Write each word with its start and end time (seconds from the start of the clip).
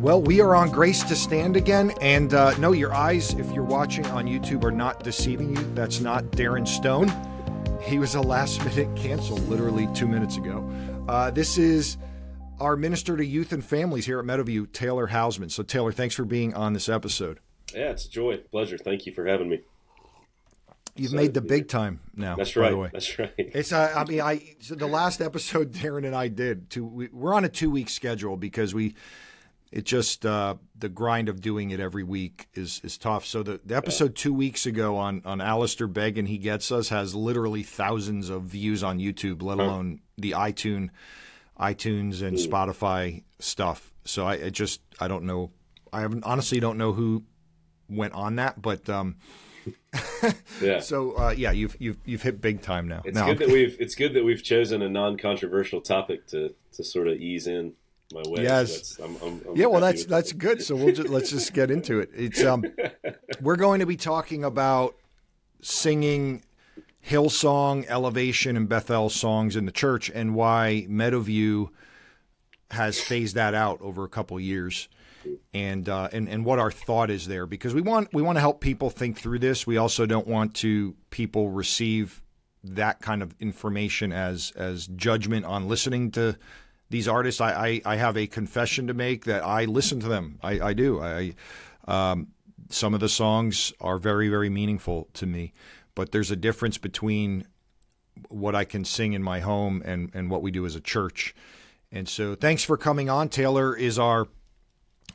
Well, 0.00 0.22
we 0.22 0.40
are 0.40 0.56
on 0.56 0.70
Grace 0.70 1.02
to 1.04 1.14
Stand 1.14 1.58
again. 1.58 1.92
And 2.00 2.32
uh, 2.32 2.56
no, 2.56 2.72
your 2.72 2.94
eyes, 2.94 3.34
if 3.34 3.52
you're 3.52 3.62
watching 3.62 4.06
on 4.06 4.24
YouTube, 4.24 4.64
are 4.64 4.72
not 4.72 5.04
deceiving 5.04 5.54
you. 5.54 5.62
That's 5.74 6.00
not 6.00 6.24
Darren 6.30 6.66
Stone. 6.66 7.12
He 7.82 7.98
was 7.98 8.14
a 8.14 8.22
last 8.22 8.64
minute 8.64 8.88
cancel 8.96 9.36
literally 9.36 9.90
two 9.94 10.08
minutes 10.08 10.38
ago. 10.38 10.66
Uh, 11.06 11.30
this 11.30 11.58
is 11.58 11.98
our 12.60 12.76
minister 12.76 13.14
to 13.14 13.22
youth 13.22 13.52
and 13.52 13.62
families 13.62 14.06
here 14.06 14.18
at 14.18 14.24
Meadowview, 14.24 14.72
Taylor 14.72 15.08
Hausman. 15.08 15.50
So, 15.50 15.62
Taylor, 15.62 15.92
thanks 15.92 16.14
for 16.14 16.24
being 16.24 16.54
on 16.54 16.72
this 16.72 16.88
episode. 16.88 17.38
Yeah, 17.74 17.90
it's 17.90 18.06
a 18.06 18.10
joy, 18.10 18.38
pleasure. 18.38 18.78
Thank 18.78 19.04
you 19.04 19.12
for 19.12 19.26
having 19.26 19.50
me. 19.50 19.60
You've 20.96 21.10
so, 21.10 21.16
made 21.16 21.34
the 21.34 21.42
big 21.42 21.68
time 21.68 22.00
now. 22.16 22.36
That's 22.36 22.56
right. 22.56 22.90
That's 22.90 23.18
right. 23.18 23.34
It's. 23.38 23.70
Uh, 23.70 23.92
I 23.94 24.04
mean, 24.04 24.22
I 24.22 24.54
so 24.60 24.76
the 24.76 24.86
last 24.86 25.20
episode 25.20 25.72
Darren 25.74 26.06
and 26.06 26.16
I 26.16 26.28
did. 26.28 26.70
To 26.70 26.86
we, 26.86 27.08
we're 27.12 27.34
on 27.34 27.44
a 27.44 27.50
two 27.50 27.70
week 27.70 27.90
schedule 27.90 28.38
because 28.38 28.72
we. 28.72 28.94
It 29.72 29.84
just 29.84 30.26
uh, 30.26 30.56
the 30.76 30.88
grind 30.88 31.28
of 31.28 31.40
doing 31.40 31.70
it 31.70 31.78
every 31.78 32.02
week 32.02 32.48
is 32.54 32.80
is 32.82 32.98
tough. 32.98 33.24
So 33.24 33.44
the, 33.44 33.60
the 33.64 33.76
episode 33.76 34.16
two 34.16 34.34
weeks 34.34 34.66
ago 34.66 34.96
on 34.96 35.22
on 35.24 35.40
Alistair 35.40 35.86
Begg 35.86 36.18
and 36.18 36.26
he 36.26 36.38
gets 36.38 36.72
us 36.72 36.88
has 36.88 37.14
literally 37.14 37.62
thousands 37.62 38.30
of 38.30 38.42
views 38.42 38.82
on 38.82 38.98
YouTube, 38.98 39.42
let 39.42 39.58
alone 39.58 40.00
the 40.18 40.32
iTunes, 40.32 40.90
iTunes 41.58 42.20
and 42.20 42.36
Spotify 42.36 43.22
stuff. 43.38 43.92
So 44.04 44.26
I, 44.26 44.46
I 44.46 44.50
just 44.50 44.80
I 44.98 45.06
don't 45.06 45.24
know. 45.24 45.52
I 45.92 46.04
honestly 46.24 46.58
don't 46.58 46.78
know 46.78 46.92
who 46.92 47.22
went 47.88 48.14
on 48.14 48.36
that, 48.36 48.60
but 48.60 48.88
um, 48.88 49.16
yeah. 50.60 50.80
So 50.80 51.12
uh, 51.12 51.30
yeah, 51.36 51.52
you've 51.52 51.76
you've 51.78 51.98
you've 52.04 52.22
hit 52.22 52.40
big 52.40 52.62
time 52.62 52.88
now. 52.88 53.02
It's 53.04 53.20
good 53.20 53.38
that 53.38 53.48
we've 53.48 53.76
it's 53.78 53.94
good 53.94 54.14
that 54.14 54.24
we've 54.24 54.42
chosen 54.42 54.82
a 54.82 54.88
non-controversial 54.88 55.80
topic 55.80 56.26
to 56.28 56.54
to 56.72 56.84
sort 56.84 57.08
of 57.08 57.18
ease 57.18 57.46
in 57.46 57.74
my 58.12 58.22
way. 58.26 58.42
Yes. 58.42 58.98
I'm, 59.02 59.16
I'm, 59.16 59.40
I'm 59.48 59.56
yeah. 59.56 59.66
Well, 59.66 59.80
that's 59.80 60.04
that's 60.04 60.32
good. 60.32 60.62
So 60.62 60.76
we'll 60.76 60.94
just 60.94 61.08
let's 61.08 61.30
just 61.30 61.52
get 61.52 61.70
into 61.70 62.00
it. 62.00 62.10
It's 62.14 62.42
um, 62.42 62.64
we're 63.40 63.56
going 63.56 63.80
to 63.80 63.86
be 63.86 63.96
talking 63.96 64.44
about 64.44 64.96
singing 65.62 66.42
Hillsong, 67.06 67.86
Elevation, 67.88 68.56
and 68.56 68.68
Bethel 68.68 69.10
songs 69.10 69.56
in 69.56 69.66
the 69.66 69.72
church, 69.72 70.10
and 70.10 70.34
why 70.34 70.86
Meadowview 70.88 71.68
has 72.70 73.00
phased 73.00 73.34
that 73.34 73.54
out 73.54 73.80
over 73.80 74.04
a 74.04 74.08
couple 74.08 74.38
years 74.38 74.88
and 75.52 75.88
uh, 75.88 76.08
and 76.12 76.28
and 76.28 76.44
what 76.44 76.58
our 76.58 76.70
thought 76.70 77.10
is 77.10 77.26
there 77.26 77.46
because 77.46 77.74
we 77.74 77.80
want 77.80 78.12
we 78.12 78.22
want 78.22 78.36
to 78.36 78.40
help 78.40 78.60
people 78.60 78.90
think 78.90 79.18
through 79.18 79.38
this. 79.38 79.66
We 79.66 79.76
also 79.76 80.06
don't 80.06 80.26
want 80.26 80.54
to 80.56 80.94
people 81.10 81.50
receive 81.50 82.22
that 82.64 83.00
kind 83.00 83.22
of 83.22 83.34
information 83.40 84.12
as 84.12 84.52
as 84.56 84.86
judgment 84.86 85.44
on 85.44 85.68
listening 85.68 86.10
to 86.12 86.36
these 86.90 87.08
artists. 87.08 87.40
I 87.40 87.52
I, 87.52 87.82
I 87.84 87.96
have 87.96 88.16
a 88.16 88.26
confession 88.26 88.86
to 88.88 88.94
make 88.94 89.24
that 89.24 89.44
I 89.44 89.64
listen 89.64 90.00
to 90.00 90.08
them. 90.08 90.38
I, 90.42 90.60
I 90.60 90.72
do. 90.72 91.00
I 91.00 91.34
um, 91.88 92.28
some 92.68 92.94
of 92.94 93.00
the 93.00 93.08
songs 93.08 93.72
are 93.80 93.98
very 93.98 94.28
very 94.28 94.50
meaningful 94.50 95.08
to 95.14 95.26
me, 95.26 95.52
but 95.94 96.12
there's 96.12 96.30
a 96.30 96.36
difference 96.36 96.78
between 96.78 97.46
what 98.28 98.54
I 98.54 98.64
can 98.64 98.84
sing 98.84 99.14
in 99.14 99.22
my 99.22 99.40
home 99.40 99.82
and 99.84 100.10
and 100.14 100.30
what 100.30 100.42
we 100.42 100.50
do 100.50 100.66
as 100.66 100.76
a 100.76 100.80
church. 100.80 101.34
And 101.92 102.08
so, 102.08 102.36
thanks 102.36 102.62
for 102.62 102.76
coming 102.76 103.10
on. 103.10 103.28
Taylor 103.28 103.74
is 103.74 103.98
our 103.98 104.28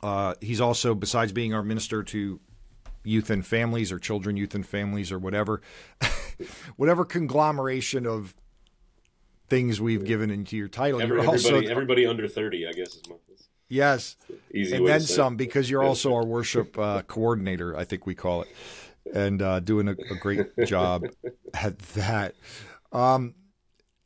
uh, 0.02 0.36
he's 0.42 0.62
also, 0.62 0.94
besides 0.94 1.32
being 1.32 1.54
our 1.54 1.64
minister 1.64 2.04
to 2.04 2.40
youth 3.04 3.30
and 3.30 3.46
families 3.46 3.92
or 3.92 4.00
children, 4.00 4.38
youth 4.38 4.56
and 4.56 4.66
families 4.66 5.12
or 5.12 5.20
whatever, 5.20 5.62
whatever 6.76 7.06
conglomeration 7.06 8.06
of 8.06 8.36
things 9.50 9.80
we've 9.80 10.04
given 10.04 10.32
into 10.32 10.58
your 10.58 10.68
title. 10.68 11.02
Every, 11.02 11.18
you're 11.18 11.26
everybody, 11.26 11.56
also, 11.56 11.72
everybody 11.72 12.06
under 12.06 12.28
30, 12.28 12.68
I 12.68 12.72
guess. 12.74 12.96
Is 12.96 13.10
my, 13.10 13.16
yes. 13.70 14.18
Easy 14.54 14.76
and 14.76 14.88
then 14.88 15.02
some, 15.02 15.36
because 15.36 15.70
you're 15.70 15.84
also 15.84 16.14
our 16.14 16.26
worship 16.26 16.78
uh, 16.78 17.02
coordinator, 17.08 17.76
I 17.78 17.84
think 17.84 18.06
we 18.06 18.16
call 18.16 18.44
it, 18.44 18.50
and 19.14 19.42
uh, 19.42 19.60
doing 19.60 19.88
a, 19.88 19.92
a, 19.92 20.16
great 20.20 20.48
job 20.66 21.04
at 21.54 21.80
that. 21.80 22.36
Um, 22.92 23.36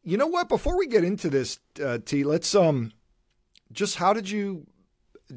you 0.04 0.18
know 0.18 0.28
what? 0.28 0.50
Before 0.50 0.78
we 0.78 0.88
get 0.88 1.04
into 1.04 1.30
this, 1.30 1.60
uh, 1.84 2.00
T, 2.04 2.24
let's 2.24 2.56
um, 2.56 2.92
just 3.72 3.96
how 3.96 4.14
did 4.14 4.30
you 4.30 4.66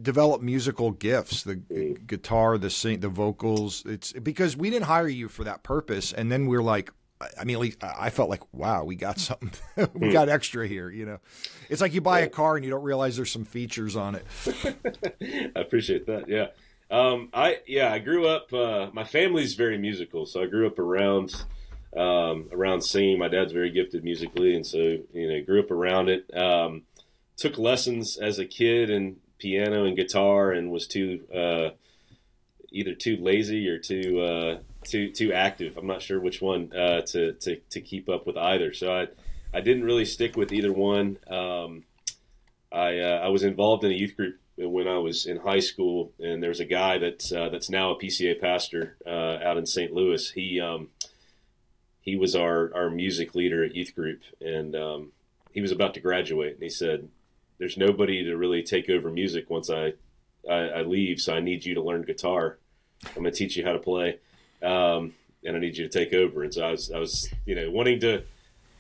develop 0.01 0.41
musical 0.41 0.91
gifts 0.91 1.43
the 1.43 1.57
mm. 1.57 2.07
guitar 2.07 2.57
the 2.57 2.71
sing 2.71 3.01
the 3.01 3.11
vocals 3.11 3.83
it's 3.85 4.13
because 4.13 4.57
we 4.57 4.71
didn't 4.71 4.87
hire 4.87 5.07
you 5.07 5.29
for 5.29 5.45
that 5.45 5.63
purpose 5.63 6.15
and 6.15 6.33
then 6.33 6.47
we're 6.47 6.63
like 6.63 6.91
I 7.39 7.45
mean, 7.45 7.57
at 7.57 7.61
least 7.61 7.83
I 7.83 8.11
felt 8.11 8.31
like, 8.31 8.43
wow, 8.53 8.85
we 8.85 8.97
got 8.97 9.19
something, 9.21 9.51
we 9.77 10.09
mm. 10.09 10.13
got 10.13 10.29
extra 10.29 10.67
here. 10.67 10.91
You 10.91 11.07
know, 11.07 11.19
it's 11.69 11.81
like 11.81 11.95
you 11.95 12.01
buy 12.01 12.21
a 12.21 12.29
car 12.29 12.57
and 12.57 12.65
you 12.65 12.71
don't 12.71 12.83
realize 12.83 13.17
there's 13.17 13.31
some 13.31 13.45
features 13.45 13.97
on 13.97 14.17
it. 14.17 14.27
I 15.57 15.61
appreciate 15.61 16.07
that. 16.07 16.29
Yeah, 16.29 16.49
um, 16.91 17.31
I 17.33 17.59
yeah, 17.67 17.93
I 17.93 17.99
grew 17.99 18.27
up. 18.27 18.53
Uh, 18.53 18.91
my 18.93 19.05
family's 19.05 19.55
very 19.55 19.79
musical, 19.79 20.27
so 20.27 20.43
I 20.43 20.47
grew 20.47 20.67
up 20.67 20.79
around 20.79 21.35
um, 21.97 22.49
around 22.53 22.83
singing. 22.83 23.19
My 23.19 23.29
dad's 23.29 23.53
very 23.53 23.71
gifted 23.71 24.05
musically, 24.05 24.55
and 24.55 24.67
so 24.67 24.79
you 25.13 25.29
know, 25.29 25.43
grew 25.43 25.61
up 25.61 25.71
around 25.71 26.09
it. 26.09 26.31
Um, 26.37 26.83
took 27.37 27.59
lessons 27.59 28.19
as 28.19 28.39
a 28.39 28.45
kid 28.45 28.91
and 28.91 29.17
piano 29.39 29.85
and 29.85 29.97
guitar 29.97 30.53
and 30.53 30.71
was 30.71 30.87
too 30.87 31.25
uh, 31.35 31.71
either 32.71 32.95
too 32.95 33.17
lazy 33.17 33.69
or 33.69 33.79
too 33.79 34.21
uh, 34.21 34.59
too 34.85 35.11
too 35.11 35.33
active. 35.33 35.77
I'm 35.77 35.87
not 35.87 36.03
sure 36.03 36.21
which 36.21 36.41
one 36.41 36.73
uh, 36.73 37.03
to, 37.03 37.33
to 37.33 37.57
to 37.57 37.81
keep 37.81 38.09
up 38.09 38.27
with 38.27 38.37
either. 38.37 38.73
So 38.73 38.93
I 38.93 39.09
I 39.53 39.61
didn't 39.61 39.85
really 39.85 40.05
stick 40.05 40.37
with 40.37 40.53
either 40.53 40.73
one. 40.73 41.19
Um, 41.29 41.85
I 42.71 42.99
uh, 42.99 43.21
I 43.25 43.29
was 43.29 43.43
involved 43.43 43.85
in 43.85 43.93
a 43.93 43.95
youth 43.95 44.17
group 44.17 44.39
when 44.57 44.89
I 44.89 44.99
was 44.99 45.27
in 45.27 45.39
high 45.39 45.61
school, 45.61 46.13
and 46.19 46.43
there's 46.43 46.61
a 46.61 46.65
guy 46.65 46.99
that's 46.99 47.33
uh, 47.33 47.49
that's 47.49 47.71
now 47.71 47.91
a 47.91 47.99
PCA 47.99 48.41
pastor 48.41 48.97
uh, 49.07 49.39
out 49.43 49.57
in 49.57 49.67
St. 49.67 49.93
Louis. 49.93 50.31
He 50.31 50.61
um, 50.61 50.89
he 52.01 52.17
was 52.17 52.35
our 52.35 52.73
our 52.75 52.91
music 52.91 53.35
leader 53.35 53.65
at 53.65 53.75
youth 53.75 53.95
group, 53.95 54.23
and 54.41 54.75
um, 54.75 55.13
he 55.53 55.61
was 55.61 55.73
about 55.73 55.95
to 55.95 56.01
graduate, 56.01 56.55
and 56.55 56.63
he 56.63 56.71
said, 56.71 57.09
there's 57.63 57.77
nobody 57.77 58.25
to 58.25 58.37
really 58.37 58.65
take 58.65 58.91
over 58.91 59.09
music 59.09 59.49
once 59.49 59.71
I, 59.71 59.93
I, 60.51 60.55
I 60.55 60.83
leave. 60.83 61.21
So 61.21 61.33
I 61.33 61.39
need 61.39 61.65
you 61.65 61.75
to 61.75 61.81
learn 61.81 62.03
guitar. 62.03 62.59
I'm 63.07 63.23
going 63.23 63.27
to 63.27 63.31
teach 63.31 63.57
you 63.57 63.65
how 63.65 63.73
to 63.73 63.79
play. 63.79 64.19
Um, 64.63 65.13
and 65.45 65.57
I 65.57 65.59
need 65.59 65.77
you 65.77 65.89
to 65.89 65.99
take 65.99 66.15
over. 66.15 66.45
And 66.45 66.55
so 66.55 66.63
I 66.63 66.71
was, 66.71 66.91
I 66.91 66.99
was, 66.99 67.29
you 67.47 67.55
know, 67.55 67.71
wanting 67.71 68.01
to, 68.01 68.23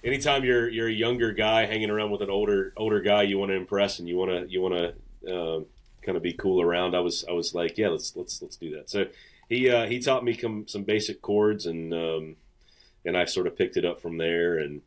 anytime 0.05 0.45
you're, 0.45 0.69
you're 0.69 0.89
a 0.89 0.93
younger 0.93 1.33
guy 1.33 1.67
hanging 1.67 1.91
around 1.91 2.11
with 2.11 2.23
an 2.23 2.31
older, 2.31 2.73
older 2.77 3.01
guy, 3.01 3.23
you 3.23 3.39
want 3.39 3.51
to 3.51 3.57
impress 3.57 3.99
and 3.99 4.09
you 4.09 4.17
want 4.17 4.31
to, 4.31 4.51
you 4.51 4.61
want 4.61 4.75
to, 4.75 5.35
um, 5.35 5.67
kind 6.03 6.17
of 6.17 6.23
be 6.23 6.33
cool 6.33 6.61
around. 6.61 6.95
I 6.95 7.01
was, 7.01 7.25
I 7.29 7.33
was 7.33 7.55
like, 7.55 7.79
yeah, 7.79 7.89
let's, 7.89 8.15
let's, 8.17 8.41
let's 8.43 8.57
do 8.57 8.77
that. 8.77 8.91
So 8.91 9.07
he, 9.49 9.71
uh, 9.71 9.87
he 9.87 10.01
taught 10.01 10.25
me 10.25 10.39
some, 10.39 10.69
some 10.69 10.85
basic 10.85 11.21
chords 11.21 11.67
and, 11.67 11.93
um, 11.93 12.37
and 13.05 13.17
I 13.17 13.25
sort 13.25 13.47
of 13.47 13.57
picked 13.57 13.77
it 13.77 13.85
up 13.85 14.01
from 14.01 14.19
there. 14.19 14.59
And, 14.59 14.83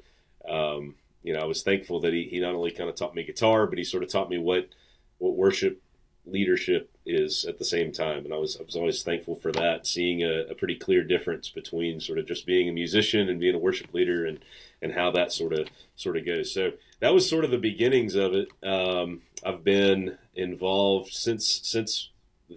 um, 0.49 0.95
you 1.23 1.33
know, 1.33 1.39
I 1.39 1.45
was 1.45 1.63
thankful 1.63 1.99
that 2.01 2.13
he, 2.13 2.23
he 2.29 2.39
not 2.39 2.53
only 2.53 2.71
kind 2.71 2.89
of 2.89 2.95
taught 2.95 3.15
me 3.15 3.23
guitar, 3.23 3.67
but 3.67 3.77
he 3.77 3.83
sort 3.83 4.03
of 4.03 4.09
taught 4.09 4.29
me 4.29 4.37
what 4.37 4.69
what 5.17 5.35
worship 5.35 5.81
leadership 6.25 6.94
is 7.05 7.45
at 7.45 7.59
the 7.59 7.65
same 7.65 7.91
time. 7.91 8.25
And 8.25 8.33
I 8.33 8.37
was 8.37 8.57
I 8.59 8.63
was 8.63 8.75
always 8.75 9.03
thankful 9.03 9.35
for 9.35 9.51
that, 9.53 9.85
seeing 9.85 10.23
a, 10.23 10.45
a 10.49 10.55
pretty 10.55 10.75
clear 10.75 11.03
difference 11.03 11.49
between 11.49 11.99
sort 11.99 12.19
of 12.19 12.27
just 12.27 12.45
being 12.45 12.67
a 12.69 12.73
musician 12.73 13.29
and 13.29 13.39
being 13.39 13.55
a 13.55 13.59
worship 13.59 13.93
leader, 13.93 14.25
and 14.25 14.39
and 14.81 14.93
how 14.93 15.11
that 15.11 15.31
sort 15.31 15.53
of 15.53 15.67
sort 15.95 16.17
of 16.17 16.25
goes. 16.25 16.53
So 16.53 16.71
that 16.99 17.13
was 17.13 17.29
sort 17.29 17.45
of 17.45 17.51
the 17.51 17.57
beginnings 17.57 18.15
of 18.15 18.33
it. 18.33 18.49
Um, 18.63 19.21
I've 19.45 19.63
been 19.63 20.17
involved 20.33 21.13
since 21.13 21.61
since 21.63 22.09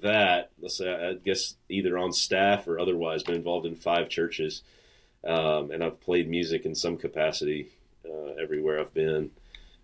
that. 0.02 0.50
Let's 0.60 0.78
say 0.78 0.92
I 0.92 1.14
guess 1.14 1.54
either 1.68 1.98
on 1.98 2.12
staff 2.12 2.66
or 2.66 2.78
otherwise, 2.78 3.22
been 3.22 3.34
involved 3.34 3.66
in 3.66 3.76
five 3.76 4.08
churches. 4.08 4.62
Um, 5.24 5.72
and 5.72 5.82
I've 5.82 6.00
played 6.00 6.30
music 6.30 6.64
in 6.64 6.74
some 6.76 6.96
capacity 6.96 7.72
uh, 8.08 8.40
everywhere 8.40 8.80
I've 8.80 8.94
been. 8.94 9.32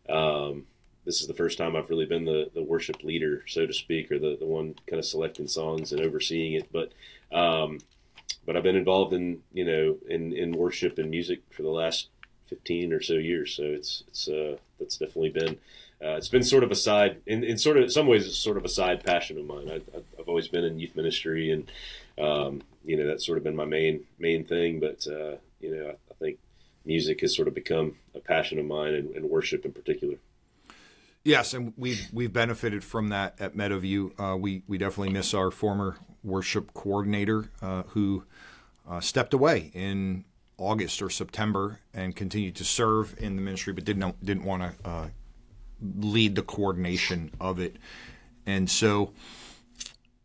Um, 0.08 0.66
this 1.04 1.20
is 1.20 1.26
the 1.26 1.34
first 1.34 1.58
time 1.58 1.76
I've 1.76 1.90
really 1.90 2.06
been 2.06 2.24
the, 2.24 2.50
the 2.54 2.62
worship 2.62 3.02
leader, 3.04 3.44
so 3.46 3.66
to 3.66 3.72
speak, 3.72 4.10
or 4.10 4.18
the, 4.18 4.36
the 4.38 4.46
one 4.46 4.74
kind 4.86 4.98
of 4.98 5.04
selecting 5.04 5.46
songs 5.46 5.92
and 5.92 6.00
overseeing 6.00 6.54
it. 6.54 6.72
But 6.72 6.92
um, 7.36 7.80
but 8.46 8.56
I've 8.56 8.62
been 8.62 8.76
involved 8.76 9.12
in 9.12 9.42
you 9.52 9.64
know 9.64 9.96
in, 10.08 10.32
in 10.32 10.52
worship 10.52 10.98
and 10.98 11.10
music 11.10 11.42
for 11.50 11.62
the 11.62 11.70
last 11.70 12.08
fifteen 12.46 12.92
or 12.92 13.02
so 13.02 13.14
years. 13.14 13.54
So 13.54 13.64
it's 13.64 14.04
it's 14.08 14.28
uh, 14.28 14.56
that's 14.78 14.96
definitely 14.96 15.30
been 15.30 15.58
uh, 16.02 16.16
it's 16.16 16.28
been 16.28 16.44
sort 16.44 16.64
of 16.64 16.70
a 16.70 16.76
side 16.76 17.20
in, 17.26 17.44
in 17.44 17.58
sort 17.58 17.76
of 17.76 17.92
some 17.92 18.06
ways 18.06 18.26
it's 18.26 18.36
sort 18.36 18.56
of 18.56 18.64
a 18.64 18.68
side 18.68 19.04
passion 19.04 19.38
of 19.38 19.46
mine. 19.46 19.70
I, 19.70 19.80
have 20.18 20.28
always 20.28 20.48
been 20.48 20.64
in 20.64 20.78
youth 20.78 20.96
ministry 20.96 21.50
and 21.50 21.70
um, 22.18 22.62
you 22.84 22.96
know 22.96 23.06
that's 23.06 23.26
sort 23.26 23.38
of 23.38 23.44
been 23.44 23.56
my 23.56 23.64
main 23.64 24.04
main 24.18 24.44
thing. 24.44 24.80
But 24.80 25.06
uh, 25.06 25.36
you 25.60 25.74
know 25.74 25.86
I, 25.86 25.90
I 26.10 26.14
think 26.18 26.38
music 26.84 27.20
has 27.20 27.34
sort 27.34 27.48
of 27.48 27.54
become 27.54 27.96
a 28.14 28.20
passion 28.20 28.58
of 28.58 28.66
mine 28.66 28.94
and, 28.94 29.14
and 29.14 29.30
worship 29.30 29.64
in 29.64 29.72
particular. 29.72 30.16
Yes, 31.24 31.54
and 31.54 31.72
we've 31.78 32.06
we've 32.12 32.32
benefited 32.32 32.84
from 32.84 33.08
that 33.08 33.40
at 33.40 33.56
Meadowview. 33.56 34.20
Uh, 34.20 34.36
we 34.36 34.62
we 34.68 34.76
definitely 34.76 35.12
miss 35.12 35.32
our 35.32 35.50
former 35.50 35.96
worship 36.22 36.74
coordinator 36.74 37.50
uh, 37.62 37.84
who 37.88 38.24
uh, 38.86 39.00
stepped 39.00 39.32
away 39.32 39.70
in 39.72 40.26
August 40.58 41.00
or 41.00 41.08
September 41.08 41.80
and 41.94 42.14
continued 42.14 42.54
to 42.56 42.64
serve 42.64 43.14
in 43.18 43.36
the 43.36 43.42
ministry, 43.42 43.72
but 43.72 43.84
didn't 43.84 44.22
didn't 44.22 44.44
want 44.44 44.62
to 44.62 44.88
uh, 44.88 45.08
lead 45.80 46.34
the 46.34 46.42
coordination 46.42 47.30
of 47.40 47.58
it. 47.58 47.76
And 48.44 48.68
so 48.68 49.14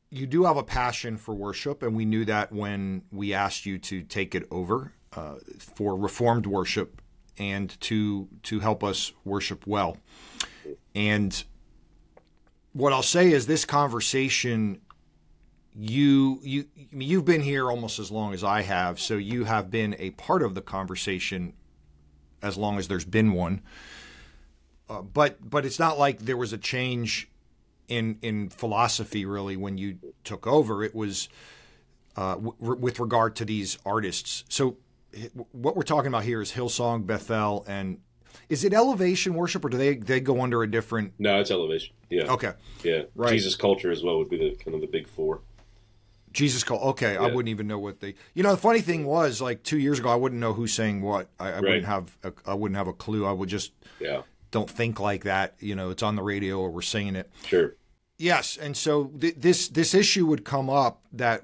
you 0.09 0.27
do 0.27 0.43
have 0.43 0.57
a 0.57 0.63
passion 0.63 1.15
for 1.15 1.33
worship, 1.33 1.81
and 1.81 1.95
we 1.95 2.03
knew 2.03 2.25
that 2.25 2.51
when 2.51 3.03
we 3.09 3.33
asked 3.33 3.65
you 3.65 3.77
to 3.79 4.01
take 4.01 4.35
it 4.35 4.45
over 4.51 4.91
uh, 5.15 5.35
for 5.59 5.95
Reformed 5.95 6.45
worship 6.45 7.01
and 7.37 7.79
to 7.79 8.27
to 8.43 8.59
help 8.59 8.83
us 8.83 9.13
worship 9.23 9.65
well. 9.65 9.95
And 10.95 11.43
what 12.73 12.93
I'll 12.93 13.01
say 13.03 13.31
is 13.31 13.47
this 13.47 13.65
conversation 13.65 14.81
you 15.75 16.39
you 16.43 16.65
you've 16.91 17.25
been 17.25 17.41
here 17.41 17.69
almost 17.69 17.99
as 17.99 18.11
long 18.11 18.33
as 18.33 18.43
I 18.43 18.63
have, 18.63 18.99
so 18.99 19.15
you 19.15 19.45
have 19.45 19.71
been 19.71 19.95
a 19.99 20.11
part 20.11 20.43
of 20.43 20.55
the 20.55 20.61
conversation 20.61 21.53
as 22.41 22.57
long 22.57 22.77
as 22.77 22.87
there's 22.87 23.05
been 23.05 23.33
one. 23.33 23.61
Uh, 24.89 25.01
but 25.01 25.49
but 25.49 25.65
it's 25.65 25.79
not 25.79 25.97
like 25.97 26.19
there 26.19 26.37
was 26.37 26.51
a 26.51 26.57
change 26.57 27.29
in 27.87 28.17
in 28.21 28.49
philosophy 28.49 29.25
really 29.25 29.55
when 29.55 29.77
you 29.77 29.99
took 30.23 30.47
over. 30.47 30.83
It 30.83 30.95
was 30.95 31.29
uh, 32.17 32.35
with 32.59 32.99
regard 32.99 33.35
to 33.37 33.45
these 33.45 33.77
artists. 33.85 34.43
So 34.49 34.77
what 35.51 35.75
we're 35.75 35.83
talking 35.83 36.07
about 36.07 36.23
here 36.23 36.41
is 36.41 36.51
Hillsong, 36.51 37.05
Bethel, 37.05 37.65
and 37.67 37.99
is 38.47 38.63
it 38.63 38.73
elevation 38.73 39.33
worship 39.33 39.65
or 39.65 39.69
do 39.69 39.77
they 39.77 39.95
they 39.95 40.19
go 40.19 40.41
under 40.41 40.63
a 40.63 40.69
different? 40.69 41.13
No, 41.19 41.39
it's 41.39 41.51
elevation. 41.51 41.95
Yeah. 42.09 42.31
Okay. 42.31 42.53
Yeah. 42.83 43.03
Right. 43.15 43.31
Jesus 43.31 43.55
culture 43.55 43.91
as 43.91 44.03
well 44.03 44.17
would 44.17 44.29
be 44.29 44.37
the 44.37 44.55
kind 44.55 44.75
of 44.75 44.81
the 44.81 44.87
big 44.87 45.07
four. 45.07 45.41
Jesus 46.31 46.63
call. 46.63 46.79
Okay, 46.89 47.13
yeah. 47.13 47.21
I 47.21 47.25
wouldn't 47.25 47.49
even 47.49 47.67
know 47.67 47.79
what 47.79 47.99
they. 47.99 48.15
You 48.33 48.43
know, 48.43 48.51
the 48.51 48.57
funny 48.57 48.81
thing 48.81 49.05
was, 49.05 49.41
like 49.41 49.63
two 49.63 49.79
years 49.79 49.99
ago, 49.99 50.09
I 50.09 50.15
wouldn't 50.15 50.39
know 50.39 50.53
who's 50.53 50.73
saying 50.73 51.01
what. 51.01 51.29
I, 51.39 51.47
I 51.47 51.51
right. 51.53 51.63
wouldn't 51.63 51.85
have. 51.85 52.17
A, 52.23 52.33
I 52.45 52.53
wouldn't 52.53 52.77
have 52.77 52.87
a 52.87 52.93
clue. 52.93 53.25
I 53.25 53.31
would 53.31 53.49
just. 53.49 53.71
Yeah. 53.99 54.21
Don't 54.51 54.69
think 54.69 54.99
like 54.99 55.23
that. 55.23 55.55
You 55.59 55.75
know, 55.75 55.89
it's 55.89 56.03
on 56.03 56.15
the 56.15 56.23
radio 56.23 56.59
or 56.59 56.69
we're 56.69 56.81
singing 56.81 57.15
it. 57.15 57.29
Sure. 57.45 57.75
Yes, 58.17 58.57
and 58.57 58.75
so 58.75 59.05
th- 59.05 59.35
this 59.37 59.69
this 59.69 59.93
issue 59.93 60.25
would 60.25 60.43
come 60.43 60.69
up 60.69 61.01
that 61.13 61.43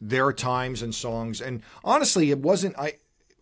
there 0.00 0.26
are 0.26 0.32
times 0.32 0.82
and 0.82 0.94
songs, 0.94 1.40
and 1.40 1.62
honestly, 1.84 2.30
it 2.30 2.38
wasn't. 2.40 2.76
I 2.78 2.94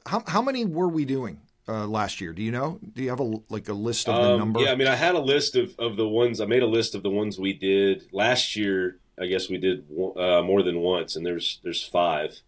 how 0.07 0.23
how 0.27 0.43
many 0.43 0.65
were 0.65 0.89
we 0.89 1.05
doing 1.05 1.41
uh, 1.69 1.87
last 1.87 2.21
year? 2.21 2.33
Do 2.33 2.43
you 2.43 2.51
know? 2.51 2.79
Do 2.93 3.03
you 3.03 3.11
have 3.11 3.21
a 3.21 3.41
like 3.49 3.69
a 3.69 3.73
list 3.73 4.09
of 4.09 4.17
the 4.17 4.33
um, 4.33 4.39
number? 4.39 4.61
Yeah, 4.61 4.73
I 4.73 4.75
mean, 4.75 4.89
I 4.89 4.97
had 4.97 5.15
a 5.15 5.21
list 5.21 5.57
of 5.57 5.75
of 5.79 5.97
the 5.97 6.09
ones. 6.09 6.41
I 6.41 6.47
made 6.47 6.63
a 6.63 6.67
list 6.67 6.95
of 6.95 7.03
the 7.03 7.11
ones 7.11 7.39
we 7.39 7.53
did 7.53 8.09
last 8.13 8.57
year. 8.57 8.99
I 9.21 9.27
guess 9.27 9.49
we 9.49 9.59
did 9.59 9.85
uh, 10.17 10.43
more 10.43 10.63
than 10.63 10.81
once, 10.81 11.17
and 11.17 11.25
there's 11.25 11.61
there's 11.63 11.85
five 11.85 12.41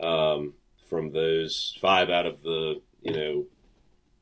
um, 0.00 0.54
from 0.88 1.12
those 1.12 1.76
five 1.80 2.10
out 2.10 2.26
of 2.26 2.42
the 2.42 2.80
you 3.02 3.12
know 3.12 3.46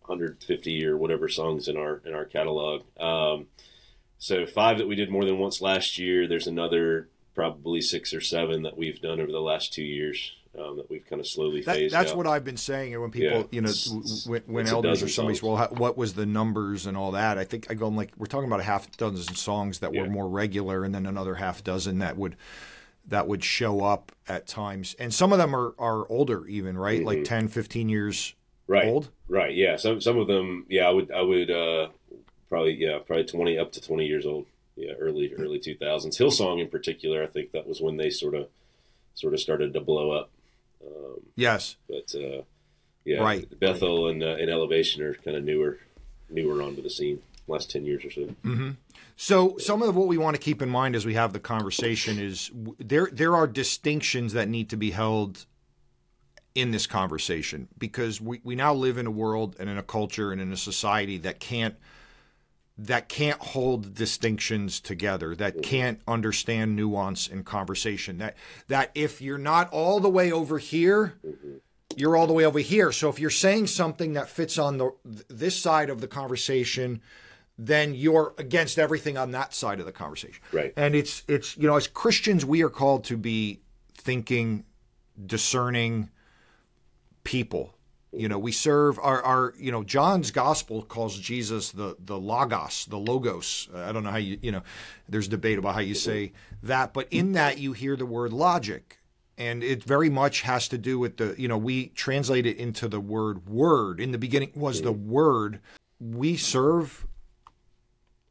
150 0.09 0.87
or 0.87 0.97
whatever 0.97 1.29
songs 1.29 1.69
in 1.69 1.77
our 1.77 2.03
in 2.05 2.15
our 2.15 2.25
catalog. 2.25 2.83
Um, 2.99 3.47
so 4.19 4.47
five 4.47 4.79
that 4.79 4.89
we 4.89 4.97
did 4.97 5.11
more 5.11 5.25
than 5.25 5.39
once 5.39 5.61
last 5.61 5.99
year. 5.99 6.27
There's 6.27 6.47
another 6.47 7.09
probably 7.35 7.81
six 7.81 8.13
or 8.13 8.21
seven 8.21 8.63
that 8.63 8.77
we've 8.77 9.01
done 9.01 9.21
over 9.21 9.31
the 9.31 9.41
last 9.41 9.73
two 9.73 9.85
years. 9.85 10.33
Um, 10.59 10.77
that 10.77 10.91
we've 10.91 11.05
kind 11.07 11.21
of 11.21 11.27
slowly 11.27 11.61
that, 11.63 11.77
phased. 11.77 11.95
That's 11.95 12.11
out. 12.13 12.17
what 12.17 12.27
I've 12.27 12.45
been 12.45 12.57
saying. 12.57 12.93
And 12.93 13.03
when 13.03 13.11
people, 13.11 13.39
yeah. 13.39 13.45
you 13.51 13.61
know, 13.61 13.73
when, 14.27 14.43
when 14.47 14.67
elders 14.67 15.03
or 15.03 15.09
somebody's, 15.09 15.43
well, 15.43 15.57
how, 15.57 15.69
what 15.69 15.97
was 15.97 16.15
the 16.15 16.27
numbers 16.27 16.87
and 16.87 16.97
all 16.97 17.13
that? 17.13 17.39
I 17.39 17.45
think 17.45 17.71
I 17.71 17.75
go, 17.75 17.87
I'm 17.87 17.97
like, 17.97 18.13
we're 18.17 18.27
talking 18.27 18.49
about 18.49 18.61
a 18.61 18.65
half 18.65 18.91
dozen 18.97 19.35
songs 19.35 19.79
that 19.81 19.95
yeah. 19.95 20.03
were 20.03 20.09
more 20.09 20.29
regular, 20.29 20.85
and 20.85 20.95
then 20.95 21.07
another 21.07 21.37
half 21.37 21.63
dozen 21.63 21.99
that 21.99 22.17
would 22.17 22.37
that 23.07 23.27
would 23.29 23.45
show 23.45 23.85
up 23.85 24.13
at 24.27 24.47
times. 24.47 24.95
And 24.99 25.15
some 25.15 25.33
of 25.33 25.39
them 25.39 25.55
are, 25.55 25.75
are 25.79 26.07
older, 26.11 26.47
even 26.47 26.77
right, 26.77 26.99
mm-hmm. 26.99 27.07
like 27.07 27.25
10, 27.25 27.49
15 27.49 27.89
years 27.89 28.35
right. 28.67 28.87
old. 28.87 29.11
Right. 29.29 29.55
Yeah. 29.55 29.77
Some 29.77 30.01
some 30.01 30.19
of 30.19 30.27
them. 30.27 30.67
Yeah. 30.69 30.89
I 30.89 30.91
would. 30.91 31.11
I 31.11 31.23
would. 31.23 31.51
Uh, 31.51 31.89
probably 32.49 32.75
yeah, 32.75 32.99
probably 33.07 33.25
twenty 33.25 33.59
up 33.59 33.73
to 33.73 33.81
twenty 33.81 34.07
years 34.07 34.27
old. 34.27 34.47
Yeah, 34.77 34.93
early 34.99 35.33
early 35.39 35.59
two 35.59 35.77
thousands. 35.77 36.19
Hillsong 36.19 36.61
in 36.61 36.69
particular, 36.69 37.23
I 37.23 37.27
think 37.27 37.53
that 37.53 37.67
was 37.67 37.81
when 37.81 37.97
they 37.97 38.11
sort 38.11 38.35
of 38.35 38.49
sort 39.15 39.35
of 39.35 39.41
started 39.41 39.73
to 39.75 39.81
blow 39.81 40.11
up. 40.11 40.31
Um, 40.89 41.21
yes, 41.37 41.77
but 41.89 42.15
uh, 42.15 42.43
yeah, 43.05 43.19
right. 43.19 43.61
Bethel 43.61 44.07
right. 44.07 44.15
and 44.15 44.23
uh, 44.23 44.37
and 44.41 44.51
Elevation 44.51 45.03
are 45.03 45.15
kind 45.15 45.37
of 45.37 45.45
newer 45.45 45.79
newer 46.31 46.63
onto 46.63 46.83
the 46.83 46.91
scene 46.91 47.23
last 47.49 47.71
10 47.71 47.85
years 47.85 48.05
or 48.05 48.11
so. 48.11 48.21
Mm-hmm. 48.45 48.71
So 49.17 49.57
some 49.59 49.83
of 49.83 49.97
what 49.97 50.07
we 50.07 50.19
want 50.19 50.37
to 50.37 50.41
keep 50.41 50.63
in 50.63 50.69
mind 50.69 50.95
as 50.95 51.05
we 51.05 51.15
have 51.15 51.33
the 51.33 51.41
conversation 51.41 52.19
is 52.19 52.51
there 52.79 53.09
there 53.13 53.35
are 53.35 53.47
distinctions 53.47 54.33
that 54.35 54.49
need 54.49 54.71
to 54.71 54.77
be 54.77 54.91
held 54.93 55.47
in 56.55 56.71
this 56.71 56.87
conversation 56.87 57.69
because 57.79 58.21
we, 58.21 58.41
we 58.43 58.55
now 58.55 58.75
live 58.75 58.99
in 58.99 59.07
a 59.07 59.11
world 59.11 59.57
and 59.59 59.69
in 59.69 59.79
a 59.79 59.83
culture 59.83 60.33
and 60.33 60.41
in 60.41 60.53
a 60.53 60.57
society 60.57 61.19
that 61.19 61.41
can't 61.41 61.77
that 62.79 63.09
can't 63.09 63.41
hold 63.41 63.95
distinctions 63.95 64.79
together, 64.79 65.35
that 65.35 65.55
mm-hmm. 65.55 65.63
can't 65.63 66.01
understand 66.07 66.77
nuance 66.77 67.27
in 67.27 67.43
conversation. 67.43 68.19
That 68.19 68.37
that 68.69 68.93
if 68.95 69.21
you're 69.21 69.37
not 69.37 69.69
all 69.71 69.99
the 69.99 70.09
way 70.09 70.31
over 70.31 70.59
here, 70.59 71.15
mm-hmm. 71.27 71.57
you're 71.97 72.17
all 72.17 72.29
the 72.29 72.33
way 72.33 72.45
over 72.45 72.61
here. 72.61 72.93
So 72.93 73.09
if 73.09 73.19
you're 73.19 73.31
saying 73.31 73.67
something 73.67 74.13
that 74.13 74.29
fits 74.29 74.59
on 74.59 74.79
the 74.79 74.93
this 75.29 75.61
side 75.61 75.91
of 75.91 76.01
the 76.01 76.07
conversation, 76.07 77.03
then 77.59 77.95
you're 77.95 78.35
against 78.39 78.79
everything 78.79 79.19
on 79.19 79.33
that 79.33 79.53
side 79.53 79.81
of 79.81 79.87
the 79.87 79.93
conversation. 79.93 80.41
Right. 80.53 80.73
And 80.77 80.95
it's 80.95 81.25
it's 81.27 81.57
you 81.57 81.67
know 81.67 81.77
as 81.77 81.89
Christians 81.89 82.47
we 82.47 82.63
are 82.63 82.71
called 82.71 83.03
to 83.05 83.17
be 83.17 83.61
thinking, 83.95 84.65
discerning 85.27 86.11
people 87.25 87.75
you 88.19 88.29
know, 88.29 88.39
we 88.39 88.53
serve 88.53 88.99
our, 88.99 89.23
our, 89.23 89.55
you 89.59 89.71
know, 89.71 89.85
John's 89.85 90.31
gospel 90.31 90.83
calls 90.83 91.19
Jesus 91.19 91.71
the, 91.71 91.97
the 91.99 92.19
logos, 92.19 92.87
the 92.87 92.99
logos. 92.99 93.69
I 93.75 93.93
don't 93.93 94.03
know 94.03 94.11
how 94.11 94.17
you, 94.17 94.39
you 94.43 94.53
know, 94.53 94.63
there's 95.09 95.29
debate 95.29 95.59
about 95.59 95.75
how 95.75 95.81
you 95.81 95.95
say 95.95 96.33
that, 96.63 96.93
but 96.93 97.07
in 97.11 97.33
that 97.33 97.59
you 97.59 97.73
hear 97.73 97.97
the 97.97 98.07
word 98.07 98.33
logic. 98.33 98.99
And 99.37 99.63
it 99.63 99.85
very 99.85 100.11
much 100.11 100.41
has 100.43 100.67
to 100.69 100.79
do 100.79 100.99
with 100.99 101.19
the, 101.19 101.37
you 101.39 101.47
know, 101.47 101.57
we 101.57 101.89
translate 101.89 102.45
it 102.45 102.57
into 102.57 102.89
the 102.89 102.99
word 102.99 103.49
word. 103.49 104.01
In 104.01 104.11
the 104.11 104.19
beginning 104.19 104.51
was 104.57 104.83
the 104.83 104.91
word. 104.91 105.61
We 106.01 106.37
serve 106.37 107.07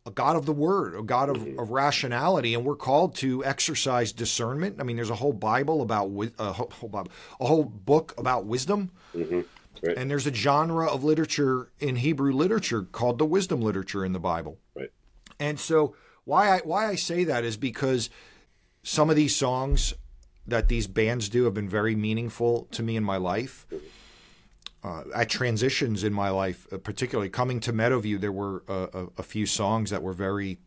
a 0.08 0.12
God 0.12 0.38
of 0.38 0.46
the 0.46 0.54
Word, 0.54 0.96
a 0.96 1.04
God 1.04 1.30
of, 1.30 1.46
of, 1.60 1.70
rationality, 1.70 2.54
and 2.54 2.64
we're 2.64 2.78
called 2.78 3.14
to 3.16 3.44
exercise 3.44 4.14
discernment. 4.14 4.78
I 4.80 4.84
mean, 4.84 4.96
there's 4.96 5.10
a 5.10 5.16
whole 5.16 5.34
Bible 5.34 5.82
about 5.82 6.10
a 6.40 6.54
whole, 6.54 6.90
Bible, 6.90 7.12
a 7.42 7.46
whole 7.46 7.66
book 7.66 8.14
about 8.18 8.46
wisdom. 8.46 8.92
Mm-hmm. 9.14 9.42
Right. 9.84 9.98
And 9.98 10.10
there's 10.10 10.28
a 10.28 10.34
genre 10.34 10.88
of 10.88 11.04
literature 11.04 11.72
in 11.80 11.98
Hebrew 11.98 12.32
literature 12.32 12.84
called 12.84 13.18
the 13.18 13.26
wisdom 13.26 13.62
literature 13.62 14.04
in 14.06 14.14
the 14.14 14.20
Bible. 14.20 14.58
Right. 14.76 14.92
And 15.40 15.60
so 15.60 15.96
why 16.26 16.50
I 16.50 16.60
why 16.60 16.88
I 16.88 16.96
say 16.96 17.24
that 17.24 17.44
is 17.44 17.58
because 17.58 18.10
some 18.84 19.10
of 19.10 19.16
these 19.16 19.36
songs 19.36 19.94
that 20.46 20.70
these 20.70 20.88
bands 20.88 21.30
do 21.30 21.44
have 21.44 21.54
been 21.54 21.70
very 21.70 21.96
meaningful 21.96 22.68
to 22.72 22.82
me 22.82 22.96
in 22.96 23.04
my 23.04 23.18
life. 23.18 23.66
Uh, 24.84 25.04
at 25.14 25.28
transitions 25.28 26.04
in 26.04 26.14
my 26.14 26.30
life, 26.30 26.68
uh, 26.72 26.78
particularly 26.78 27.30
coming 27.30 27.60
to 27.60 27.74
Meadowview, 27.74 28.22
there 28.22 28.32
were 28.32 28.64
a, 28.70 29.08
a, 29.18 29.24
few 29.24 29.46
songs 29.46 29.90
that 29.90 30.02
were 30.02 30.14
very 30.14 30.60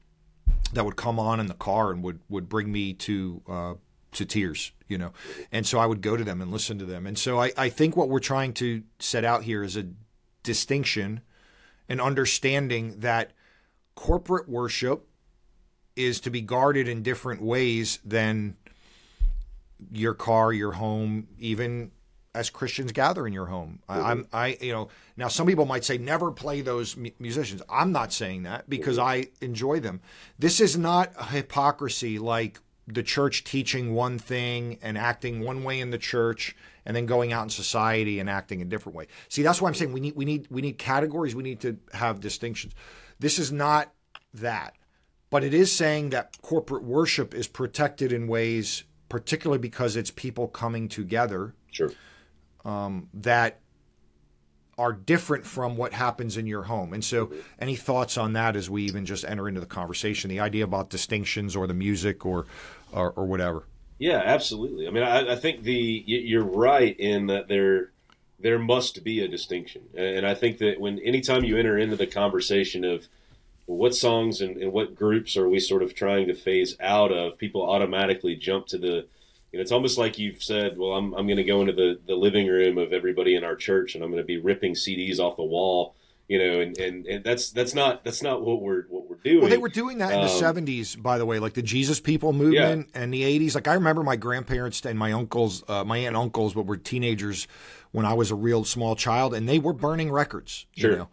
that 0.75 0.85
would 0.85 0.97
come 0.97 1.19
on 1.19 1.41
in 1.41 1.47
the 1.47 1.55
car 1.55 1.91
and 1.91 2.03
would 2.03 2.19
would 2.29 2.49
bring 2.49 2.71
me 2.71 2.93
to 2.93 3.41
uh, 3.49 3.75
to 4.13 4.25
tears, 4.25 4.73
you 4.89 4.99
know. 4.99 5.13
And 5.53 5.67
so 5.67 5.79
I 5.79 5.87
would 5.87 6.01
go 6.01 6.17
to 6.17 6.25
them 6.25 6.41
and 6.41 6.51
listen 6.51 6.79
to 6.79 6.85
them. 6.85 7.07
And 7.07 7.19
so 7.19 7.41
I, 7.41 7.53
I 7.57 7.69
think 7.69 7.97
what 7.97 8.09
we're 8.09 8.21
trying 8.21 8.53
to 8.55 8.83
set 8.99 9.25
out 9.25 9.45
here 9.45 9.63
is 9.63 9.77
a 9.77 9.87
distinction, 10.43 11.21
an 11.89 12.01
understanding 12.01 13.01
that 13.01 13.33
corporate 13.95 14.49
worship 14.49 15.07
is 15.97 16.21
to 16.21 16.31
be 16.31 16.41
guarded 16.41 16.89
in 16.89 17.03
different 17.03 17.43
ways 17.43 17.99
than 18.05 18.57
your 19.91 20.15
car, 20.15 20.53
your 20.53 20.73
home, 20.73 21.29
even 21.39 21.91
as 22.35 22.49
Christians 22.49 22.93
gather 22.93 23.27
in 23.27 23.33
your 23.33 23.47
home. 23.47 23.81
Mm-hmm. 23.89 24.07
I, 24.07 24.11
am 24.11 24.27
I 24.33 24.59
you 24.61 24.73
know 24.73 24.89
now 25.17 25.29
some 25.29 25.47
people 25.47 25.67
might 25.67 25.85
say 25.85 25.99
never 25.99 26.31
play 26.31 26.61
those 26.61 26.97
mu- 26.97 27.11
musicians. 27.19 27.63
I'm 27.69 27.93
not 27.93 28.13
saying 28.13 28.45
that 28.45 28.71
because 28.71 28.99
mm-hmm. 28.99 29.09
I 29.09 29.29
enjoy 29.41 29.81
them. 29.81 30.01
This 30.39 30.61
is 30.61 30.77
not 30.77 31.13
a 31.19 31.27
hypocrisy 31.27 32.19
like 32.19 32.61
the 32.95 33.03
church 33.03 33.45
teaching 33.45 33.95
one 33.95 34.19
thing 34.19 34.79
and 34.83 34.99
acting 34.99 35.41
one 35.41 35.65
way 35.65 35.81
in 35.81 35.91
the 35.91 35.99
church 35.99 36.57
and 36.85 36.97
then 36.97 37.07
going 37.07 37.33
out 37.33 37.45
in 37.45 37.51
society 37.51 38.19
and 38.19 38.29
acting 38.29 38.63
a 38.63 38.65
different 38.65 38.97
way. 38.97 39.07
See, 39.29 39.43
that's 39.43 39.61
why 39.61 39.69
I'm 39.69 39.75
saying 39.75 39.93
we 39.93 40.01
need 40.01 40.17
we 40.17 40.25
need 40.25 40.47
we 40.51 40.63
need 40.63 40.79
categories, 40.79 41.35
we 41.35 41.43
need 41.43 41.61
to 41.61 41.79
have 41.93 42.21
distinctions. 42.21 42.75
This 43.19 43.39
is 43.39 43.53
not 43.53 43.93
that. 44.35 44.75
But 45.29 45.45
it 45.45 45.55
is 45.55 45.71
saying 45.71 46.11
that 46.11 46.37
corporate 46.43 46.83
worship 46.83 47.35
is 47.35 47.47
protected 47.47 48.13
in 48.13 48.27
ways 48.27 48.85
particularly 49.11 49.59
because 49.59 49.97
it's 49.97 50.11
people 50.11 50.49
coming 50.49 50.89
together. 50.89 51.55
Sure. 51.71 51.91
Um, 52.65 53.09
that 53.15 53.61
are 54.79 54.95
different 54.95 55.45
from 55.45 55.77
what 55.77 55.93
happens 55.93 56.39
in 56.39 56.47
your 56.47 56.63
home. 56.63 56.95
And 56.95 57.05
so, 57.05 57.31
any 57.59 57.77
thoughts 57.77 58.17
on 58.17 58.33
that 58.33 58.57
as 58.57 58.71
we 58.71 58.85
even 58.85 59.05
just 59.05 59.27
enter 59.27 59.47
into 59.47 59.61
the 59.61 59.67
conversation? 59.67 60.31
The 60.31 60.41
idea 60.41 60.65
about 60.65 60.89
distinctions 60.89 61.55
or 61.55 61.67
the 61.67 61.75
music 61.75 62.25
or 62.25 62.47
or, 62.93 63.11
or 63.13 63.27
whatever. 63.27 63.65
Yeah, 63.99 64.23
absolutely. 64.25 64.87
I 64.87 64.91
mean, 64.91 65.03
I, 65.03 65.33
I, 65.33 65.37
think 65.37 65.63
the 65.63 66.03
you're 66.07 66.43
right 66.43 66.99
in 66.99 67.27
that 67.27 67.49
there 67.49 67.91
there 68.39 68.59
must 68.59 69.05
be 69.05 69.21
a 69.21 69.29
distinction, 69.29 69.83
and 69.95 70.27
I 70.27 70.35
think 70.35 70.59
that 70.59 70.81
when 70.81 70.99
anytime 71.01 71.45
you 71.45 71.59
enter 71.59 71.77
into 71.77 71.97
the 71.97 72.07
conversation 72.07 72.85
of 72.85 73.07
what 73.67 73.95
songs 73.95 74.41
and, 74.41 74.57
and 74.57 74.73
what 74.73 74.95
groups 74.95 75.37
are 75.37 75.49
we 75.49 75.61
sort 75.61 75.83
of 75.83 75.95
trying 75.95 76.29
to 76.29 76.35
phase 76.35 76.77
out 76.81 77.13
of? 77.13 77.37
People 77.37 77.63
automatically 77.63 78.35
jump 78.37 78.67
to 78.69 78.79
the 78.79 79.07
you 79.53 79.59
know, 79.59 79.63
it's 79.63 79.73
almost 79.73 79.99
like 79.99 80.19
you've 80.19 80.43
said, 80.43 80.79
well, 80.79 80.93
I'm, 80.93 81.13
I'm 81.15 81.27
going 81.27 81.37
to 81.37 81.45
go 81.45 81.61
into 81.61 81.73
the, 81.73 81.99
the 82.07 82.15
living 82.15 82.47
room 82.47 82.79
of 82.79 82.93
everybody 82.93 83.35
in 83.35 83.45
our 83.45 83.57
church 83.57 83.95
and 83.95 84.05
I'm 84.05 84.11
going 84.11 84.23
to 84.23 84.27
be 84.27 84.39
ripping 84.39 84.75
CDs 84.75 85.19
off 85.19 85.37
the 85.37 85.43
wall, 85.43 85.95
you 86.31 86.39
know, 86.39 86.61
and, 86.61 86.79
and, 86.79 87.07
and 87.07 87.25
that's, 87.25 87.51
that's 87.51 87.75
not, 87.75 88.05
that's 88.05 88.23
not 88.23 88.43
what 88.43 88.63
we're, 88.63 88.85
what 88.85 89.11
we're 89.11 89.17
doing. 89.17 89.41
Well, 89.41 89.51
they 89.51 89.59
were 89.59 89.69
doing 89.69 89.99
that 89.99 90.13
in 90.13 90.21
the 90.21 90.47
um, 90.47 90.65
70s, 90.65 91.01
by 91.03 91.19
the 91.19 91.27
way, 91.27 91.41
like 91.41 91.55
the 91.55 91.63
Jesus 91.63 91.99
people 91.99 92.33
movement 92.33 92.89
yeah. 92.95 93.03
and 93.03 93.13
the 93.13 93.23
80s. 93.23 93.57
Like 93.57 93.67
I 93.67 93.75
remember 93.75 94.05
my 94.05 94.15
grandparents 94.15 94.87
and 94.87 94.97
my 94.97 95.11
uncles, 95.11 95.65
uh, 95.69 95.83
my 95.83 95.99
aunt 95.99 96.07
and 96.07 96.17
uncles, 96.17 96.55
but 96.55 96.67
were 96.67 96.77
teenagers 96.77 97.49
when 97.91 98.07
I 98.07 98.15
was 98.15 98.31
a 98.31 98.37
real 98.37 98.63
small 98.63 98.95
child 98.95 99.35
and 99.35 99.49
they 99.49 99.59
were 99.59 99.73
burning 99.73 100.13
records, 100.13 100.67
sure. 100.77 100.91
you 100.93 100.97
know. 100.99 101.09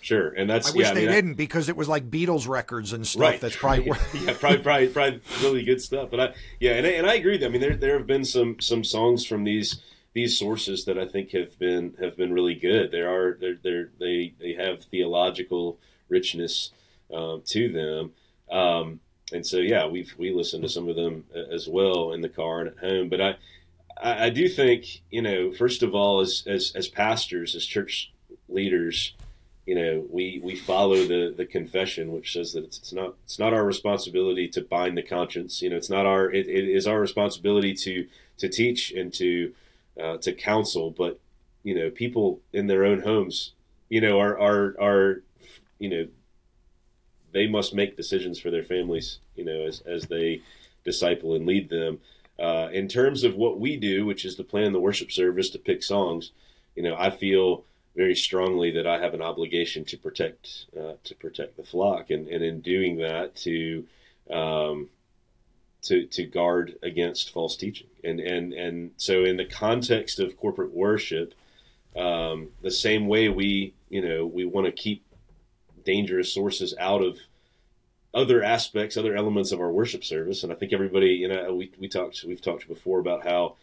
Sure, 0.00 0.30
and 0.30 0.50
that's 0.50 0.72
I 0.72 0.76
wish 0.76 0.86
yeah, 0.86 0.94
they 0.94 1.02
I 1.02 1.04
mean, 1.04 1.14
didn't 1.14 1.34
because 1.34 1.68
it 1.68 1.76
was 1.76 1.88
like 1.88 2.10
Beatles 2.10 2.48
records 2.48 2.92
and 2.92 3.06
stuff. 3.06 3.22
Right. 3.22 3.40
That's 3.40 3.54
probably 3.54 3.84
yeah, 4.14 4.34
probably, 4.36 4.58
probably, 4.58 4.88
probably 4.88 5.20
really 5.42 5.62
good 5.62 5.80
stuff. 5.80 6.10
But 6.10 6.18
I, 6.18 6.34
yeah, 6.58 6.72
and 6.72 6.84
I, 6.84 6.90
and 6.90 7.06
I 7.06 7.14
agree. 7.14 7.38
That, 7.38 7.46
I 7.46 7.48
mean, 7.50 7.60
there 7.60 7.76
there 7.76 7.98
have 7.98 8.06
been 8.08 8.24
some 8.24 8.58
some 8.58 8.82
songs 8.82 9.24
from 9.24 9.44
these 9.44 9.80
these 10.14 10.38
sources 10.38 10.84
that 10.84 10.98
I 10.98 11.06
think 11.06 11.30
have 11.32 11.58
been 11.58 11.94
have 12.00 12.16
been 12.16 12.32
really 12.32 12.54
good. 12.54 12.90
There 12.90 13.08
are 13.08 13.36
they're, 13.40 13.58
they're 13.62 13.90
they 13.98 14.34
they 14.40 14.54
have 14.54 14.84
theological 14.84 15.78
richness 16.08 16.70
um, 17.12 17.42
to 17.46 17.72
them, 17.72 18.12
um, 18.50 19.00
and 19.32 19.46
so 19.46 19.58
yeah, 19.58 19.86
we 19.86 20.06
we 20.18 20.32
listen 20.32 20.62
to 20.62 20.68
some 20.68 20.88
of 20.88 20.96
them 20.96 21.24
as 21.50 21.68
well 21.68 22.12
in 22.12 22.20
the 22.20 22.28
car 22.28 22.60
and 22.60 22.68
at 22.68 22.78
home. 22.78 23.08
But 23.08 23.20
I, 23.20 23.36
I 24.02 24.26
I 24.26 24.30
do 24.30 24.48
think 24.48 25.02
you 25.10 25.22
know 25.22 25.52
first 25.52 25.82
of 25.82 25.94
all 25.94 26.20
as 26.20 26.44
as 26.46 26.72
as 26.74 26.88
pastors 26.88 27.54
as 27.54 27.64
church 27.64 28.12
leaders 28.48 29.14
you 29.66 29.76
know, 29.76 30.04
we, 30.10 30.40
we 30.42 30.56
follow 30.56 30.96
the, 31.06 31.32
the 31.36 31.46
confession, 31.46 32.12
which 32.12 32.32
says 32.32 32.52
that 32.52 32.64
it's, 32.64 32.78
it's, 32.78 32.92
not 32.92 33.14
it's 33.24 33.38
not 33.38 33.54
our 33.54 33.64
responsibility 33.64 34.48
to 34.48 34.60
bind 34.60 34.98
the 34.98 35.02
conscience. 35.02 35.62
You 35.62 35.70
know, 35.70 35.76
it's 35.76 35.90
not 35.90 36.04
our 36.04 36.30
it, 36.30 36.48
it 36.48 36.68
is 36.68 36.86
our 36.86 37.00
responsibility 37.00 37.74
to 37.74 38.06
to 38.38 38.48
teach 38.48 38.90
and 38.90 39.12
to 39.14 39.52
uh, 40.00 40.16
to 40.18 40.32
counsel. 40.32 40.90
But 40.90 41.20
you 41.62 41.74
know, 41.74 41.90
people 41.90 42.40
in 42.52 42.66
their 42.66 42.84
own 42.84 43.00
homes, 43.02 43.52
you 43.88 44.00
know, 44.00 44.18
are 44.18 44.38
are 44.38 44.76
are 44.80 45.22
you 45.78 45.88
know, 45.88 46.08
they 47.32 47.46
must 47.46 47.74
make 47.74 47.96
decisions 47.96 48.38
for 48.38 48.50
their 48.50 48.64
families. 48.64 49.18
You 49.34 49.44
know, 49.44 49.66
as 49.66 49.80
as 49.80 50.04
they 50.06 50.42
disciple 50.84 51.34
and 51.34 51.46
lead 51.46 51.68
them. 51.68 52.00
Uh, 52.38 52.68
in 52.72 52.88
terms 52.88 53.24
of 53.24 53.36
what 53.36 53.60
we 53.60 53.76
do, 53.76 54.04
which 54.04 54.24
is 54.24 54.34
to 54.34 54.42
plan 54.42 54.72
the 54.72 54.80
worship 54.80 55.12
service 55.12 55.50
to 55.50 55.58
pick 55.58 55.82
songs, 55.82 56.32
you 56.74 56.82
know, 56.82 56.96
I 56.98 57.10
feel 57.10 57.64
very 57.94 58.14
strongly 58.14 58.70
that 58.72 58.86
I 58.86 58.98
have 58.98 59.14
an 59.14 59.22
obligation 59.22 59.84
to 59.86 59.98
protect 59.98 60.66
uh, 60.78 60.94
to 61.04 61.14
protect 61.16 61.56
the 61.56 61.62
flock, 61.62 62.10
and, 62.10 62.26
and 62.28 62.42
in 62.42 62.60
doing 62.60 62.96
that 62.98 63.36
to 63.36 63.86
um, 64.30 64.88
to 65.82 66.06
to 66.06 66.24
guard 66.24 66.78
against 66.82 67.30
false 67.30 67.56
teaching, 67.56 67.88
and 68.04 68.20
and 68.20 68.52
and 68.52 68.90
so 68.96 69.24
in 69.24 69.36
the 69.36 69.44
context 69.44 70.20
of 70.20 70.36
corporate 70.36 70.72
worship, 70.72 71.34
um, 71.96 72.50
the 72.62 72.70
same 72.70 73.08
way 73.08 73.28
we 73.28 73.74
you 73.88 74.00
know 74.00 74.26
we 74.26 74.44
want 74.44 74.66
to 74.66 74.72
keep 74.72 75.04
dangerous 75.84 76.32
sources 76.32 76.74
out 76.78 77.02
of 77.02 77.18
other 78.14 78.42
aspects, 78.42 78.96
other 78.96 79.16
elements 79.16 79.52
of 79.52 79.60
our 79.60 79.72
worship 79.72 80.04
service, 80.04 80.42
and 80.42 80.52
I 80.52 80.56
think 80.56 80.72
everybody 80.72 81.08
you 81.08 81.28
know 81.28 81.54
we 81.54 81.72
we 81.78 81.88
talked 81.88 82.24
we've 82.26 82.42
talked 82.42 82.68
before 82.68 83.00
about 83.00 83.26
how 83.26 83.56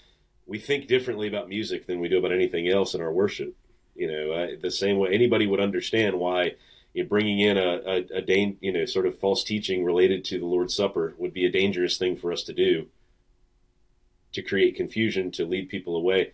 we 0.46 0.60
think 0.60 0.88
differently 0.88 1.28
about 1.28 1.48
music 1.48 1.86
than 1.86 2.00
we 2.00 2.10
do 2.10 2.18
about 2.18 2.34
anything 2.34 2.68
else 2.68 2.94
in 2.96 3.02
our 3.02 3.12
worship. 3.12 3.56
You 3.96 4.12
know, 4.12 4.56
the 4.56 4.72
same 4.72 4.98
way 4.98 5.10
anybody 5.14 5.46
would 5.46 5.60
understand 5.60 6.20
why 6.20 6.56
bringing 7.08 7.40
in 7.40 7.58
a, 7.58 7.82
a, 7.86 8.20
a 8.20 8.58
you 8.62 8.72
know 8.72 8.86
sort 8.86 9.06
of 9.06 9.20
false 9.20 9.44
teaching 9.44 9.84
related 9.84 10.26
to 10.26 10.40
the 10.40 10.46
Lord's 10.46 10.76
Supper 10.76 11.14
would 11.18 11.34
be 11.34 11.46
a 11.46 11.52
dangerous 11.52 11.98
thing 11.98 12.18
for 12.18 12.32
us 12.32 12.44
to 12.44 12.54
do 12.54 12.88
to 14.34 14.42
create 14.42 14.76
confusion 14.76 15.32
to 15.32 15.46
lead 15.46 15.70
people 15.70 15.96
away. 15.96 16.34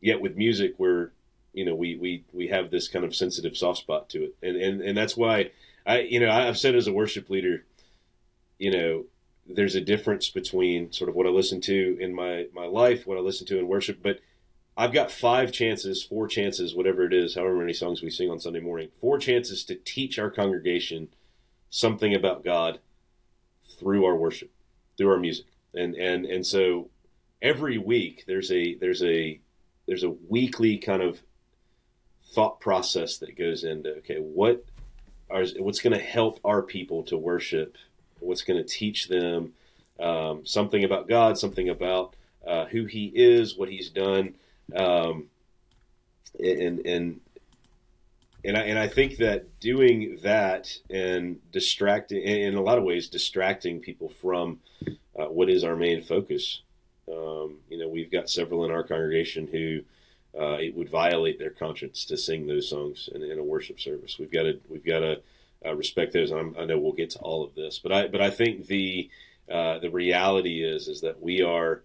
Yet 0.00 0.20
with 0.20 0.36
music, 0.36 0.74
we're 0.78 1.10
you 1.52 1.64
know 1.64 1.74
we 1.74 1.96
we 1.96 2.24
we 2.32 2.48
have 2.48 2.70
this 2.70 2.88
kind 2.88 3.04
of 3.04 3.14
sensitive 3.14 3.56
soft 3.56 3.80
spot 3.80 4.08
to 4.10 4.24
it, 4.24 4.36
and 4.42 4.56
and 4.56 4.80
and 4.80 4.96
that's 4.96 5.16
why 5.16 5.50
I 5.86 6.00
you 6.00 6.20
know 6.20 6.30
I've 6.30 6.58
said 6.58 6.74
as 6.74 6.86
a 6.86 6.92
worship 6.92 7.30
leader, 7.30 7.64
you 8.58 8.70
know 8.70 9.04
there's 9.48 9.76
a 9.76 9.80
difference 9.80 10.28
between 10.28 10.92
sort 10.92 11.08
of 11.08 11.14
what 11.14 11.26
I 11.26 11.30
listen 11.30 11.60
to 11.62 11.96
in 12.00 12.14
my 12.14 12.46
my 12.54 12.66
life, 12.66 13.06
what 13.06 13.18
I 13.18 13.20
listen 13.20 13.46
to 13.48 13.58
in 13.58 13.68
worship, 13.68 14.00
but 14.02 14.20
I've 14.76 14.92
got 14.92 15.10
five 15.10 15.52
chances, 15.52 16.02
four 16.02 16.28
chances, 16.28 16.74
whatever 16.74 17.04
it 17.04 17.14
is, 17.14 17.34
however 17.34 17.56
many 17.56 17.72
songs 17.72 18.02
we 18.02 18.10
sing 18.10 18.30
on 18.30 18.40
Sunday 18.40 18.60
morning, 18.60 18.88
four 19.00 19.18
chances 19.18 19.64
to 19.64 19.74
teach 19.74 20.18
our 20.18 20.30
congregation 20.30 21.08
something 21.70 22.14
about 22.14 22.44
God 22.44 22.80
through 23.78 24.04
our 24.04 24.14
worship, 24.14 24.50
through 24.98 25.10
our 25.10 25.18
music. 25.18 25.46
And 25.74 25.94
and 25.94 26.26
and 26.26 26.46
so 26.46 26.90
every 27.40 27.78
week 27.78 28.24
there's 28.26 28.52
a 28.52 28.74
there's 28.74 29.02
a 29.02 29.40
there's 29.86 30.04
a 30.04 30.10
weekly 30.10 30.76
kind 30.76 31.02
of 31.02 31.22
thought 32.34 32.60
process 32.60 33.16
that 33.18 33.36
goes 33.36 33.64
into 33.64 33.96
okay, 33.98 34.18
what 34.18 34.64
are 35.30 35.44
what's 35.58 35.80
going 35.80 35.98
to 35.98 36.04
help 36.04 36.38
our 36.44 36.60
people 36.60 37.02
to 37.04 37.16
worship, 37.16 37.76
what's 38.20 38.42
going 38.42 38.62
to 38.62 38.68
teach 38.68 39.08
them 39.08 39.54
um, 39.98 40.44
something 40.44 40.84
about 40.84 41.08
God, 41.08 41.38
something 41.38 41.70
about 41.70 42.14
uh, 42.46 42.66
who 42.66 42.84
He 42.84 43.06
is, 43.14 43.56
what 43.56 43.70
He's 43.70 43.88
done 43.88 44.34
um, 44.74 45.28
and 46.38 46.80
and 46.86 47.20
and 48.44 48.56
I, 48.56 48.60
and 48.60 48.78
I 48.78 48.86
think 48.86 49.16
that 49.16 49.58
doing 49.58 50.20
that 50.22 50.78
and 50.88 51.38
distracting, 51.50 52.22
in 52.22 52.54
a 52.54 52.62
lot 52.62 52.78
of 52.78 52.84
ways, 52.84 53.08
distracting 53.08 53.80
people 53.80 54.08
from 54.08 54.60
uh, 55.18 55.26
what 55.26 55.50
is 55.50 55.64
our 55.64 55.74
main 55.74 56.02
focus. 56.02 56.62
Um, 57.10 57.58
you 57.68 57.78
know, 57.78 57.88
we've 57.88 58.10
got 58.10 58.30
several 58.30 58.64
in 58.64 58.70
our 58.70 58.84
congregation 58.84 59.48
who 59.48 59.80
uh, 60.38 60.58
it 60.58 60.76
would 60.76 60.88
violate 60.88 61.38
their 61.38 61.50
conscience 61.50 62.04
to 62.04 62.16
sing 62.16 62.46
those 62.46 62.68
songs 62.68 63.08
in, 63.12 63.22
in 63.22 63.38
a 63.38 63.44
worship 63.44 63.80
service. 63.80 64.18
We've 64.18 64.32
got 64.32 64.42
to 64.42 64.60
we've 64.68 64.84
got 64.84 65.00
to 65.00 65.22
uh, 65.64 65.74
respect 65.74 66.12
those. 66.12 66.30
I'm, 66.30 66.54
i 66.58 66.64
know 66.64 66.78
we'll 66.78 66.92
get 66.92 67.10
to 67.10 67.18
all 67.20 67.42
of 67.42 67.54
this, 67.54 67.78
but 67.78 67.90
I 67.92 68.06
but 68.08 68.20
I 68.20 68.30
think 68.30 68.66
the 68.66 69.10
uh, 69.50 69.78
the 69.78 69.90
reality 69.90 70.62
is 70.62 70.88
is 70.88 71.00
that 71.00 71.22
we 71.22 71.42
are 71.42 71.82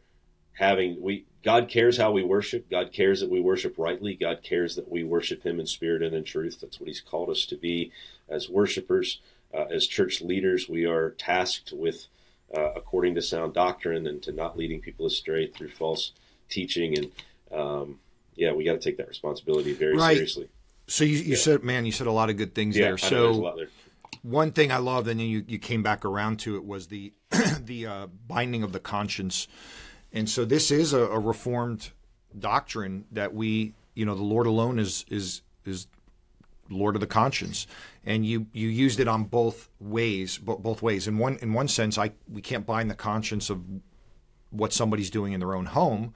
having 0.54 1.02
we 1.02 1.26
God 1.44 1.70
cares 1.70 1.98
how 1.98 2.12
we 2.12 2.24
worship. 2.24 2.70
God 2.70 2.92
cares 2.94 3.20
that 3.22 3.30
we 3.30 3.40
worship 3.40 3.76
rightly. 3.78 4.14
God 4.16 4.42
cares 4.44 4.76
that 4.76 4.92
we 4.92 5.04
worship 5.04 5.44
Him 5.44 5.60
in 5.60 5.66
spirit 5.66 6.04
and 6.04 6.16
in 6.16 6.24
truth. 6.24 6.60
That's 6.62 6.80
what 6.80 6.88
He's 6.88 7.02
called 7.02 7.30
us 7.30 7.46
to 7.48 7.58
be 7.58 7.92
as 8.30 8.50
worshipers, 8.50 9.20
uh, 9.54 9.66
as 9.72 9.88
church 9.88 10.22
leaders. 10.22 10.70
We 10.70 10.86
are 10.86 11.12
tasked 11.12 11.74
with, 11.74 12.08
uh, 12.56 12.74
according 12.76 13.16
to 13.16 13.22
sound 13.22 13.54
doctrine, 13.54 14.06
and 14.06 14.22
to 14.24 14.32
not 14.32 14.58
leading 14.58 14.82
people 14.82 15.08
astray 15.08 15.48
through 15.48 15.70
false 15.70 16.12
teaching. 16.48 16.96
And 16.98 17.12
um, 17.52 18.00
yeah, 18.36 18.54
we 18.54 18.64
got 18.64 18.74
to 18.74 18.80
take 18.80 18.98
that 18.98 19.08
responsibility 19.08 19.74
very 19.74 19.98
right. 19.98 20.14
seriously. 20.14 20.50
So 20.88 21.06
you, 21.06 21.18
you 21.18 21.32
yeah. 21.32 21.38
said, 21.38 21.64
man, 21.64 21.86
you 21.86 21.92
said 21.92 22.08
a 22.08 22.12
lot 22.12 22.30
of 22.30 22.38
good 22.38 22.54
things 22.54 22.78
yeah, 22.78 22.90
there. 22.90 22.98
So 22.98 23.54
there. 23.56 23.68
one 24.22 24.52
thing 24.52 24.72
I 24.72 24.78
loved, 24.78 25.08
and 25.08 25.20
then 25.20 25.28
you, 25.28 25.44
you 25.48 25.58
came 25.58 25.82
back 25.82 26.06
around 26.06 26.40
to 26.42 26.56
it, 26.58 26.66
was 26.66 26.88
the 26.88 27.14
the 27.62 27.88
uh, 27.88 28.08
binding 28.28 28.62
of 28.62 28.74
the 28.74 28.80
conscience 28.80 29.48
and 30.14 30.30
so 30.30 30.46
this 30.46 30.72
is 30.72 30.94
a, 30.94 31.02
a 31.02 31.20
reformed 31.20 31.92
doctrine 32.38 33.06
that 33.12 33.34
we, 33.34 33.74
you 33.94 34.06
know, 34.06 34.16
the 34.16 34.24
Lord 34.24 34.48
alone 34.48 34.80
is 34.80 35.06
is 35.10 35.42
is 35.66 35.88
Lord 36.70 36.96
of 36.96 37.02
the 37.02 37.08
conscience, 37.08 37.68
and 38.06 38.26
you 38.26 38.48
you 38.54 38.68
used 38.68 39.00
it 39.00 39.08
on 39.08 39.26
both 39.26 39.70
ways, 39.80 40.38
both 40.38 40.82
ways. 40.82 41.08
In 41.08 41.18
one 41.18 41.38
in 41.42 41.54
one 41.54 41.68
sense, 41.68 41.98
I 41.98 42.12
we 42.32 42.42
can't 42.42 42.66
bind 42.66 42.90
the 42.90 42.96
conscience 42.96 43.50
of 43.50 43.64
what 44.50 44.74
somebody's 44.74 45.10
doing 45.10 45.34
in 45.34 45.40
their 45.40 45.56
own 45.56 45.68
home, 45.68 46.14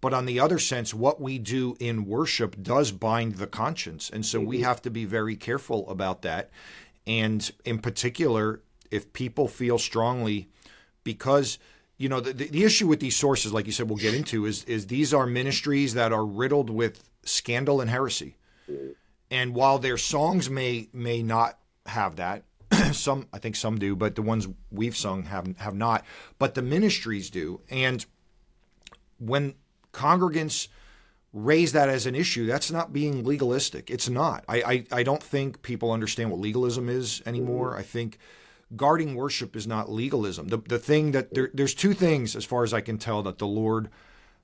but 0.00 0.12
on 0.12 0.26
the 0.26 0.40
other 0.40 0.58
sense, 0.58 0.92
what 0.92 1.20
we 1.20 1.38
do 1.38 1.76
in 1.78 2.04
worship 2.06 2.60
does 2.62 2.90
bind 2.90 3.36
the 3.36 3.46
conscience, 3.46 4.10
and 4.10 4.24
so 4.24 4.40
we 4.40 4.56
mm-hmm. 4.56 4.64
have 4.64 4.82
to 4.82 4.90
be 4.90 5.04
very 5.04 5.36
careful 5.36 5.88
about 5.88 6.22
that. 6.22 6.50
And 7.06 7.50
in 7.64 7.78
particular, 7.78 8.60
if 8.90 9.12
people 9.12 9.48
feel 9.48 9.78
strongly, 9.78 10.48
because 11.04 11.58
you 12.00 12.08
know 12.08 12.18
the, 12.18 12.32
the 12.32 12.64
issue 12.64 12.86
with 12.86 12.98
these 12.98 13.14
sources 13.14 13.52
like 13.52 13.66
you 13.66 13.72
said 13.72 13.88
we'll 13.88 13.98
get 13.98 14.14
into 14.14 14.46
is 14.46 14.64
is 14.64 14.86
these 14.86 15.12
are 15.12 15.26
ministries 15.26 15.92
that 15.94 16.12
are 16.12 16.24
riddled 16.24 16.70
with 16.70 17.08
scandal 17.24 17.82
and 17.82 17.90
heresy. 17.90 18.36
And 19.30 19.54
while 19.54 19.78
their 19.78 19.98
songs 19.98 20.48
may 20.48 20.88
may 20.94 21.22
not 21.22 21.58
have 21.84 22.16
that 22.16 22.44
some 22.92 23.26
i 23.32 23.38
think 23.38 23.56
some 23.56 23.78
do 23.78 23.96
but 23.96 24.14
the 24.14 24.22
ones 24.22 24.48
we've 24.72 24.96
sung 24.96 25.24
have 25.24 25.54
have 25.58 25.74
not. 25.74 26.06
But 26.38 26.54
the 26.54 26.62
ministries 26.62 27.28
do. 27.28 27.60
And 27.68 28.04
when 29.18 29.54
congregants 29.92 30.68
raise 31.34 31.72
that 31.72 31.90
as 31.90 32.06
an 32.06 32.14
issue 32.14 32.46
that's 32.46 32.70
not 32.70 32.94
being 32.94 33.24
legalistic. 33.24 33.90
It's 33.90 34.08
not. 34.08 34.42
I 34.48 34.62
i, 34.62 35.00
I 35.00 35.02
don't 35.02 35.22
think 35.22 35.60
people 35.60 35.92
understand 35.92 36.30
what 36.30 36.40
legalism 36.40 36.88
is 36.88 37.22
anymore. 37.26 37.76
I 37.76 37.82
think 37.82 38.18
guarding 38.76 39.14
worship 39.14 39.56
is 39.56 39.66
not 39.66 39.90
legalism. 39.90 40.48
The, 40.48 40.58
the 40.58 40.78
thing 40.78 41.12
that 41.12 41.34
there, 41.34 41.50
there's 41.52 41.74
two 41.74 41.94
things, 41.94 42.36
as 42.36 42.44
far 42.44 42.62
as 42.62 42.72
I 42.72 42.80
can 42.80 42.98
tell, 42.98 43.22
that 43.22 43.38
the 43.38 43.46
Lord 43.46 43.90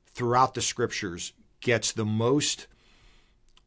throughout 0.06 0.54
the 0.54 0.62
scriptures 0.62 1.32
gets 1.60 1.92
the 1.92 2.04
most 2.04 2.66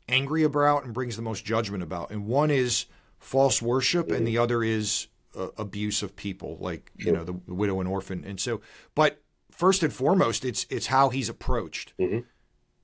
angry 0.08 0.44
about 0.44 0.84
and 0.84 0.94
brings 0.94 1.16
the 1.16 1.22
most 1.22 1.46
judgment 1.46 1.84
about. 1.84 2.12
And 2.12 2.25
one 2.25 2.51
is 2.51 2.86
false 3.20 3.62
worship, 3.62 4.12
and 4.12 4.28
the 4.28 4.38
other 4.38 4.63
is 4.63 5.08
uh, 5.38 5.50
abuse 5.58 6.01
of 6.01 6.16
people, 6.16 6.58
like 6.60 6.92
you 6.96 7.12
know 7.12 7.24
the, 7.24 7.39
the, 7.48 7.54
widow 7.54 7.80
and 7.80 7.88
orphan. 7.88 8.24
And 8.25 8.39
so, 8.39 8.62
but 8.96 9.22
first 9.51 9.84
and 9.84 9.94
foremost, 9.94 10.44
it's 10.44 10.66
it's 10.70 10.88
how 10.88 11.10
he's 11.10 11.30
approached, 11.30 11.94
mm-hmm. 12.00 12.20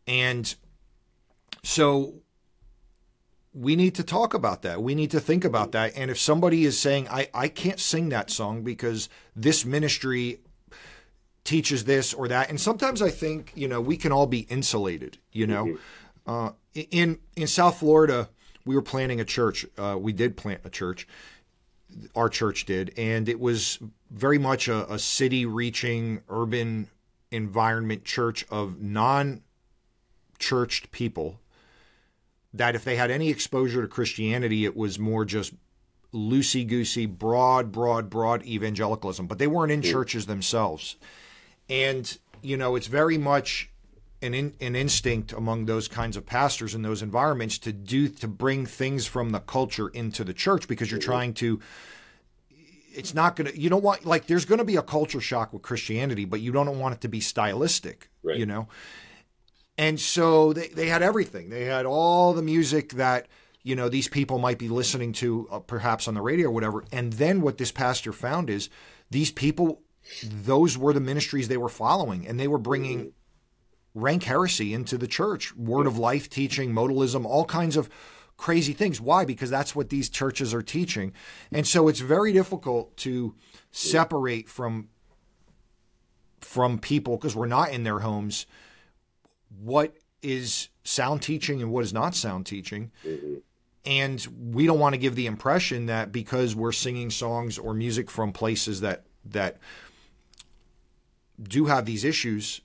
and 0.07 0.55
so 1.63 2.21
we 3.55 3.77
need 3.77 3.95
to 3.95 4.03
talk 4.03 4.33
about 4.33 4.63
that. 4.63 4.83
We 4.83 4.93
need 4.95 5.11
to 5.11 5.19
think 5.21 5.45
about 5.45 5.71
that. 5.71 5.93
And 5.95 6.11
if 6.11 6.19
somebody 6.19 6.65
is 6.65 6.77
saying, 6.77 7.07
I, 7.07 7.29
I 7.33 7.47
can't 7.47 7.79
sing 7.79 8.09
that 8.09 8.29
song 8.29 8.63
because 8.63 9.07
this 9.33 9.65
ministry 9.65 10.41
teaches 11.45 11.85
this 11.85 12.13
or 12.13 12.27
that, 12.27 12.49
and 12.49 12.59
sometimes 12.59 13.01
I 13.01 13.09
think, 13.09 13.53
you 13.55 13.69
know, 13.69 13.79
we 13.79 13.95
can 13.95 14.11
all 14.11 14.27
be 14.27 14.39
insulated, 14.39 15.19
you 15.31 15.47
know. 15.47 15.65
Mm-hmm. 15.65 15.77
Uh, 16.27 16.51
in 16.91 17.19
in 17.37 17.47
South 17.47 17.79
Florida, 17.79 18.29
we 18.65 18.75
were 18.75 18.81
planning 18.81 19.21
a 19.21 19.25
church. 19.25 19.65
Uh, 19.77 19.95
we 19.97 20.11
did 20.11 20.35
plant 20.35 20.61
a 20.65 20.69
church. 20.69 21.07
Our 22.13 22.27
church 22.27 22.65
did, 22.65 22.93
and 22.97 23.29
it 23.29 23.39
was 23.39 23.79
very 24.11 24.39
much 24.39 24.67
a, 24.67 24.91
a 24.91 24.99
city 24.99 25.45
reaching 25.45 26.21
urban 26.27 26.89
environment 27.31 28.03
church 28.03 28.45
of 28.49 28.81
non 28.81 29.43
churched 30.39 30.91
people 30.91 31.39
that 32.57 32.75
if 32.75 32.83
they 32.83 32.95
had 32.95 33.11
any 33.11 33.29
exposure 33.29 33.81
to 33.81 33.87
Christianity, 33.87 34.65
it 34.65 34.75
was 34.75 34.97
more 34.97 35.25
just 35.25 35.53
loosey 36.13 36.65
goosey, 36.65 37.05
broad, 37.05 37.71
broad, 37.71 38.09
broad 38.09 38.45
evangelicalism, 38.45 39.27
but 39.27 39.37
they 39.37 39.47
weren't 39.47 39.71
in 39.71 39.81
churches 39.81 40.25
themselves. 40.25 40.95
And, 41.69 42.17
you 42.41 42.55
know, 42.55 42.75
it's 42.75 42.87
very 42.87 43.17
much 43.17 43.69
an, 44.21 44.33
in, 44.33 44.53
an 44.61 44.75
instinct 44.75 45.33
among 45.33 45.65
those 45.65 45.87
kinds 45.89 46.15
of 46.15 46.25
pastors 46.25 46.73
in 46.73 46.81
those 46.83 47.01
environments 47.01 47.57
to 47.59 47.73
do, 47.73 48.07
to 48.07 48.27
bring 48.27 48.65
things 48.65 49.05
from 49.05 49.31
the 49.31 49.39
culture 49.39 49.89
into 49.89 50.23
the 50.23 50.33
church 50.33 50.67
because 50.67 50.89
you're 50.89 50.99
trying 50.99 51.33
to, 51.35 51.59
it's 52.93 53.13
not 53.13 53.35
going 53.35 53.51
to, 53.51 53.59
you 53.59 53.69
don't 53.69 53.83
want, 53.83 54.05
like, 54.05 54.27
there's 54.27 54.45
going 54.45 54.59
to 54.59 54.65
be 54.65 54.77
a 54.77 54.81
culture 54.81 55.19
shock 55.19 55.51
with 55.51 55.61
Christianity, 55.61 56.23
but 56.23 56.39
you 56.39 56.53
don't 56.53 56.79
want 56.79 56.95
it 56.95 57.01
to 57.01 57.09
be 57.09 57.19
stylistic, 57.19 58.09
right. 58.23 58.37
you 58.37 58.45
know? 58.45 58.69
And 59.77 59.99
so 59.99 60.53
they, 60.53 60.69
they 60.69 60.87
had 60.87 61.01
everything. 61.01 61.49
They 61.49 61.65
had 61.65 61.85
all 61.85 62.33
the 62.33 62.41
music 62.41 62.93
that, 62.93 63.27
you 63.63 63.75
know, 63.75 63.89
these 63.89 64.07
people 64.07 64.37
might 64.37 64.57
be 64.57 64.69
listening 64.69 65.11
to 65.13 65.47
uh, 65.51 65.59
perhaps 65.59 66.07
on 66.07 66.13
the 66.13 66.21
radio 66.21 66.47
or 66.47 66.51
whatever. 66.51 66.85
And 66.91 67.13
then 67.13 67.41
what 67.41 67.57
this 67.57 67.71
pastor 67.71 68.13
found 68.13 68.49
is 68.49 68.69
these 69.11 69.31
people, 69.31 69.81
those 70.23 70.77
were 70.77 70.93
the 70.93 71.01
ministries 71.01 71.47
they 71.47 71.57
were 71.57 71.69
following, 71.69 72.25
and 72.25 72.39
they 72.39 72.47
were 72.47 72.57
bringing 72.57 73.11
rank 73.93 74.23
heresy 74.23 74.73
into 74.73 74.97
the 74.97 75.07
church, 75.07 75.55
word 75.55 75.87
of 75.87 75.97
life 75.97 76.29
teaching, 76.29 76.71
modalism, 76.71 77.25
all 77.25 77.45
kinds 77.45 77.75
of 77.75 77.89
crazy 78.37 78.73
things. 78.73 78.99
Why? 79.01 79.25
Because 79.25 79.49
that's 79.49 79.75
what 79.75 79.89
these 79.89 80.09
churches 80.09 80.53
are 80.53 80.61
teaching. 80.61 81.13
And 81.51 81.65
so 81.65 81.87
it's 81.87 82.01
very 82.01 82.33
difficult 82.33 82.95
to 82.97 83.35
separate 83.71 84.49
from 84.49 84.89
from 86.41 86.77
people 86.77 87.17
because 87.17 87.35
we're 87.35 87.47
not 87.47 87.71
in 87.71 87.83
their 87.83 87.99
homes 87.99 88.45
what 89.59 89.95
is 90.21 90.69
sound 90.83 91.21
teaching 91.21 91.61
and 91.61 91.71
what 91.71 91.83
is 91.83 91.93
not 91.93 92.15
sound 92.15 92.45
teaching. 92.45 92.91
Mm-hmm. 93.05 93.35
And 93.85 94.27
we 94.51 94.65
don't 94.65 94.79
want 94.79 94.93
to 94.93 94.97
give 94.97 95.15
the 95.15 95.27
impression 95.27 95.85
that 95.85 96.11
because 96.11 96.55
we're 96.55 96.71
singing 96.71 97.11
songs 97.11 97.59
or 97.59 97.73
music 97.73 98.09
from 98.09 98.33
places 98.33 98.81
that 98.81 99.05
that 99.25 99.57
do 101.41 101.65
have 101.65 101.85
these 101.85 102.03
issues, 102.03 102.61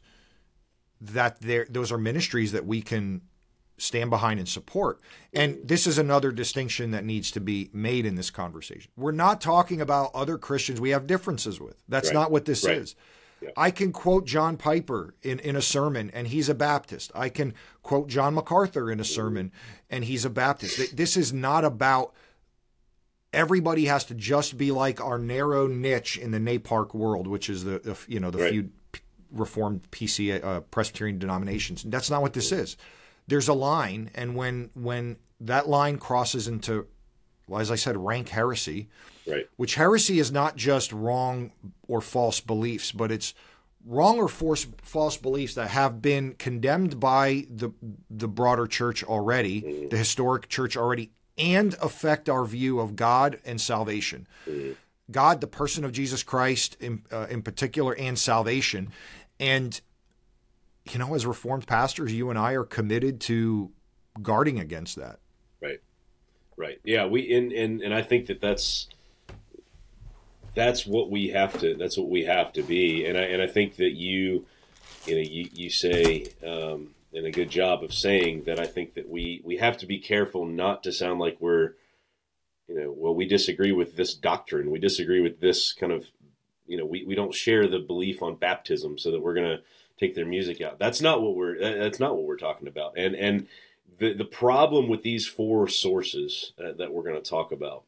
that 1.00 1.40
there 1.40 1.66
those 1.68 1.92
are 1.92 1.98
ministries 1.98 2.52
that 2.52 2.64
we 2.64 2.80
can 2.80 3.20
stand 3.76 4.10
behind 4.10 4.38
and 4.38 4.48
support. 4.48 5.00
And 5.32 5.58
this 5.64 5.86
is 5.86 5.98
another 5.98 6.32
distinction 6.32 6.90
that 6.90 7.04
needs 7.04 7.30
to 7.32 7.40
be 7.40 7.70
made 7.72 8.06
in 8.06 8.14
this 8.14 8.30
conversation. 8.30 8.90
We're 8.96 9.12
not 9.12 9.40
talking 9.40 9.80
about 9.80 10.10
other 10.14 10.38
Christians 10.38 10.80
we 10.80 10.90
have 10.90 11.06
differences 11.06 11.60
with. 11.60 11.82
That's 11.88 12.08
right. 12.08 12.14
not 12.14 12.30
what 12.30 12.44
this 12.44 12.64
right. 12.64 12.76
is. 12.76 12.94
I 13.56 13.70
can 13.70 13.92
quote 13.92 14.26
John 14.26 14.56
Piper 14.56 15.14
in, 15.22 15.38
in 15.38 15.56
a 15.56 15.62
sermon, 15.62 16.10
and 16.12 16.28
he's 16.28 16.48
a 16.48 16.54
Baptist. 16.54 17.10
I 17.14 17.28
can 17.28 17.54
quote 17.82 18.08
John 18.08 18.34
MacArthur 18.34 18.90
in 18.90 19.00
a 19.00 19.04
sermon, 19.04 19.52
and 19.88 20.04
he's 20.04 20.24
a 20.24 20.30
Baptist. 20.30 20.96
This 20.96 21.16
is 21.16 21.32
not 21.32 21.64
about 21.64 22.14
everybody 23.32 23.86
has 23.86 24.04
to 24.04 24.14
just 24.14 24.58
be 24.58 24.70
like 24.70 25.00
our 25.00 25.18
narrow 25.18 25.66
niche 25.66 26.18
in 26.18 26.30
the 26.30 26.38
NAPARC 26.38 26.94
world, 26.94 27.26
which 27.26 27.48
is 27.48 27.64
the, 27.64 27.98
you 28.08 28.20
know 28.20 28.30
the 28.30 28.38
right. 28.38 28.50
few 28.50 28.70
Reformed 29.32 29.88
PCA 29.92 30.42
uh, 30.42 30.60
Presbyterian 30.60 31.18
denominations. 31.18 31.84
And 31.84 31.92
that's 31.92 32.10
not 32.10 32.20
what 32.20 32.32
this 32.32 32.50
is. 32.50 32.76
There's 33.28 33.48
a 33.48 33.54
line, 33.54 34.10
and 34.14 34.34
when 34.34 34.70
when 34.74 35.16
that 35.40 35.68
line 35.68 35.98
crosses 35.98 36.48
into, 36.48 36.86
well, 37.46 37.60
as 37.60 37.70
I 37.70 37.76
said, 37.76 37.96
rank 37.96 38.30
heresy, 38.30 38.88
Right. 39.30 39.48
Which 39.56 39.76
heresy 39.76 40.18
is 40.18 40.32
not 40.32 40.56
just 40.56 40.92
wrong 40.92 41.52
or 41.86 42.00
false 42.00 42.40
beliefs, 42.40 42.92
but 42.92 43.12
it's 43.12 43.34
wrong 43.86 44.18
or 44.18 44.28
false 44.28 44.66
false 44.82 45.16
beliefs 45.16 45.54
that 45.54 45.68
have 45.68 46.02
been 46.02 46.34
condemned 46.34 47.00
by 47.00 47.46
the 47.48 47.70
the 48.10 48.28
broader 48.28 48.66
church 48.66 49.04
already, 49.04 49.62
mm-hmm. 49.62 49.88
the 49.88 49.96
historic 49.96 50.48
church 50.48 50.76
already, 50.76 51.10
and 51.38 51.74
affect 51.80 52.28
our 52.28 52.44
view 52.44 52.80
of 52.80 52.96
God 52.96 53.38
and 53.44 53.60
salvation. 53.60 54.26
Mm-hmm. 54.48 54.72
God, 55.10 55.40
the 55.40 55.46
person 55.48 55.84
of 55.84 55.90
Jesus 55.90 56.22
Christ 56.22 56.76
in, 56.78 57.02
uh, 57.10 57.26
in 57.28 57.42
particular, 57.42 57.94
and 57.94 58.16
salvation. 58.16 58.92
And, 59.40 59.80
you 60.88 61.00
know, 61.00 61.14
as 61.14 61.26
Reformed 61.26 61.66
pastors, 61.66 62.12
you 62.12 62.30
and 62.30 62.38
I 62.38 62.52
are 62.52 62.62
committed 62.62 63.20
to 63.22 63.72
guarding 64.22 64.60
against 64.60 64.94
that. 64.96 65.18
Right. 65.60 65.80
Right. 66.56 66.78
Yeah. 66.84 67.06
We, 67.06 67.34
and, 67.34 67.50
and, 67.50 67.80
and 67.80 67.92
I 67.92 68.02
think 68.02 68.26
that 68.26 68.40
that's, 68.40 68.88
that's 70.54 70.86
what 70.86 71.10
we 71.10 71.28
have 71.28 71.58
to 71.60 71.74
that's 71.74 71.96
what 71.96 72.08
we 72.08 72.24
have 72.24 72.52
to 72.54 72.62
be. 72.62 73.06
And 73.06 73.16
I 73.16 73.22
and 73.22 73.42
I 73.42 73.46
think 73.46 73.76
that 73.76 73.92
you 73.92 74.46
you 75.06 75.14
know 75.14 75.22
you, 75.22 75.48
you 75.52 75.70
say 75.70 76.26
um, 76.46 76.94
and 77.12 77.26
a 77.26 77.30
good 77.30 77.50
job 77.50 77.82
of 77.82 77.92
saying 77.92 78.44
that 78.44 78.60
I 78.60 78.66
think 78.66 78.94
that 78.94 79.08
we 79.08 79.40
we 79.44 79.56
have 79.58 79.76
to 79.78 79.86
be 79.86 79.98
careful 79.98 80.46
not 80.46 80.82
to 80.84 80.92
sound 80.92 81.20
like 81.20 81.36
we're 81.40 81.74
you 82.68 82.80
know 82.80 82.94
well 82.96 83.14
we 83.14 83.26
disagree 83.26 83.72
with 83.72 83.96
this 83.96 84.14
doctrine. 84.14 84.70
We 84.70 84.78
disagree 84.78 85.20
with 85.20 85.40
this 85.40 85.72
kind 85.72 85.92
of 85.92 86.06
you 86.66 86.76
know 86.76 86.84
we, 86.84 87.04
we 87.04 87.14
don't 87.14 87.34
share 87.34 87.68
the 87.68 87.78
belief 87.78 88.22
on 88.22 88.36
baptism 88.36 88.98
so 88.98 89.10
that 89.10 89.20
we're 89.20 89.34
going 89.34 89.56
to 89.56 89.62
take 89.98 90.14
their 90.14 90.26
music 90.26 90.60
out. 90.60 90.78
That's 90.78 91.00
not 91.00 91.22
what 91.22 91.36
we're 91.36 91.58
that's 91.58 92.00
not 92.00 92.16
what 92.16 92.26
we're 92.26 92.36
talking 92.36 92.68
about. 92.68 92.94
And 92.96 93.14
and 93.14 93.46
the 93.98 94.14
the 94.14 94.24
problem 94.24 94.88
with 94.88 95.02
these 95.02 95.26
four 95.26 95.68
sources 95.68 96.52
uh, 96.58 96.72
that 96.78 96.92
we're 96.92 97.02
going 97.02 97.22
to 97.22 97.28
talk 97.30 97.52
about 97.52 97.84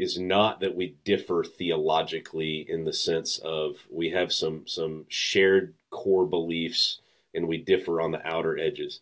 is 0.00 0.18
not 0.18 0.60
that 0.60 0.74
we 0.74 0.96
differ 1.04 1.44
theologically 1.44 2.64
in 2.66 2.84
the 2.84 2.92
sense 2.92 3.38
of 3.44 3.76
we 3.90 4.08
have 4.08 4.32
some 4.32 4.66
some 4.66 5.04
shared 5.08 5.74
core 5.90 6.24
beliefs 6.24 7.02
and 7.34 7.46
we 7.46 7.58
differ 7.58 8.00
on 8.00 8.10
the 8.10 8.26
outer 8.26 8.58
edges. 8.58 9.00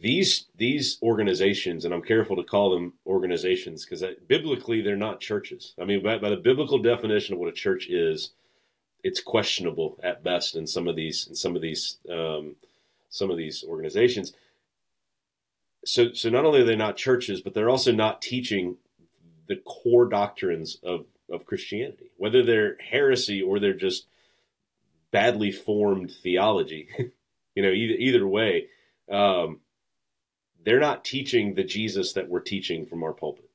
These 0.00 0.46
these 0.56 0.98
organizations, 1.04 1.84
and 1.84 1.94
I'm 1.94 2.02
careful 2.02 2.34
to 2.34 2.42
call 2.42 2.70
them 2.70 2.94
organizations 3.06 3.84
because 3.84 4.02
biblically 4.26 4.82
they're 4.82 4.96
not 4.96 5.20
churches. 5.20 5.74
I 5.80 5.84
mean, 5.84 6.02
by, 6.02 6.18
by 6.18 6.30
the 6.30 6.36
biblical 6.36 6.78
definition 6.78 7.34
of 7.34 7.38
what 7.38 7.48
a 7.48 7.52
church 7.52 7.86
is, 7.88 8.32
it's 9.04 9.20
questionable 9.20 10.00
at 10.02 10.24
best 10.24 10.56
in 10.56 10.66
some 10.66 10.88
of 10.88 10.96
these 10.96 11.28
in 11.28 11.36
some 11.36 11.54
of 11.54 11.62
these 11.62 11.98
um, 12.10 12.56
some 13.08 13.30
of 13.30 13.36
these 13.36 13.64
organizations. 13.68 14.32
So 15.84 16.12
so 16.12 16.28
not 16.28 16.44
only 16.44 16.62
are 16.62 16.64
they 16.64 16.74
not 16.74 16.96
churches, 16.96 17.40
but 17.40 17.54
they're 17.54 17.70
also 17.70 17.92
not 17.92 18.20
teaching 18.20 18.78
the 19.48 19.56
core 19.56 20.06
doctrines 20.06 20.76
of, 20.82 21.06
of 21.30 21.46
Christianity, 21.46 22.10
whether 22.16 22.44
they're 22.44 22.76
heresy 22.78 23.42
or 23.42 23.58
they're 23.58 23.72
just 23.72 24.06
badly 25.10 25.50
formed 25.50 26.10
theology. 26.10 26.88
you 27.54 27.62
know, 27.62 27.70
either 27.70 27.94
either 27.94 28.28
way, 28.28 28.66
um, 29.10 29.60
they're 30.64 30.80
not 30.80 31.04
teaching 31.04 31.54
the 31.54 31.64
Jesus 31.64 32.12
that 32.12 32.28
we're 32.28 32.40
teaching 32.40 32.86
from 32.86 33.02
our 33.02 33.12
pulpit. 33.12 33.50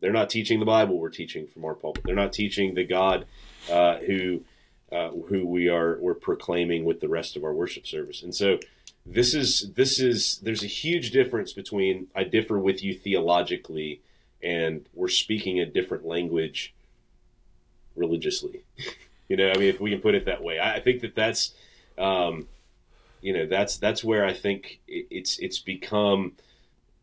They're 0.00 0.12
not 0.12 0.30
teaching 0.30 0.60
the 0.60 0.66
Bible 0.66 0.98
we're 0.98 1.10
teaching 1.10 1.46
from 1.46 1.64
our 1.64 1.74
pulpit. 1.74 2.04
They're 2.04 2.14
not 2.14 2.32
teaching 2.32 2.74
the 2.74 2.84
God 2.84 3.26
uh, 3.70 3.98
who 3.98 4.44
uh, 4.90 5.10
who 5.10 5.46
we 5.46 5.68
are 5.68 5.98
we're 6.00 6.14
proclaiming 6.14 6.84
with 6.84 7.00
the 7.00 7.08
rest 7.08 7.36
of 7.36 7.44
our 7.44 7.52
worship 7.52 7.86
service. 7.86 8.22
And 8.22 8.34
so 8.34 8.58
this 9.04 9.34
is 9.34 9.72
this 9.74 9.98
is 9.98 10.38
there's 10.42 10.62
a 10.62 10.68
huge 10.68 11.10
difference 11.10 11.52
between 11.52 12.06
I 12.14 12.24
differ 12.24 12.58
with 12.58 12.82
you 12.82 12.94
theologically 12.94 14.00
and 14.42 14.86
we're 14.94 15.08
speaking 15.08 15.60
a 15.60 15.66
different 15.66 16.06
language 16.06 16.74
religiously. 17.96 18.62
you 19.28 19.36
know, 19.36 19.50
I 19.50 19.54
mean, 19.54 19.68
if 19.68 19.80
we 19.80 19.90
can 19.90 20.00
put 20.00 20.14
it 20.14 20.24
that 20.26 20.42
way, 20.42 20.60
I 20.60 20.80
think 20.80 21.02
that 21.02 21.14
that's, 21.14 21.52
um, 21.98 22.48
you 23.20 23.32
know, 23.32 23.46
that's 23.46 23.78
that's 23.78 24.04
where 24.04 24.24
I 24.24 24.32
think 24.32 24.80
it's 24.86 25.38
it's 25.38 25.58
become, 25.58 26.32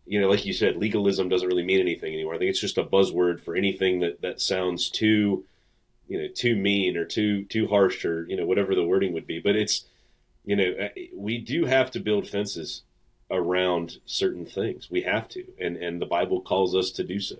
you 0.05 0.21
know, 0.21 0.29
like 0.29 0.45
you 0.45 0.53
said, 0.53 0.77
legalism 0.77 1.29
doesn't 1.29 1.47
really 1.47 1.65
mean 1.65 1.81
anything 1.81 2.13
anymore. 2.13 2.35
I 2.35 2.37
think 2.37 2.49
it's 2.49 2.59
just 2.59 2.77
a 2.77 2.83
buzzword 2.83 3.41
for 3.41 3.55
anything 3.55 3.99
that 3.99 4.21
that 4.21 4.39
sounds 4.39 4.89
too, 4.89 5.43
you 6.07 6.21
know, 6.21 6.27
too 6.29 6.55
mean 6.55 6.95
or 6.95 7.05
too 7.05 7.43
too 7.45 7.67
harsh 7.67 8.05
or 8.05 8.25
you 8.27 8.37
know 8.37 8.45
whatever 8.45 8.75
the 8.75 8.85
wording 8.85 9.13
would 9.13 9.27
be. 9.27 9.39
But 9.39 9.57
it's, 9.57 9.85
you 10.45 10.55
know, 10.55 10.73
uh, 10.85 10.89
we 11.13 11.37
do 11.37 11.65
have 11.65 11.91
to 11.91 11.99
build 11.99 12.29
fences 12.29 12.83
around 13.31 13.99
certain 14.05 14.45
things. 14.45 14.89
We 14.91 15.01
have 15.03 15.27
to, 15.29 15.45
and 15.59 15.77
and 15.77 16.01
the 16.01 16.05
Bible 16.05 16.41
calls 16.41 16.75
us 16.75 16.91
to 16.91 17.03
do 17.03 17.19
so. 17.19 17.37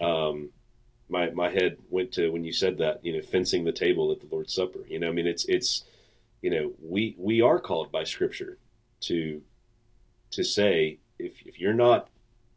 um, 0.00 0.50
my 1.08 1.30
my 1.30 1.50
head 1.50 1.78
went 1.90 2.12
to 2.12 2.30
when 2.30 2.44
you 2.44 2.52
said 2.52 2.78
that, 2.78 3.04
you 3.04 3.12
know, 3.14 3.22
fencing 3.22 3.64
the 3.64 3.72
table 3.72 4.12
at 4.12 4.20
the 4.20 4.28
Lord's 4.30 4.54
Supper. 4.54 4.80
You 4.88 4.98
know, 4.98 5.08
I 5.08 5.12
mean, 5.12 5.26
it's 5.26 5.44
it's, 5.46 5.84
you 6.42 6.50
know, 6.50 6.72
we 6.82 7.14
we 7.18 7.40
are 7.40 7.58
called 7.60 7.90
by 7.92 8.04
Scripture 8.04 8.58
to 9.02 9.42
to 10.32 10.44
say 10.44 10.98
if 11.18 11.34
if 11.46 11.58
you're 11.60 11.74
not 11.74 12.08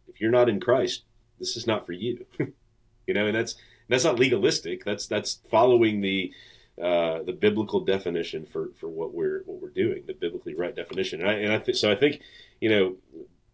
if 0.08 0.20
you're 0.22 0.32
not 0.32 0.50
in 0.50 0.60
Christ, 0.60 1.04
this 1.40 1.56
is 1.58 1.68
not 1.68 1.86
for 1.86 1.94
you. 1.94 2.26
you 3.08 3.14
know, 3.14 3.28
and 3.28 3.36
that's 3.36 3.56
that's 3.88 4.04
not 4.04 4.20
legalistic. 4.20 4.84
That's 4.86 5.08
that's 5.08 5.40
following 5.50 6.02
the 6.02 6.34
uh, 6.82 7.22
the 7.24 7.34
biblical 7.34 7.82
definition 7.82 8.46
for, 8.46 8.70
for 8.80 8.88
what 8.88 9.14
we're 9.14 9.44
what 9.46 9.62
we're 9.62 9.70
doing, 9.70 10.04
the 10.08 10.14
biblically 10.14 10.56
right 10.56 10.76
definition. 10.76 11.22
And 11.22 11.30
I, 11.30 11.34
and 11.34 11.54
I 11.54 11.60
th- 11.60 11.78
so 11.78 11.92
I 11.92 11.96
think 11.96 12.22
you 12.60 12.70
know 12.70 12.96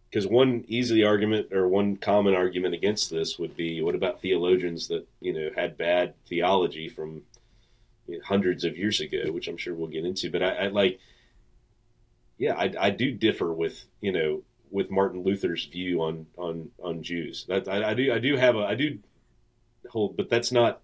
because 0.08 0.26
one 0.26 0.64
easy 0.68 1.04
argument 1.04 1.52
or 1.52 1.68
one 1.68 1.96
common 1.96 2.34
argument 2.34 2.74
against 2.74 3.10
this 3.10 3.38
would 3.38 3.54
be 3.56 3.82
what 3.82 3.94
about 3.94 4.22
theologians 4.22 4.88
that 4.88 5.06
you 5.20 5.32
know 5.32 5.50
had 5.54 5.76
bad 5.76 6.14
theology 6.26 6.88
from 6.88 7.22
you 8.06 8.16
know, 8.16 8.24
hundreds 8.24 8.64
of 8.64 8.76
years 8.76 9.00
ago, 9.00 9.30
which 9.30 9.48
I'm 9.48 9.58
sure 9.58 9.74
we'll 9.74 9.88
get 9.88 10.06
into. 10.06 10.30
But 10.30 10.42
I, 10.42 10.50
I 10.50 10.68
like, 10.68 10.98
yeah, 12.38 12.54
I, 12.54 12.72
I, 12.80 12.90
do 12.90 13.12
differ 13.12 13.52
with 13.52 13.84
you 14.00 14.12
know 14.12 14.42
with 14.70 14.90
Martin 14.90 15.22
Luther's 15.22 15.66
view 15.66 16.02
on 16.02 16.26
on 16.38 16.70
on 16.82 17.02
Jews. 17.02 17.44
That 17.48 17.68
I, 17.68 17.90
I 17.90 17.94
do 17.94 18.12
I 18.12 18.18
do 18.18 18.36
have 18.36 18.56
a 18.56 18.60
I 18.60 18.74
do 18.74 18.98
hold, 19.90 20.16
but 20.16 20.30
that's 20.30 20.50
not 20.50 20.80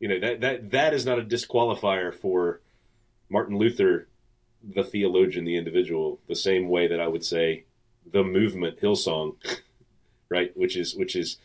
you 0.00 0.08
know 0.08 0.18
that 0.18 0.40
that 0.40 0.70
that 0.70 0.94
is 0.94 1.06
not 1.06 1.18
a 1.18 1.22
disqualifier 1.22 2.12
for 2.12 2.60
Martin 3.28 3.56
Luther, 3.56 4.08
the 4.62 4.82
theologian, 4.82 5.44
the 5.44 5.56
individual, 5.56 6.18
the 6.26 6.34
same 6.34 6.68
way 6.68 6.88
that 6.88 7.00
I 7.00 7.06
would 7.06 7.24
say 7.24 7.64
the 8.10 8.24
movement 8.24 8.80
Hillsong, 8.80 9.36
right? 10.28 10.56
Which 10.56 10.76
is 10.76 10.94
which 10.96 11.14
is 11.14 11.36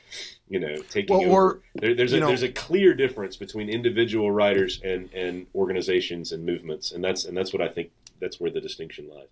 you 0.48 0.60
know 0.60 0.78
taking 0.90 1.18
well, 1.18 1.30
or, 1.30 1.60
there, 1.76 1.94
there's 1.94 2.14
a 2.14 2.20
know, 2.20 2.28
there's 2.28 2.44
a 2.44 2.52
clear 2.52 2.94
difference 2.94 3.36
between 3.36 3.70
individual 3.70 4.32
writers 4.32 4.82
and 4.84 5.10
and 5.14 5.48
organizations 5.54 6.32
and 6.32 6.46
movements, 6.46 6.92
and 6.92 7.04
that's 7.04 7.26
and 7.26 7.38
that's 7.38 7.54
what 7.54 7.62
I 7.62 7.68
think 7.68 7.92
that's 8.20 8.40
where 8.40 8.50
the 8.50 8.62
distinction 8.62 9.10
lies. 9.10 9.28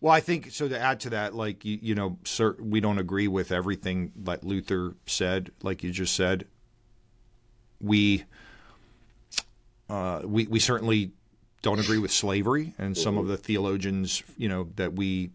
Well, 0.00 0.12
I 0.12 0.20
think 0.20 0.50
so. 0.50 0.68
To 0.68 0.78
add 0.78 1.00
to 1.00 1.10
that, 1.10 1.34
like 1.34 1.64
you, 1.64 1.78
you 1.80 1.94
know, 1.94 2.18
sir, 2.24 2.56
we 2.60 2.80
don't 2.80 2.98
agree 2.98 3.28
with 3.28 3.50
everything 3.52 4.12
that 4.16 4.44
Luther 4.44 4.94
said, 5.06 5.50
like 5.62 5.82
you 5.82 5.90
just 5.90 6.14
said. 6.14 6.46
We, 7.80 8.24
uh, 9.88 10.22
we, 10.24 10.46
we 10.46 10.60
certainly 10.60 11.12
don't 11.62 11.80
agree 11.80 11.98
with 11.98 12.10
slavery, 12.10 12.74
and 12.78 12.96
some 12.96 13.14
mm-hmm. 13.14 13.20
of 13.20 13.28
the 13.28 13.36
theologians, 13.36 14.22
you 14.36 14.48
know, 14.48 14.68
that 14.76 14.94
we 14.94 15.30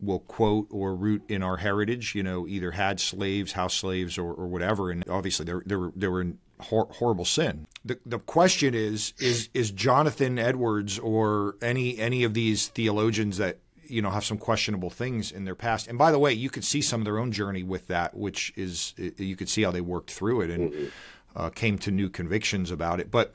will 0.00 0.20
quote 0.20 0.66
or 0.70 0.94
root 0.94 1.22
in 1.28 1.42
our 1.42 1.58
heritage, 1.58 2.14
you 2.14 2.22
know, 2.22 2.46
either 2.48 2.70
had 2.70 2.98
slaves, 2.98 3.52
house 3.52 3.74
slaves, 3.74 4.18
or, 4.18 4.32
or 4.32 4.48
whatever. 4.48 4.90
And 4.90 5.04
obviously, 5.08 5.44
they 5.44 5.52
they 5.66 5.76
were, 5.76 5.92
they 5.94 6.08
were 6.08 6.22
in 6.22 6.38
hor- 6.58 6.88
horrible 6.90 7.24
sin. 7.24 7.66
The, 7.84 7.98
the 8.06 8.18
question 8.18 8.74
is, 8.74 9.12
is, 9.18 9.48
is 9.54 9.70
Jonathan 9.70 10.38
Edwards 10.38 10.98
or 10.98 11.56
any, 11.62 11.98
any 11.98 12.24
of 12.24 12.34
these 12.34 12.68
theologians 12.68 13.36
that, 13.36 13.58
you 13.86 14.00
know, 14.02 14.10
have 14.10 14.24
some 14.24 14.38
questionable 14.38 14.90
things 14.90 15.32
in 15.32 15.44
their 15.44 15.54
past. 15.54 15.86
And 15.86 15.98
by 15.98 16.12
the 16.12 16.18
way, 16.18 16.32
you 16.32 16.48
could 16.48 16.64
see 16.64 16.80
some 16.80 17.00
of 17.02 17.04
their 17.04 17.18
own 17.18 17.32
journey 17.32 17.62
with 17.62 17.88
that, 17.88 18.16
which 18.16 18.52
is, 18.56 18.94
you 18.96 19.36
could 19.36 19.48
see 19.48 19.62
how 19.62 19.70
they 19.70 19.80
worked 19.80 20.10
through 20.10 20.42
it 20.42 20.50
and 20.50 20.72
mm-hmm. 20.72 20.86
uh, 21.36 21.50
came 21.50 21.76
to 21.78 21.90
new 21.90 22.08
convictions 22.08 22.70
about 22.70 23.00
it. 23.00 23.10
But 23.10 23.34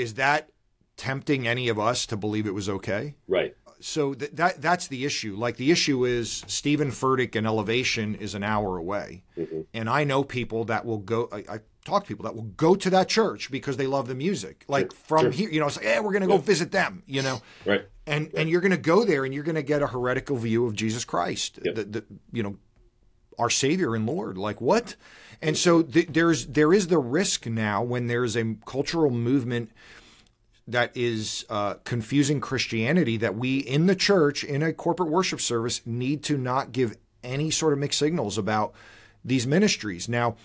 is 0.00 0.14
that 0.14 0.50
tempting 0.96 1.46
any 1.46 1.68
of 1.68 1.78
us 1.78 2.06
to 2.06 2.16
believe 2.16 2.46
it 2.46 2.54
was 2.54 2.68
okay? 2.68 3.14
Right 3.28 3.54
so 3.80 4.14
th- 4.14 4.30
that 4.32 4.62
that's 4.62 4.88
the 4.88 5.04
issue. 5.04 5.34
Like 5.36 5.56
the 5.56 5.70
issue 5.70 6.04
is 6.04 6.44
Steven 6.46 6.90
Furtick 6.90 7.34
and 7.34 7.46
Elevation 7.46 8.14
is 8.14 8.34
an 8.34 8.42
hour 8.42 8.76
away, 8.76 9.24
mm-hmm. 9.36 9.62
and 9.74 9.90
I 9.90 10.04
know 10.04 10.22
people 10.22 10.64
that 10.66 10.84
will 10.84 10.98
go. 10.98 11.28
I, 11.32 11.38
I, 11.38 11.58
talk 11.86 12.04
to 12.04 12.08
people 12.08 12.24
that 12.24 12.34
will 12.34 12.42
go 12.42 12.74
to 12.74 12.90
that 12.90 13.08
church 13.08 13.50
because 13.50 13.78
they 13.78 13.86
love 13.86 14.06
the 14.06 14.14
music. 14.14 14.66
Like 14.68 14.92
sure. 14.92 15.00
from 15.04 15.22
sure. 15.22 15.30
here, 15.30 15.50
you 15.50 15.60
know, 15.60 15.66
it's 15.66 15.76
like, 15.76 15.86
yeah, 15.86 16.00
we're 16.00 16.12
going 16.12 16.20
to 16.20 16.28
go 16.28 16.34
yeah. 16.34 16.40
visit 16.40 16.70
them. 16.72 17.02
You 17.06 17.22
know, 17.22 17.40
right? 17.64 17.86
And 18.06 18.26
right. 18.26 18.34
and 18.36 18.50
you're 18.50 18.60
going 18.60 18.70
to 18.70 18.76
go 18.76 19.04
there 19.04 19.24
and 19.24 19.34
you're 19.34 19.44
going 19.44 19.54
to 19.56 19.62
get 19.62 19.82
a 19.82 19.86
heretical 19.86 20.36
view 20.36 20.66
of 20.66 20.76
Jesus 20.76 21.04
Christ, 21.04 21.58
yep. 21.64 21.74
the, 21.74 21.84
the, 21.84 22.04
you 22.32 22.42
know, 22.42 22.56
our 23.38 23.50
Savior 23.50 23.94
and 23.94 24.06
Lord. 24.06 24.36
Like 24.36 24.60
what? 24.60 24.96
And 25.42 25.56
so 25.56 25.82
th- 25.82 26.08
there's 26.10 26.46
there 26.46 26.72
is 26.72 26.88
the 26.88 26.98
risk 26.98 27.46
now 27.46 27.82
when 27.82 28.06
there's 28.06 28.36
a 28.36 28.56
cultural 28.66 29.10
movement 29.10 29.70
that 30.68 30.92
is 30.94 31.44
uh, 31.48 31.74
confusing 31.84 32.40
Christianity 32.40 33.16
that 33.16 33.36
we 33.36 33.58
in 33.58 33.86
the 33.86 33.96
church, 33.96 34.44
in 34.44 34.62
a 34.62 34.72
corporate 34.72 35.10
worship 35.10 35.40
service, 35.40 35.80
need 35.86 36.22
to 36.24 36.36
not 36.36 36.72
give 36.72 36.96
any 37.24 37.50
sort 37.50 37.72
of 37.72 37.78
mixed 37.78 37.98
signals 37.98 38.38
about 38.38 38.72
these 39.24 39.46
ministries. 39.46 40.08
Now, 40.08 40.36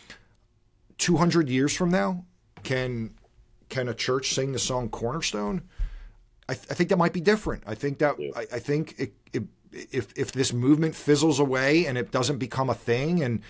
200 0.97 1.49
years 1.49 1.75
from 1.75 1.91
now, 1.91 2.25
can 2.63 3.13
can 3.69 3.89
a 3.89 3.93
church 3.93 4.33
sing 4.33 4.51
the 4.51 4.59
song 4.59 4.89
Cornerstone? 4.89 5.63
I, 6.47 6.53
th- 6.53 6.67
I 6.69 6.73
think 6.73 6.89
that 6.89 6.97
might 6.97 7.13
be 7.13 7.21
different. 7.21 7.63
I 7.65 7.75
think 7.75 7.99
that 7.99 8.19
yeah. 8.19 8.31
I, 8.35 8.41
I, 8.53 8.59
think 8.59 8.95
it, 8.99 9.13
it, 9.33 9.43
if 9.71 10.13
if 10.15 10.31
this 10.31 10.53
movement 10.53 10.95
fizzles 10.95 11.39
away 11.39 11.85
and 11.85 11.97
it 11.97 12.11
doesn't 12.11 12.37
become 12.37 12.69
a 12.69 12.75
thing, 12.75 13.23
and 13.23 13.41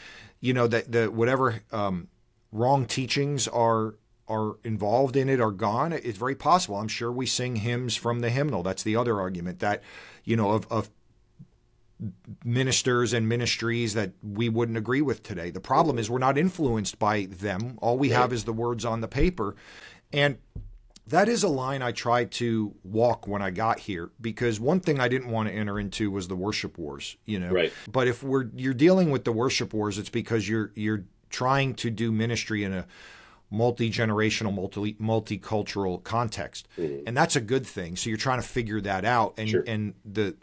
you 0.46 0.54
know 0.54 0.68
that 0.68 0.92
the 0.92 1.10
whatever 1.10 1.62
um, 1.72 2.08
wrong 2.52 2.86
teachings 2.86 3.48
are 3.48 3.96
are 4.28 4.58
involved 4.64 5.16
in 5.16 5.30
it 5.30 5.40
are 5.40 5.52
gone, 5.52 5.92
it's 5.94 6.18
very 6.18 6.36
possible. 6.36 6.78
I'm 6.78 6.88
sure 6.88 7.12
we 7.12 7.26
sing 7.26 7.58
hymns 7.58 7.96
from 7.96 8.20
the 8.20 8.30
hymnal. 8.30 8.64
That's 8.64 8.84
the 8.84 8.96
other 8.96 9.20
argument 9.20 9.60
that, 9.60 9.84
you 10.24 10.36
know, 10.36 10.52
of, 10.52 10.68
of 10.72 10.90
ministers 12.44 13.14
and 13.14 13.30
ministries 13.30 13.94
that 13.94 14.14
we 14.24 14.50
wouldn't 14.50 14.80
agree 14.80 15.02
with 15.02 15.22
today. 15.22 15.52
The 15.52 15.60
problem 15.60 16.00
is 16.00 16.10
we're 16.10 16.18
not 16.18 16.38
influenced 16.38 16.98
by 16.98 17.26
them. 17.26 17.78
All 17.82 18.00
we 18.00 18.10
have 18.10 18.34
is 18.34 18.46
the 18.46 18.54
words 18.54 18.84
on 18.84 19.02
the 19.02 19.08
paper. 19.08 19.56
And 20.12 20.38
that 21.08 21.30
is 21.30 21.44
a 21.44 21.48
line 21.48 21.82
I 21.82 21.92
tried 21.92 22.32
to 22.32 22.74
walk 22.84 23.28
when 23.28 23.42
I 23.42 23.52
got 23.52 23.80
here 23.80 24.10
because 24.20 24.60
one 24.60 24.80
thing 24.80 25.00
I 25.00 25.08
didn't 25.08 25.30
want 25.30 25.48
to 25.50 25.54
enter 25.54 25.80
into 25.80 26.10
was 26.10 26.28
the 26.28 26.36
worship 26.36 26.78
wars, 26.78 27.18
you 27.26 27.40
know. 27.40 27.52
Right. 27.52 27.72
But 27.92 28.08
if 28.08 28.24
we're 28.24 28.50
you're 28.56 28.74
dealing 28.74 29.12
with 29.12 29.24
the 29.24 29.32
worship 29.32 29.74
wars, 29.74 29.98
it's 29.98 30.10
because 30.10 30.50
you're 30.50 30.72
you're 30.76 31.06
trying 31.30 31.76
to 31.76 31.90
do 31.90 32.12
ministry 32.12 32.64
in 32.64 32.74
a 32.74 32.88
multi 33.52 33.92
generational, 33.92 34.54
multi 34.54 34.94
multicultural 34.94 36.04
context, 36.04 36.68
mm-hmm. 36.78 37.04
and 37.06 37.16
that's 37.16 37.36
a 37.36 37.42
good 37.42 37.68
thing. 37.68 37.96
So 37.96 38.10
you're 38.10 38.18
trying 38.18 38.42
to 38.42 38.48
figure 38.48 38.82
that 38.82 39.06
out, 39.06 39.36
and 39.38 39.50
sure. 39.50 39.64
and 39.68 39.94
the 40.04 40.36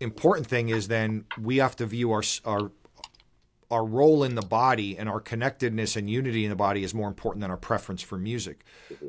important 0.00 0.48
thing 0.48 0.68
is 0.68 0.88
then 0.88 1.24
we 1.40 1.58
have 1.58 1.76
to 1.76 1.86
view 1.86 2.10
our 2.12 2.22
our 2.44 2.72
our 3.72 3.84
role 3.84 4.22
in 4.22 4.34
the 4.34 4.42
body 4.42 4.98
and 4.98 5.08
our 5.08 5.18
connectedness 5.18 5.96
and 5.96 6.08
unity 6.08 6.44
in 6.44 6.50
the 6.50 6.56
body 6.56 6.84
is 6.84 6.92
more 6.92 7.08
important 7.08 7.40
than 7.40 7.50
our 7.50 7.56
preference 7.56 8.02
for 8.02 8.18
music. 8.18 8.64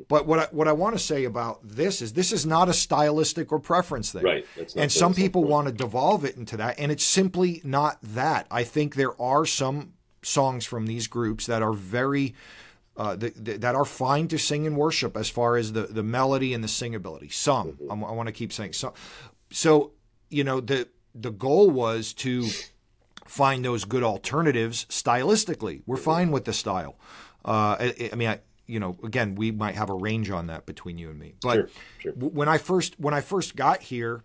But 0.08 0.26
what 0.26 0.38
I, 0.38 0.44
what 0.52 0.66
I 0.66 0.72
want 0.72 0.94
to 0.94 0.98
say 0.98 1.24
about 1.24 1.60
this 1.62 2.00
is 2.00 2.14
this 2.14 2.32
is 2.32 2.46
not 2.46 2.70
a 2.70 2.72
stylistic 2.72 3.52
or 3.52 3.60
preference 3.60 4.10
thing. 4.10 4.24
Right. 4.24 4.46
And 4.74 4.90
some 4.90 5.12
people 5.12 5.44
want 5.44 5.68
to 5.68 5.72
devolve 5.72 6.24
it 6.24 6.36
into 6.36 6.56
that, 6.56 6.78
and 6.78 6.90
it's 6.90 7.04
simply 7.04 7.60
not 7.62 7.98
that. 8.02 8.46
I 8.50 8.64
think 8.64 8.94
there 8.94 9.20
are 9.20 9.44
some 9.44 9.92
songs 10.22 10.64
from 10.64 10.86
these 10.86 11.08
groups 11.08 11.44
that 11.46 11.62
are 11.62 11.74
very 11.74 12.34
uh, 12.96 13.16
that 13.16 13.74
are 13.74 13.84
fine 13.84 14.28
to 14.28 14.38
sing 14.38 14.66
and 14.66 14.76
worship 14.76 15.16
as 15.16 15.28
far 15.28 15.56
as 15.56 15.72
the, 15.72 15.82
the 15.82 16.02
melody 16.02 16.54
and 16.54 16.64
the 16.64 16.68
singability. 16.68 17.30
Some 17.32 17.72
mm-hmm. 17.72 18.04
I, 18.04 18.08
I 18.08 18.12
want 18.12 18.28
to 18.28 18.32
keep 18.32 18.52
saying 18.52 18.72
so. 18.72 18.94
So 19.50 19.92
you 20.30 20.42
know 20.42 20.60
the 20.60 20.88
the 21.14 21.30
goal 21.30 21.70
was 21.70 22.14
to 22.14 22.48
find 23.26 23.64
those 23.64 23.84
good 23.84 24.02
alternatives 24.02 24.86
stylistically. 24.88 25.82
We're 25.86 25.96
fine 25.96 26.30
with 26.30 26.44
the 26.44 26.52
style. 26.52 26.96
Uh, 27.44 27.76
I, 27.78 28.10
I, 28.12 28.16
mean, 28.16 28.28
I, 28.28 28.40
you 28.66 28.80
know, 28.80 28.96
again, 29.02 29.34
we 29.34 29.50
might 29.50 29.74
have 29.74 29.90
a 29.90 29.94
range 29.94 30.30
on 30.30 30.46
that 30.48 30.66
between 30.66 30.98
you 30.98 31.10
and 31.10 31.18
me. 31.18 31.34
But 31.42 31.54
sure, 31.54 31.68
sure. 31.98 32.12
when 32.12 32.48
I 32.48 32.58
first 32.58 32.98
when 32.98 33.14
I 33.14 33.20
first 33.20 33.56
got 33.56 33.82
here, 33.82 34.22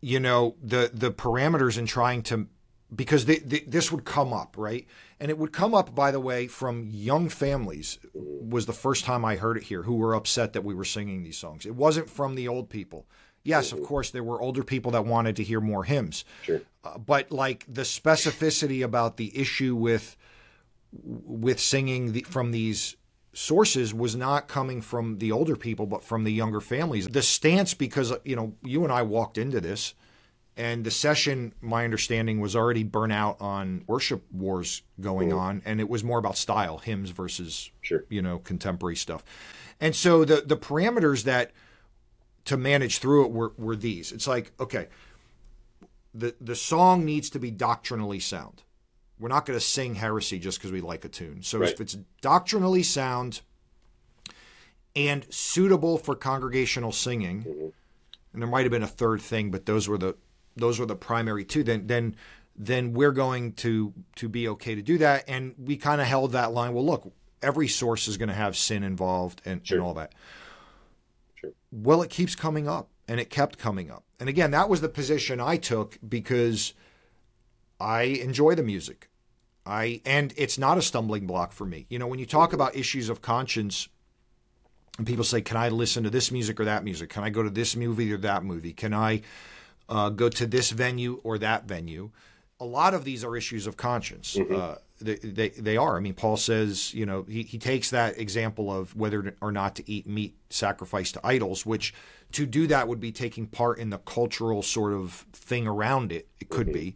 you 0.00 0.20
know, 0.20 0.56
the 0.62 0.90
the 0.92 1.10
parameters 1.10 1.78
in 1.78 1.86
trying 1.86 2.22
to 2.24 2.46
because 2.94 3.26
they, 3.26 3.38
they, 3.38 3.60
this 3.60 3.92
would 3.92 4.04
come 4.04 4.32
up, 4.32 4.54
right? 4.56 4.86
And 5.20 5.30
it 5.30 5.38
would 5.38 5.52
come 5.52 5.74
up, 5.74 5.94
by 5.94 6.10
the 6.10 6.20
way, 6.20 6.46
from 6.46 6.86
young 6.88 7.28
families. 7.28 7.98
Was 8.14 8.66
the 8.66 8.72
first 8.72 9.04
time 9.04 9.24
I 9.24 9.36
heard 9.36 9.56
it 9.56 9.64
here, 9.64 9.82
who 9.82 9.96
were 9.96 10.14
upset 10.14 10.52
that 10.54 10.64
we 10.64 10.74
were 10.74 10.84
singing 10.84 11.22
these 11.22 11.36
songs. 11.36 11.66
It 11.66 11.74
wasn't 11.74 12.08
from 12.08 12.34
the 12.34 12.48
old 12.48 12.70
people. 12.70 13.06
Yes, 13.44 13.72
of 13.72 13.82
course, 13.82 14.10
there 14.10 14.22
were 14.22 14.40
older 14.40 14.62
people 14.62 14.92
that 14.92 15.06
wanted 15.06 15.36
to 15.36 15.42
hear 15.42 15.60
more 15.60 15.84
hymns. 15.84 16.24
Sure. 16.42 16.60
Uh, 16.84 16.98
but 16.98 17.30
like 17.32 17.64
the 17.68 17.82
specificity 17.82 18.84
about 18.84 19.16
the 19.16 19.36
issue 19.38 19.74
with 19.74 20.16
with 21.02 21.60
singing 21.60 22.12
the, 22.12 22.22
from 22.22 22.50
these 22.50 22.96
sources 23.32 23.94
was 23.94 24.16
not 24.16 24.48
coming 24.48 24.80
from 24.80 25.18
the 25.18 25.32
older 25.32 25.56
people, 25.56 25.86
but 25.86 26.02
from 26.02 26.24
the 26.24 26.32
younger 26.32 26.60
families. 26.60 27.06
The 27.06 27.22
stance, 27.22 27.74
because 27.74 28.12
you 28.24 28.36
know, 28.36 28.54
you 28.62 28.84
and 28.84 28.92
I 28.92 29.02
walked 29.02 29.38
into 29.38 29.60
this 29.60 29.94
and 30.58 30.82
the 30.82 30.90
session, 30.90 31.54
my 31.60 31.84
understanding, 31.84 32.40
was 32.40 32.56
already 32.56 32.82
burnt 32.82 33.12
out 33.12 33.40
on 33.40 33.84
worship 33.86 34.24
wars 34.32 34.82
going 35.00 35.28
mm-hmm. 35.28 35.38
on, 35.38 35.62
and 35.64 35.80
it 35.80 35.88
was 35.88 36.02
more 36.02 36.18
about 36.18 36.36
style, 36.36 36.78
hymns 36.78 37.10
versus 37.10 37.70
sure. 37.80 38.04
you 38.10 38.20
know 38.20 38.40
contemporary 38.40 38.96
stuff. 38.96 39.22
And 39.80 39.94
so 39.94 40.24
the 40.24 40.42
the 40.44 40.56
parameters 40.56 41.22
that 41.24 41.52
to 42.48 42.56
manage 42.56 42.98
through 42.98 43.24
it 43.26 43.30
were, 43.32 43.52
were 43.56 43.76
these. 43.76 44.12
It's 44.12 44.26
like 44.26 44.52
okay, 44.60 44.88
the 46.14 46.34
the 46.40 46.56
song 46.56 47.04
needs 47.04 47.30
to 47.30 47.38
be 47.38 47.50
doctrinally 47.50 48.20
sound. 48.20 48.62
We're 49.20 49.28
not 49.28 49.46
going 49.46 49.58
to 49.58 49.64
sing 49.64 49.94
heresy 49.96 50.38
just 50.38 50.58
because 50.58 50.70
we 50.72 50.80
like 50.80 51.04
a 51.04 51.08
tune. 51.08 51.42
So 51.42 51.58
Right. 51.58 51.70
if 51.72 51.80
it's 51.80 51.96
doctrinally 52.20 52.82
sound 52.84 53.40
and 54.94 55.26
suitable 55.30 55.98
for 55.98 56.14
congregational 56.14 56.92
singing, 56.92 57.42
Mhm. 57.44 57.72
and 58.32 58.42
there 58.42 58.48
might 58.48 58.62
have 58.62 58.70
been 58.70 58.82
a 58.82 58.86
third 58.88 59.20
thing, 59.20 59.50
but 59.50 59.66
those 59.66 59.88
were 59.88 59.98
the 59.98 60.16
those 60.56 60.78
were 60.80 60.86
the 60.86 60.96
primary 60.96 61.44
two. 61.44 61.62
Then 61.62 61.86
then 61.86 62.16
then 62.56 62.92
we're 62.92 63.12
going 63.12 63.52
to 63.52 63.92
to 64.16 64.28
be 64.28 64.48
okay 64.48 64.74
to 64.74 64.82
do 64.82 64.98
that. 64.98 65.24
And 65.28 65.54
we 65.58 65.76
kind 65.76 66.00
of 66.00 66.06
held 66.06 66.32
that 66.32 66.52
line. 66.52 66.72
Well, 66.74 66.84
look, 66.86 67.12
every 67.42 67.68
source 67.68 68.08
is 68.08 68.16
going 68.16 68.28
to 68.30 68.34
have 68.34 68.56
sin 68.56 68.82
involved 68.82 69.40
and, 69.44 69.64
Sure. 69.64 69.78
and 69.78 69.86
all 69.86 69.94
that. 69.94 70.12
Well, 71.70 72.02
it 72.02 72.10
keeps 72.10 72.34
coming 72.34 72.68
up, 72.68 72.88
and 73.06 73.20
it 73.20 73.30
kept 73.30 73.58
coming 73.58 73.90
up. 73.90 74.04
And 74.20 74.28
again, 74.28 74.50
that 74.52 74.68
was 74.68 74.80
the 74.80 74.88
position 74.88 75.40
I 75.40 75.56
took 75.56 75.98
because 76.06 76.74
I 77.80 78.02
enjoy 78.02 78.54
the 78.54 78.62
music. 78.62 79.08
I 79.64 80.00
and 80.06 80.32
it's 80.36 80.58
not 80.58 80.78
a 80.78 80.82
stumbling 80.82 81.26
block 81.26 81.52
for 81.52 81.66
me. 81.66 81.86
You 81.90 81.98
know, 81.98 82.06
when 82.06 82.18
you 82.18 82.26
talk 82.26 82.52
about 82.52 82.74
issues 82.74 83.08
of 83.08 83.20
conscience, 83.20 83.88
and 84.96 85.06
people 85.06 85.24
say, 85.24 85.42
"Can 85.42 85.56
I 85.56 85.68
listen 85.68 86.04
to 86.04 86.10
this 86.10 86.32
music 86.32 86.58
or 86.58 86.64
that 86.64 86.84
music? 86.84 87.10
Can 87.10 87.22
I 87.22 87.30
go 87.30 87.42
to 87.42 87.50
this 87.50 87.76
movie 87.76 88.12
or 88.12 88.18
that 88.18 88.44
movie? 88.44 88.72
Can 88.72 88.94
I 88.94 89.20
uh, 89.88 90.08
go 90.08 90.28
to 90.30 90.46
this 90.46 90.70
venue 90.70 91.20
or 91.22 91.38
that 91.38 91.68
venue?" 91.68 92.10
A 92.60 92.64
lot 92.64 92.94
of 92.94 93.04
these 93.04 93.22
are 93.22 93.36
issues 93.36 93.66
of 93.66 93.76
conscience. 93.76 94.36
Uh, 94.36 94.78
they, 95.00 95.14
they 95.16 95.48
they 95.50 95.76
are. 95.76 95.96
I 95.96 96.00
mean, 96.00 96.14
Paul 96.14 96.36
says, 96.36 96.92
you 96.94 97.06
know, 97.06 97.22
he, 97.22 97.42
he 97.42 97.58
takes 97.58 97.90
that 97.90 98.18
example 98.18 98.70
of 98.70 98.94
whether 98.96 99.34
or 99.40 99.52
not 99.52 99.74
to 99.76 99.90
eat 99.90 100.06
meat 100.06 100.36
sacrificed 100.50 101.14
to 101.14 101.26
idols, 101.26 101.64
which 101.64 101.94
to 102.32 102.46
do 102.46 102.66
that 102.66 102.88
would 102.88 103.00
be 103.00 103.12
taking 103.12 103.46
part 103.46 103.78
in 103.78 103.90
the 103.90 103.98
cultural 103.98 104.62
sort 104.62 104.92
of 104.92 105.26
thing 105.32 105.66
around 105.66 106.12
it. 106.12 106.28
It 106.40 106.48
could 106.48 106.72
be. 106.72 106.94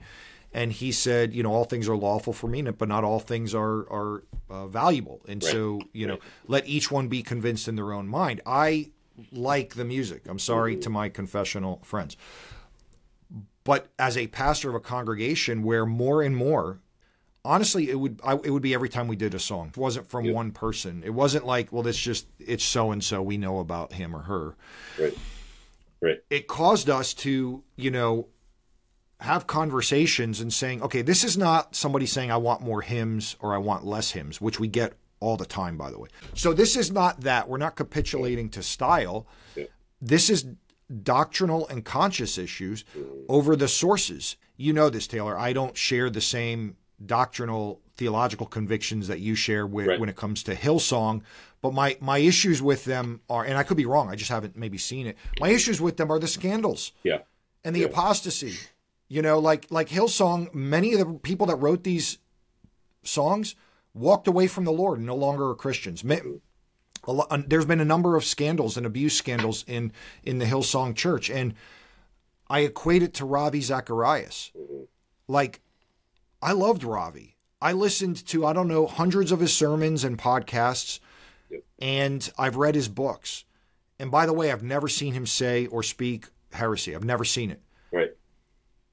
And 0.54 0.70
he 0.70 0.92
said, 0.92 1.32
you 1.32 1.42
know, 1.42 1.52
all 1.52 1.64
things 1.64 1.88
are 1.88 1.96
lawful 1.96 2.34
for 2.34 2.46
me, 2.46 2.60
but 2.62 2.88
not 2.88 3.04
all 3.04 3.20
things 3.20 3.54
are 3.54 3.90
are 3.90 4.24
uh, 4.50 4.66
valuable. 4.66 5.22
And 5.26 5.42
so, 5.42 5.80
you 5.92 6.06
know, 6.06 6.18
let 6.46 6.66
each 6.66 6.90
one 6.90 7.08
be 7.08 7.22
convinced 7.22 7.68
in 7.68 7.76
their 7.76 7.92
own 7.92 8.06
mind. 8.06 8.42
I 8.44 8.90
like 9.30 9.74
the 9.74 9.84
music. 9.84 10.22
I'm 10.28 10.38
sorry 10.38 10.76
to 10.76 10.90
my 10.90 11.08
confessional 11.08 11.80
friends. 11.82 12.16
But 13.64 13.88
as 13.98 14.16
a 14.16 14.26
pastor 14.26 14.68
of 14.68 14.74
a 14.74 14.80
congregation 14.80 15.62
where 15.62 15.86
more 15.86 16.20
and 16.22 16.36
more, 16.36 16.80
honestly, 17.44 17.90
it 17.90 17.98
would 17.98 18.20
I, 18.24 18.34
it 18.34 18.50
would 18.50 18.62
be 18.62 18.74
every 18.74 18.88
time 18.88 19.08
we 19.08 19.16
did 19.16 19.34
a 19.34 19.38
song. 19.38 19.68
It 19.68 19.76
wasn't 19.76 20.08
from 20.08 20.24
Yeah. 20.24 20.32
one 20.32 20.52
person. 20.52 21.02
It 21.04 21.10
wasn't 21.10 21.46
like, 21.46 21.72
well, 21.72 21.82
this 21.82 21.96
just 21.96 22.26
it's 22.38 22.64
so 22.64 22.90
and 22.90 23.02
so. 23.02 23.22
We 23.22 23.36
know 23.36 23.58
about 23.58 23.94
him 23.94 24.14
or 24.14 24.20
her. 24.20 24.56
Right. 24.98 25.16
Right. 26.00 26.20
It 26.30 26.48
caused 26.48 26.90
us 26.90 27.14
to, 27.14 27.62
you 27.76 27.90
know, 27.90 28.26
have 29.20 29.46
conversations 29.46 30.40
and 30.40 30.52
saying, 30.52 30.82
okay, 30.82 31.02
this 31.02 31.22
is 31.22 31.38
not 31.38 31.76
somebody 31.76 32.06
saying 32.06 32.32
I 32.32 32.38
want 32.38 32.60
more 32.60 32.82
hymns 32.82 33.36
or 33.40 33.54
I 33.54 33.58
want 33.58 33.86
less 33.86 34.10
hymns, 34.10 34.40
which 34.40 34.58
we 34.58 34.66
get 34.66 34.94
all 35.20 35.36
the 35.36 35.46
time, 35.46 35.76
by 35.76 35.92
the 35.92 35.98
way. 36.00 36.08
So 36.34 36.52
this 36.52 36.76
is 36.76 36.90
not 36.90 37.20
that. 37.20 37.48
We're 37.48 37.58
not 37.58 37.76
capitulating 37.76 38.48
to 38.50 38.62
style. 38.64 39.28
Yeah. 39.54 39.66
This 40.00 40.28
is 40.28 40.46
doctrinal 41.04 41.68
and 41.68 41.84
conscious 41.84 42.36
issues 42.36 42.84
mm-hmm. 42.96 43.24
over 43.28 43.54
the 43.54 43.68
sources. 43.68 44.36
You 44.56 44.72
know 44.72 44.90
this, 44.90 45.06
Taylor. 45.06 45.38
I 45.38 45.52
don't 45.52 45.76
share 45.76 46.10
the 46.10 46.20
same 46.20 46.76
doctrinal 47.06 47.80
theological 47.96 48.46
convictions 48.46 49.08
that 49.08 49.20
you 49.20 49.34
share 49.34 49.66
with, 49.66 49.86
Right. 49.86 50.00
when 50.00 50.08
it 50.08 50.16
comes 50.16 50.42
to 50.44 50.54
Hillsong. 50.54 51.22
But 51.60 51.72
my, 51.74 51.96
my 52.00 52.18
issues 52.18 52.60
with 52.62 52.84
them 52.84 53.20
are, 53.30 53.44
and 53.44 53.56
I 53.56 53.62
could 53.62 53.76
be 53.76 53.86
wrong, 53.86 54.08
I 54.10 54.16
just 54.16 54.30
haven't 54.30 54.56
maybe 54.56 54.78
seen 54.78 55.06
it. 55.06 55.16
My 55.40 55.50
issues 55.50 55.80
with 55.80 55.96
them 55.96 56.10
are 56.10 56.18
the 56.18 56.26
scandals 56.28 56.92
Yeah. 57.02 57.18
and 57.64 57.74
the 57.76 57.80
Yeah. 57.80 57.86
apostasy. 57.86 58.54
You 59.08 59.20
know, 59.22 59.38
like 59.38 59.66
like 59.70 59.88
Hillsong, 59.90 60.52
many 60.54 60.94
of 60.94 60.98
the 61.00 61.06
people 61.18 61.46
that 61.46 61.56
wrote 61.56 61.84
these 61.84 62.18
songs 63.02 63.54
walked 63.94 64.26
away 64.26 64.46
from 64.46 64.64
the 64.64 64.72
Lord 64.72 64.98
and 64.98 65.06
no 65.06 65.14
longer 65.14 65.50
are 65.50 65.54
Christians. 65.54 66.02
Ma- 66.02 66.16
a 67.04 67.12
lo- 67.12 67.26
uh, 67.30 67.42
There's 67.46 67.66
been 67.66 67.80
a 67.80 67.84
number 67.84 68.16
of 68.16 68.24
scandals 68.24 68.76
and 68.76 68.86
abuse 68.86 69.14
scandals 69.16 69.64
in 69.66 69.92
in 70.22 70.38
the 70.38 70.46
Hillsong 70.46 70.96
Church, 70.96 71.28
and 71.28 71.54
I 72.48 72.60
equate 72.60 73.02
it 73.02 73.12
to 73.14 73.24
Ravi 73.24 73.60
Zacharias. 73.60 74.50
Like, 75.28 75.60
I 76.42 76.52
loved 76.52 76.84
Ravi. 76.84 77.36
I 77.60 77.72
listened 77.72 78.26
to 78.26 78.44
I 78.44 78.52
don't 78.52 78.68
know 78.68 78.86
hundreds 78.86 79.30
of 79.32 79.40
his 79.40 79.54
sermons 79.54 80.02
and 80.04 80.18
podcasts, 80.18 80.98
Yep. 81.48 81.62
and 81.78 82.32
I've 82.36 82.56
read 82.56 82.74
his 82.74 82.88
books. 82.88 83.44
And 83.98 84.10
by 84.10 84.26
the 84.26 84.32
way, 84.32 84.50
I've 84.50 84.64
never 84.64 84.88
seen 84.88 85.14
him 85.14 85.26
say 85.26 85.66
or 85.66 85.82
speak 85.84 86.26
heresy. 86.52 86.94
I've 86.94 87.04
never 87.04 87.24
seen 87.24 87.50
it 87.50 87.60
Right. 87.92 88.10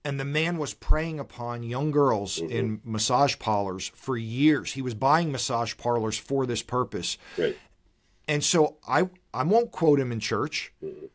and 0.06 0.20
the 0.20 0.26
man 0.26 0.58
was 0.58 0.74
preying 0.76 1.20
upon 1.20 1.64
young 1.64 1.90
girls 1.92 2.38
mm-hmm. 2.38 2.52
in 2.52 2.82
massage 2.84 3.40
parlors 3.40 3.92
for 3.96 4.16
years. 4.18 4.74
He 4.74 4.82
was 4.82 4.94
buying 4.94 5.32
massage 5.32 5.76
parlors 5.76 6.18
for 6.18 6.46
this 6.46 6.62
purpose. 6.62 7.18
Right. 7.38 7.58
And 8.28 8.44
so 8.44 8.78
I 8.88 9.10
I 9.34 9.44
won't 9.44 9.72
quote 9.72 10.00
him 10.00 10.12
in 10.12 10.20
church. 10.20 10.72
Mm-hmm. 10.84 11.08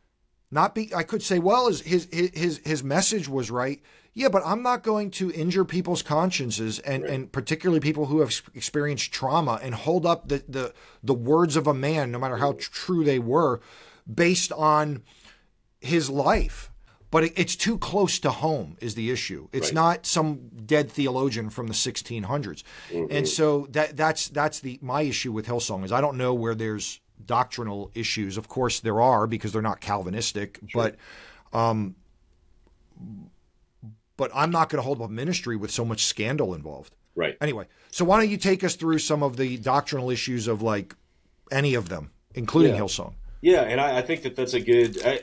Not 0.51 0.75
be 0.75 0.93
I 0.93 1.03
could 1.03 1.23
say, 1.23 1.39
well, 1.39 1.67
his 1.67 1.81
his 1.81 2.07
his 2.11 2.59
his 2.65 2.83
message 2.83 3.27
was 3.29 3.49
right. 3.49 3.81
Yeah, 4.17 4.29
but 4.29 4.43
I'm 4.45 4.63
not 4.63 4.81
going 4.81 5.11
to 5.11 5.29
injure 5.33 5.65
people's 5.65 6.01
consciences 6.01 6.79
and, 6.79 7.03
and 7.03 7.29
particularly 7.29 7.81
people 7.81 8.05
who 8.05 8.21
have 8.21 8.33
experienced 8.53 9.11
trauma 9.11 9.59
and 9.61 9.75
hold 9.75 10.05
up 10.05 10.29
the, 10.29 10.41
the 10.47 10.73
the 11.03 11.13
words 11.13 11.57
of 11.57 11.67
a 11.67 11.73
man, 11.73 12.11
no 12.11 12.17
matter 12.19 12.37
how 12.37 12.53
true 12.57 13.03
they 13.03 13.19
were, 13.19 13.59
based 14.11 14.53
on 14.53 15.03
his 15.81 16.09
life. 16.09 16.71
But 17.11 17.25
it, 17.25 17.33
it's 17.35 17.57
too 17.57 17.77
close 17.77 18.17
to 18.19 18.31
home 18.31 18.77
is 18.79 18.95
the 18.95 19.11
issue. 19.11 19.49
It's 19.51 19.67
Right. 19.67 19.73
not 19.75 20.05
some 20.05 20.49
dead 20.65 20.89
theologian 20.89 21.49
from 21.49 21.67
the 21.67 21.73
1600s. 21.73 22.63
And 23.09 23.27
so 23.27 23.67
that 23.71 23.97
that's 23.97 24.29
that's 24.29 24.61
the 24.61 24.79
my 24.81 25.01
issue 25.01 25.33
with 25.33 25.45
Hillsong 25.45 25.83
is 25.83 25.91
I 25.91 25.99
don't 25.99 26.17
know 26.17 26.33
where 26.33 26.55
there's 26.55 27.01
doctrinal 27.25 27.91
issues. 27.93 28.37
Of 28.37 28.47
course 28.47 28.79
there 28.79 29.01
are 29.01 29.27
because 29.27 29.51
they're 29.51 29.61
not 29.61 29.81
Calvinistic, 29.81 30.59
but 30.73 30.95
um 31.51 31.95
but 34.17 34.31
I'm 34.33 34.51
not 34.51 34.69
going 34.69 34.77
to 34.77 34.83
hold 34.83 35.01
up 35.01 35.09
ministry 35.09 35.55
with 35.55 35.71
so 35.71 35.85
much 35.85 36.05
scandal 36.05 36.53
involved. 36.53 36.95
Right. 37.15 37.37
Anyway, 37.41 37.65
so 37.91 38.03
why 38.05 38.19
don't 38.19 38.29
you 38.29 38.37
take 38.37 38.63
us 38.63 38.75
through 38.75 38.99
some 38.99 39.23
of 39.23 39.37
the 39.37 39.57
doctrinal 39.57 40.09
issues 40.09 40.47
of 40.47 40.61
like 40.61 40.95
any 41.51 41.73
of 41.75 41.89
them, 41.89 42.11
including 42.33 42.75
Yeah. 42.75 42.81
Hillsong? 42.81 43.13
Yeah, 43.41 43.61
and 43.61 43.79
I, 43.79 43.99
I 43.99 44.01
think 44.01 44.23
that 44.23 44.35
that's 44.35 44.53
a 44.53 44.59
good. 44.59 45.05
I, 45.05 45.21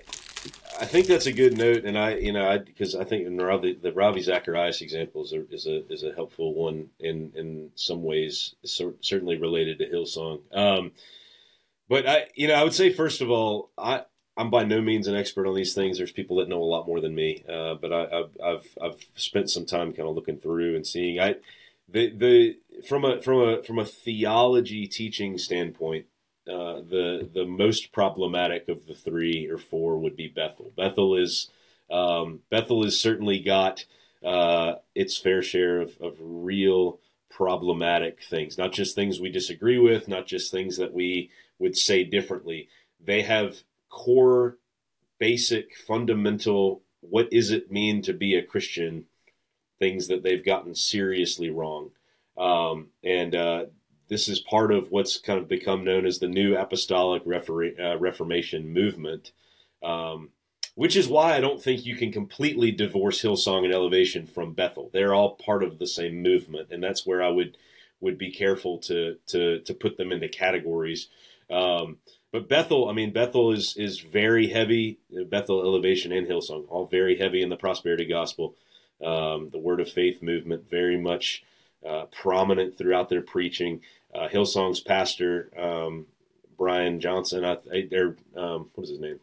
I 0.81 0.87
think 0.87 1.07
that's 1.07 1.27
a 1.27 1.33
good 1.33 1.57
note, 1.57 1.85
and 1.85 1.99
I, 1.99 2.15
you 2.17 2.33
know, 2.33 2.49
I 2.49 2.59
because 2.59 2.95
I 2.95 3.05
think 3.05 3.27
in 3.27 3.37
Ravi, 3.37 3.75
the 3.75 3.93
Ravi 3.93 4.23
Zacharias 4.23 4.81
example 4.81 5.25
is 5.25 5.33
a, 5.33 5.53
is 5.53 5.67
a 5.67 5.93
is 5.93 6.03
a 6.03 6.13
helpful 6.13 6.55
one 6.55 6.89
in 7.01 7.33
in 7.35 7.71
some 7.75 8.03
ways, 8.03 8.55
cer- 8.65 8.95
certainly 9.01 9.37
related 9.37 9.79
to 9.79 9.87
Hillsong. 9.87 10.41
Um, 10.57 10.93
but 11.89 12.07
I, 12.09 12.27
you 12.35 12.49
know, 12.49 12.55
I 12.55 12.65
would 12.65 12.75
say 12.75 12.93
first 12.93 13.21
of 13.21 13.31
all, 13.31 13.71
I 13.77 14.05
I'm 14.37 14.51
by 14.51 14.65
no 14.65 14.81
means 14.81 15.07
an 15.07 15.15
expert 15.15 15.47
on 15.47 15.55
these 15.55 15.75
things. 15.75 15.99
There's 15.99 16.13
people 16.13 16.37
that 16.37 16.49
know 16.49 16.63
a 16.63 16.65
lot 16.65 16.87
more 16.87 17.01
than 17.01 17.15
me, 17.15 17.45
uh, 17.49 17.75
but 17.75 17.93
I, 17.93 18.05
I've 18.05 18.37
I've 18.43 18.69
I've 18.83 19.07
spent 19.17 19.51
some 19.51 19.67
time 19.67 19.93
kind 19.93 20.09
of 20.09 20.15
looking 20.15 20.39
through 20.39 20.75
and 20.75 20.87
seeing. 20.87 21.21
I 21.21 21.37
the 21.89 22.11
the 22.11 22.57
from 22.87 23.05
a 23.05 23.21
from 23.21 23.41
a 23.41 23.63
from 23.63 23.79
a 23.79 23.85
theology 23.85 24.87
teaching 24.87 25.37
standpoint 25.39 26.07
uh, 26.49 26.81
the 26.81 27.29
the 27.33 27.45
most 27.45 27.93
problematic 27.93 28.69
of 28.69 28.87
the 28.87 28.95
three 28.95 29.49
or 29.49 29.59
four 29.59 29.99
would 29.99 30.17
be 30.17 30.29
Bethel. 30.29 30.73
Bethel 30.77 31.15
is 31.15 31.51
um, 31.91 32.41
Bethel 32.51 32.83
has 32.83 32.99
certainly 32.99 33.39
got 33.39 33.85
uh, 34.25 34.75
its 34.95 35.17
fair 35.17 35.43
share 35.43 35.81
of, 35.81 35.97
of 36.01 36.17
real 36.19 36.99
problematic 37.31 38.23
things, 38.23 38.59
not 38.59 38.73
just 38.73 38.95
things 38.95 39.21
we 39.21 39.31
disagree 39.31 39.79
with, 39.79 40.09
not 40.09 40.27
just 40.27 40.51
things 40.51 40.77
that 40.79 40.93
we 40.93 41.31
would 41.59 41.77
say 41.77 42.03
differently. 42.03 42.69
They 43.01 43.23
have 43.23 43.63
core, 43.93 44.59
basic, 45.19 45.77
fundamental. 45.87 46.83
What 47.01 47.31
does 47.31 47.53
it 47.53 47.71
mean 47.71 48.03
to 48.03 48.13
be 48.13 48.35
a 48.35 48.43
Christian? 48.43 49.05
Things 49.79 50.09
that 50.09 50.23
they've 50.23 50.45
gotten 50.45 50.75
seriously 50.77 51.51
wrong, 51.51 51.91
um, 52.39 52.91
and 53.03 53.35
uh, 53.35 53.65
this 54.09 54.29
is 54.29 54.39
part 54.39 54.71
of 54.71 54.91
what's 54.91 55.19
kind 55.19 55.41
of 55.41 55.49
become 55.49 55.85
known 55.85 56.07
as 56.07 56.19
the 56.19 56.29
New 56.29 56.57
Apostolic 56.57 57.23
uh, 57.27 57.99
Reformation 57.99 58.73
movement, 58.73 59.33
um, 59.83 60.29
which 60.77 60.97
is 60.97 61.09
why 61.09 61.35
I 61.35 61.41
don't 61.41 61.61
think 61.61 61.85
you 61.85 61.97
can 61.97 62.13
completely 62.13 62.71
divorce 62.71 63.23
Hillsong 63.23 63.65
and 63.65 63.73
Elevation 63.73 64.27
from 64.27 64.53
Bethel. 64.53 64.91
They're 64.93 65.15
all 65.15 65.37
part 65.37 65.65
of 65.65 65.79
the 65.79 65.87
same 65.87 66.23
movement, 66.23 66.69
and 66.71 66.81
that's 66.81 67.05
where 67.05 67.23
I 67.23 67.29
would 67.29 67.57
would 68.01 68.19
be 68.19 68.31
careful 68.31 68.79
to 68.79 69.17
to 69.29 69.61
to 69.61 69.75
put 69.75 69.97
them 69.97 70.13
into 70.13 70.29
categories. 70.29 71.09
Um, 71.51 71.99
but 72.33 72.49
Bethel, 72.49 72.89
I 72.89 72.93
mean, 72.93 73.13
Bethel 73.13 73.53
is 73.53 73.77
is 73.77 74.01
very 74.01 74.49
heavy. 74.49 74.99
Bethel 75.29 75.63
Elevation 75.63 76.13
and 76.13 76.27
Hillsong, 76.27 76.65
all 76.69 76.87
very 76.87 77.19
heavy 77.19 77.43
in 77.43 77.51
the 77.51 77.57
prosperity 77.57 78.07
gospel, 78.07 78.55
um, 79.05 79.51
the 79.51 79.59
Word 79.59 79.81
of 79.81 79.91
Faith 79.91 80.23
movement, 80.23 80.69
very 80.69 80.97
much 80.97 81.45
uh, 81.87 82.07
prominent 82.07 82.79
throughout 82.79 83.11
their 83.11 83.23
preaching. 83.23 83.81
Uh, 84.15 84.29
Hillsong's 84.29 84.81
pastor, 84.81 85.51
um, 85.59 86.07
Brian 86.57 87.01
Johnson, 87.01 87.45
I, 87.45 87.59
I, 87.73 87.89
or 87.95 88.17
um, 88.37 88.71
what 88.75 88.85
is 88.85 88.91
his 88.91 89.01
name? 89.01 89.21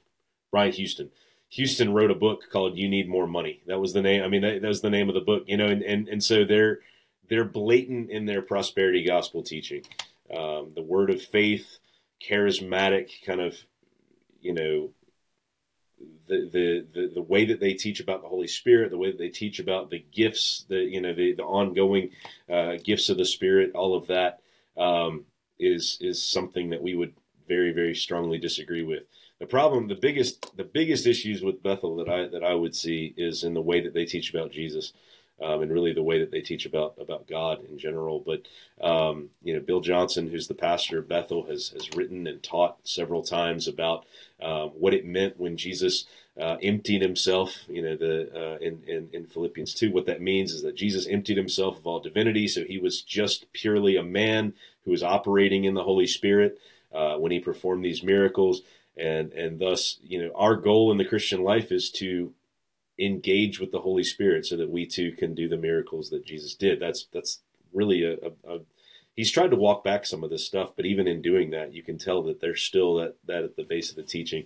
Brian 0.52 0.72
Houston. 0.74 1.10
Houston 1.52 1.94
wrote 1.94 2.12
a 2.12 2.16
book 2.16 2.44
called 2.52 2.78
"You 2.78 2.88
Need 2.88 3.10
More 3.10 3.28
Money." 3.28 3.62
That 3.66 3.80
was 3.80 3.94
the 3.94 4.04
name. 4.04 4.24
I 4.24 4.28
mean, 4.28 4.42
that, 4.42 4.62
that 4.62 4.68
was 4.68 4.82
the 4.82 4.90
name 4.90 5.10
of 5.10 5.16
the 5.16 5.22
book. 5.22 5.44
You 5.48 5.58
know, 5.58 5.68
and 5.68 5.82
and, 5.82 6.08
and 6.08 6.24
so 6.24 6.46
they're 6.46 6.80
they're 7.28 7.44
blatant 7.46 8.12
in 8.12 8.26
their 8.26 8.44
prosperity 8.44 9.04
gospel 9.04 9.42
teaching. 9.42 9.84
Um, 10.36 10.74
the 10.76 10.84
word 10.84 11.10
of 11.10 11.22
faith, 11.22 11.80
charismatic 12.22 13.10
kind 13.26 13.42
of, 13.42 13.56
you 14.42 14.54
know, 14.54 14.90
the, 16.28 16.50
the, 16.52 16.86
the, 16.94 17.12
the 17.16 17.22
way 17.22 17.46
that 17.46 17.60
they 17.60 17.74
teach 17.74 18.00
about 18.00 18.22
the 18.22 18.28
Holy 18.28 18.48
Spirit, 18.48 18.92
the 18.92 18.98
way 18.98 19.12
that 19.12 19.18
they 19.18 19.30
teach 19.30 19.60
about 19.60 19.90
the 19.90 20.06
gifts, 20.12 20.66
the, 20.70 20.78
you 20.78 21.02
know, 21.02 21.14
the, 21.14 21.34
the 21.34 21.44
ongoing 21.44 22.12
uh, 22.50 22.76
gifts 22.84 23.10
of 23.10 23.18
the 23.18 23.26
Spirit, 23.26 23.72
all 23.74 23.96
of 23.96 24.08
that 24.08 24.40
um, 24.78 25.26
is 25.58 25.98
is 26.00 26.24
something 26.24 26.70
that 26.70 26.82
we 26.82 26.96
would 26.96 27.14
very, 27.48 27.74
very 27.74 27.96
strongly 27.96 28.38
disagree 28.38 28.84
with. 28.84 29.04
The 29.40 29.46
problem, 29.46 29.88
the 29.88 29.96
biggest, 29.96 30.56
the 30.56 30.64
biggest 30.64 31.08
issues 31.08 31.42
with 31.42 31.64
Bethel 31.64 31.96
that 31.98 32.10
I 32.10 32.28
that 32.28 32.44
I 32.44 32.54
would 32.54 32.76
see 32.76 33.14
is 33.18 33.44
in 33.44 33.54
the 33.54 33.62
way 33.62 33.82
that 33.82 33.94
they 33.94 34.06
teach 34.06 34.30
about 34.30 34.52
Jesus 34.52 34.94
um, 35.42 35.62
and 35.62 35.72
really 35.72 35.94
the 35.94 36.04
way 36.04 36.20
that 36.20 36.32
they 36.32 36.42
teach 36.42 36.66
about 36.66 36.96
about 37.00 37.28
God 37.28 37.64
in 37.70 37.78
general. 37.78 38.20
But 38.20 38.44
um, 38.86 39.30
you 39.44 39.54
know, 39.54 39.60
Bill 39.60 39.82
Johnson, 39.82 40.30
who's 40.30 40.48
the 40.48 40.54
pastor 40.54 41.00
of 41.00 41.10
Bethel, 41.10 41.44
has 41.48 41.70
has 41.70 41.96
written 41.96 42.28
and 42.28 42.42
taught 42.42 42.78
several 42.84 43.24
times 43.24 43.68
about 43.68 44.06
uh, 44.42 44.68
what 44.68 44.94
it 44.94 45.06
meant 45.06 45.40
when 45.40 45.58
Jesus 45.58 46.06
uh, 46.40 46.58
emptied 46.62 47.02
himself. 47.02 47.58
You 47.68 47.82
know, 47.82 47.96
the 47.96 48.30
uh, 48.34 48.58
in, 48.58 48.82
in 48.88 49.10
in 49.14 49.26
Philippians 49.26 49.74
two, 49.74 49.92
what 49.92 50.06
that 50.06 50.22
means 50.22 50.52
is 50.52 50.62
that 50.64 50.76
Jesus 50.76 51.08
emptied 51.08 51.38
himself 51.38 51.78
of 51.78 51.88
all 51.88 52.00
divinity, 52.00 52.48
so 52.48 52.64
he 52.64 52.78
was 52.78 53.02
just 53.02 53.52
purely 53.54 53.96
a 53.96 54.04
man 54.04 54.54
who 54.86 54.92
was 54.92 55.04
operating 55.04 55.66
in 55.66 55.74
the 55.74 55.84
Holy 55.84 56.08
Spirit 56.08 56.58
uh, 56.94 57.16
when 57.16 57.32
he 57.32 57.40
performed 57.40 57.84
these 57.84 58.04
miracles. 58.04 58.62
And, 58.98 59.32
and 59.32 59.60
thus, 59.60 59.98
you 60.04 60.22
know, 60.22 60.32
our 60.36 60.58
goal 60.58 60.92
in 60.92 60.98
the 60.98 61.06
Christian 61.06 61.42
life 61.42 61.72
is 61.72 61.90
to 61.92 62.34
engage 63.00 63.60
with 63.60 63.72
the 63.72 63.80
Holy 63.80 64.04
Spirit 64.04 64.46
so 64.46 64.58
that 64.58 64.70
we 64.70 64.86
too 64.86 65.12
can 65.12 65.34
do 65.34 65.48
the 65.48 65.58
miracles 65.58 66.10
that 66.10 66.26
Jesus 66.26 66.54
did. 66.56 66.80
That's 66.80 67.08
that's 67.14 67.40
really 67.74 68.04
a, 68.04 68.14
a, 68.14 68.56
a, 68.56 68.60
he's 69.16 69.32
tried 69.32 69.52
to 69.52 69.56
walk 69.56 69.84
back 69.84 70.06
some 70.06 70.24
of 70.24 70.30
this 70.30 70.46
stuff, 70.46 70.72
but 70.76 70.86
even 70.86 71.08
in 71.08 71.22
doing 71.22 71.52
that, 71.52 71.74
you 71.74 71.84
can 71.84 71.98
tell 71.98 72.24
that 72.24 72.42
there's 72.42 72.62
still 72.62 72.96
that 72.96 73.16
that 73.26 73.44
at 73.44 73.56
the 73.56 73.64
base 73.64 73.90
of 73.90 73.96
the 73.96 74.04
teaching. 74.04 74.46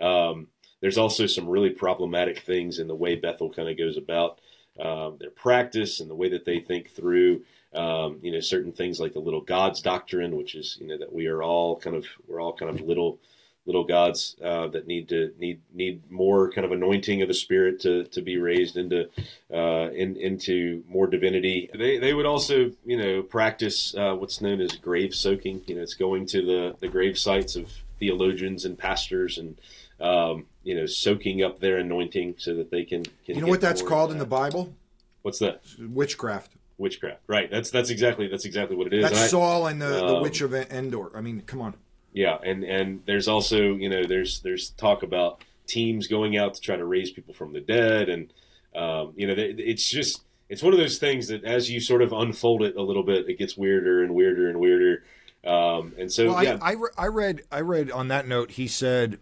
Um, 0.00 0.48
there's 0.80 0.98
also 0.98 1.26
some 1.26 1.48
really 1.48 1.70
problematic 1.70 2.40
things 2.40 2.78
in 2.78 2.88
the 2.88 2.94
way 2.94 3.14
Bethel 3.14 3.50
kind 3.50 3.68
of 3.68 3.78
goes 3.78 3.96
about 3.96 4.40
um, 4.78 5.16
their 5.18 5.30
practice 5.30 6.00
and 6.00 6.10
the 6.10 6.14
way 6.14 6.28
that 6.28 6.44
they 6.44 6.60
think 6.60 6.90
through. 6.90 7.42
Um, 7.74 8.18
you 8.22 8.30
know, 8.30 8.40
certain 8.40 8.72
things 8.72 9.00
like 9.00 9.14
the 9.14 9.20
little 9.20 9.40
gods 9.40 9.80
doctrine, 9.80 10.36
which 10.36 10.54
is 10.54 10.76
you 10.80 10.86
know 10.86 10.98
that 10.98 11.12
we 11.12 11.26
are 11.26 11.42
all 11.42 11.78
kind 11.78 11.96
of 11.96 12.06
we're 12.26 12.40
all 12.40 12.52
kind 12.52 12.70
of 12.70 12.86
little 12.86 13.18
little 13.66 13.84
gods 13.84 14.36
uh, 14.44 14.68
that 14.68 14.86
need 14.86 15.08
to 15.08 15.32
need 15.38 15.60
need 15.72 16.10
more 16.10 16.50
kind 16.50 16.64
of 16.64 16.72
anointing 16.72 17.22
of 17.22 17.28
the 17.28 17.34
spirit 17.34 17.80
to 17.80 18.04
to 18.04 18.20
be 18.20 18.36
raised 18.36 18.76
into 18.76 19.08
uh, 19.52 19.90
in, 19.90 20.16
into 20.16 20.84
more 20.88 21.06
divinity. 21.06 21.70
They 21.72 21.98
they 21.98 22.14
would 22.14 22.26
also 22.26 22.72
you 22.84 22.96
know 22.96 23.22
practice 23.22 23.94
uh, 23.94 24.14
what's 24.14 24.40
known 24.40 24.60
as 24.60 24.72
grave 24.72 25.14
soaking. 25.14 25.62
You 25.66 25.76
know, 25.76 25.82
it's 25.82 25.94
going 25.94 26.26
to 26.26 26.42
the 26.44 26.76
the 26.80 26.88
grave 26.88 27.18
sites 27.18 27.56
of 27.56 27.70
theologians 27.98 28.64
and 28.64 28.78
pastors 28.78 29.38
and 29.38 29.58
um, 30.00 30.46
you 30.62 30.74
know 30.74 30.86
soaking 30.86 31.42
up 31.42 31.60
their 31.60 31.78
anointing 31.78 32.36
so 32.38 32.54
that 32.54 32.70
they 32.70 32.84
can. 32.84 33.04
can 33.24 33.36
you 33.36 33.40
know 33.40 33.46
what 33.48 33.60
that's 33.60 33.82
called 33.82 34.12
in 34.12 34.18
the 34.18 34.26
Bible? 34.26 34.74
What's 35.22 35.38
that? 35.38 35.62
Witchcraft 35.78 36.52
witchcraft. 36.76 37.20
Right. 37.26 37.50
That's 37.50 37.70
that's 37.70 37.90
exactly 37.90 38.28
that's 38.28 38.44
exactly 38.44 38.76
what 38.76 38.88
it 38.88 38.94
is. 38.94 39.04
That's 39.04 39.20
and 39.20 39.30
Saul 39.30 39.68
and 39.68 39.80
the, 39.80 40.04
um, 40.04 40.14
the 40.14 40.22
witch 40.22 40.40
of 40.40 40.52
Endor. 40.54 41.16
I 41.16 41.20
mean, 41.20 41.40
come 41.42 41.60
on. 41.60 41.74
Yeah, 42.14 42.38
and 42.42 42.64
and 42.64 43.02
there's 43.06 43.28
also 43.28 43.74
you 43.74 43.90
know 43.90 44.06
there's 44.06 44.40
there's 44.40 44.70
talk 44.70 45.02
about 45.02 45.42
teams 45.66 46.06
going 46.06 46.36
out 46.36 46.54
to 46.54 46.60
try 46.60 46.76
to 46.76 46.84
raise 46.84 47.10
people 47.10 47.34
from 47.34 47.52
the 47.52 47.60
dead, 47.60 48.08
and 48.08 48.32
um, 48.74 49.12
you 49.16 49.26
know 49.26 49.34
it's 49.36 49.90
just 49.90 50.22
it's 50.48 50.62
one 50.62 50.72
of 50.72 50.78
those 50.78 50.98
things 50.98 51.28
that 51.28 51.44
as 51.44 51.70
you 51.70 51.80
sort 51.80 52.02
of 52.02 52.12
unfold 52.12 52.62
it 52.62 52.76
a 52.76 52.82
little 52.82 53.02
bit, 53.02 53.28
it 53.28 53.36
gets 53.36 53.56
weirder 53.56 54.02
and 54.02 54.14
weirder 54.14 54.48
and 54.48 54.60
weirder. 54.60 55.02
Um, 55.44 55.92
and 55.98 56.10
so 56.10 56.28
well, 56.28 56.42
yeah, 56.42 56.58
I, 56.62 56.70
I, 56.70 56.72
re- 56.74 56.90
I 56.96 57.06
read 57.08 57.42
I 57.50 57.60
read 57.60 57.90
on 57.90 58.08
that 58.08 58.28
note 58.28 58.52
he 58.52 58.68
said 58.68 59.18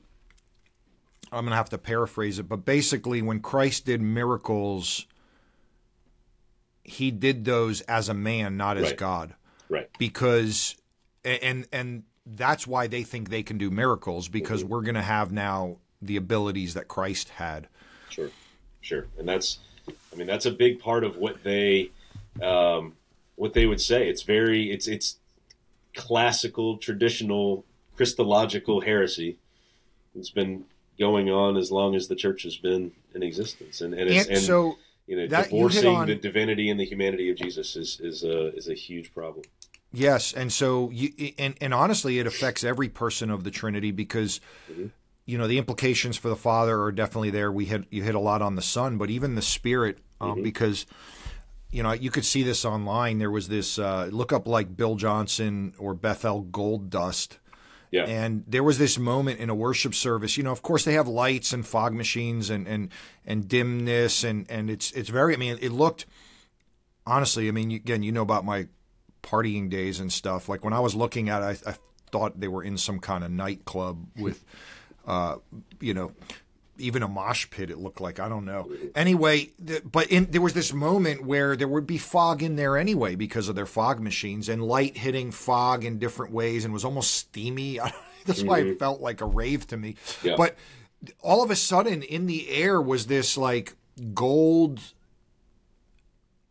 I'm 1.32 1.44
going 1.44 1.52
to 1.52 1.56
have 1.56 1.70
to 1.70 1.78
paraphrase 1.78 2.38
it, 2.38 2.42
but 2.42 2.66
basically 2.66 3.22
when 3.22 3.40
Christ 3.40 3.86
did 3.86 4.02
miracles, 4.02 5.06
he 6.84 7.10
did 7.10 7.46
those 7.46 7.80
as 7.82 8.10
a 8.10 8.14
man, 8.14 8.58
not 8.58 8.76
as 8.76 8.90
right. 8.90 8.96
God. 8.98 9.34
Right. 9.70 9.88
Because 9.98 10.76
and 11.24 11.66
and 11.72 12.02
that's 12.26 12.66
why 12.66 12.86
they 12.86 13.02
think 13.02 13.30
they 13.30 13.42
can 13.42 13.58
do 13.58 13.70
miracles 13.70 14.28
because 14.28 14.62
mm-hmm. 14.62 14.72
we're 14.72 14.82
going 14.82 14.94
to 14.94 15.02
have 15.02 15.32
now 15.32 15.76
the 16.00 16.16
abilities 16.16 16.74
that 16.74 16.88
Christ 16.88 17.30
had. 17.30 17.68
Sure, 18.08 18.30
sure, 18.80 19.06
and 19.18 19.28
that's, 19.28 19.58
I 20.12 20.16
mean, 20.16 20.26
that's 20.26 20.46
a 20.46 20.50
big 20.50 20.80
part 20.80 21.04
of 21.04 21.16
what 21.16 21.42
they, 21.42 21.90
um, 22.42 22.94
what 23.36 23.54
they 23.54 23.66
would 23.66 23.80
say. 23.80 24.08
It's 24.08 24.22
very, 24.22 24.70
it's 24.70 24.86
it's 24.86 25.16
classical, 25.94 26.78
traditional, 26.78 27.64
Christological 27.96 28.80
heresy. 28.80 29.38
It's 30.14 30.30
been 30.30 30.64
going 30.98 31.30
on 31.30 31.56
as 31.56 31.72
long 31.72 31.94
as 31.94 32.08
the 32.08 32.14
church 32.14 32.42
has 32.42 32.56
been 32.56 32.92
in 33.14 33.22
existence, 33.22 33.80
and 33.80 33.94
and, 33.94 34.10
and, 34.10 34.28
and 34.28 34.38
so 34.38 34.76
you 35.06 35.16
know, 35.16 35.26
divorcing 35.26 35.92
you 35.92 36.06
the 36.06 36.14
divinity 36.14 36.70
and 36.70 36.78
the 36.78 36.84
humanity 36.84 37.30
of 37.30 37.36
Jesus 37.36 37.76
is 37.76 38.00
is 38.00 38.24
a 38.24 38.54
is 38.54 38.68
a 38.68 38.74
huge 38.74 39.12
problem. 39.12 39.44
Yes, 39.92 40.32
and 40.32 40.52
so 40.52 40.90
you 40.90 41.32
and 41.38 41.54
and 41.60 41.74
honestly, 41.74 42.18
it 42.18 42.26
affects 42.26 42.64
every 42.64 42.88
person 42.88 43.30
of 43.30 43.44
the 43.44 43.50
Trinity 43.50 43.90
because. 43.90 44.40
Mm-hmm. 44.70 44.86
You 45.24 45.38
know 45.38 45.46
the 45.46 45.58
implications 45.58 46.16
for 46.16 46.28
the 46.28 46.36
Father 46.36 46.82
are 46.82 46.90
definitely 46.90 47.30
there. 47.30 47.52
We 47.52 47.64
hit 47.64 47.84
you 47.90 48.02
hit 48.02 48.16
a 48.16 48.18
lot 48.18 48.42
on 48.42 48.56
the 48.56 48.60
Son, 48.60 48.98
but 48.98 49.08
even 49.08 49.36
the 49.36 49.40
Spirit, 49.40 49.98
um, 50.20 50.32
mm-hmm. 50.32 50.42
because 50.42 50.84
you 51.72 51.82
know, 51.82 51.92
you 51.92 52.10
could 52.10 52.24
see 52.24 52.42
this 52.42 52.64
online. 52.64 53.18
There 53.18 53.30
was 53.30 53.48
this 53.48 53.78
uh, 53.78 54.08
look 54.12 54.32
up 54.32 54.46
like 54.46 54.76
Bill 54.76 54.94
Johnson 54.94 55.74
or 55.78 55.94
Bethel 55.94 56.42
Gold 56.42 56.90
Dust. 56.90 57.38
Yeah. 57.90 58.04
And 58.04 58.44
there 58.46 58.62
was 58.62 58.78
this 58.78 58.98
moment 58.98 59.40
in 59.40 59.50
a 59.50 59.54
worship 59.54 59.94
service. 59.94 60.36
You 60.36 60.44
know, 60.44 60.52
of 60.52 60.62
course 60.62 60.84
they 60.84 60.94
have 60.94 61.08
lights 61.08 61.52
and 61.52 61.66
fog 61.66 61.94
machines 61.94 62.50
and 62.50 62.66
and 62.66 62.90
and 63.26 63.48
dimness 63.48 64.22
and 64.22 64.50
and 64.50 64.70
it's 64.70 64.92
it's 64.92 65.08
very. 65.08 65.34
I 65.34 65.36
mean, 65.38 65.58
it 65.60 65.72
looked 65.72 66.06
honestly. 67.06 67.48
I 67.48 67.50
mean, 67.50 67.70
again, 67.70 68.02
you 68.02 68.12
know 68.12 68.22
about 68.22 68.44
my 68.44 68.68
partying 69.22 69.70
days 69.70 70.00
and 70.00 70.12
stuff. 70.12 70.48
Like 70.48 70.64
when 70.64 70.72
I 70.72 70.80
was 70.80 70.94
looking 70.94 71.28
at 71.28 71.42
it, 71.42 71.62
I, 71.66 71.70
I 71.70 71.74
thought 72.10 72.38
they 72.38 72.48
were 72.48 72.62
in 72.62 72.78
some 72.78 72.98
kind 72.98 73.24
of 73.24 73.30
nightclub 73.30 74.06
with, 74.16 74.44
uh, 75.06 75.36
you 75.80 75.94
know, 75.94 76.12
even 76.78 77.02
a 77.02 77.08
mosh 77.08 77.48
pit. 77.50 77.70
It 77.70 77.78
looked 77.78 78.00
like 78.00 78.20
I 78.20 78.28
don't 78.28 78.44
know. 78.44 78.70
Anyway, 78.94 79.50
the, 79.58 79.80
but 79.84 80.08
in, 80.08 80.30
there 80.30 80.40
was 80.40 80.54
this 80.54 80.72
moment 80.72 81.24
where 81.24 81.56
there 81.56 81.68
would 81.68 81.86
be 81.86 81.98
fog 81.98 82.42
in 82.42 82.56
there 82.56 82.76
anyway 82.76 83.14
because 83.14 83.48
of 83.48 83.54
their 83.54 83.66
fog 83.66 84.00
machines 84.00 84.48
and 84.48 84.62
light 84.62 84.96
hitting 84.96 85.30
fog 85.30 85.84
in 85.84 85.98
different 85.98 86.32
ways 86.32 86.64
and 86.64 86.72
was 86.72 86.84
almost 86.84 87.14
steamy. 87.14 87.78
That's 88.26 88.40
mm-hmm. 88.40 88.48
why 88.48 88.58
it 88.60 88.64
mm-hmm. 88.64 88.78
felt 88.78 89.00
like 89.00 89.20
a 89.20 89.26
rave 89.26 89.66
to 89.68 89.76
me. 89.76 89.96
Yeah. 90.22 90.36
But 90.36 90.56
all 91.20 91.42
of 91.42 91.50
a 91.50 91.56
sudden, 91.56 92.02
in 92.02 92.26
the 92.26 92.48
air 92.50 92.80
was 92.80 93.06
this 93.06 93.36
like 93.36 93.74
gold 94.14 94.80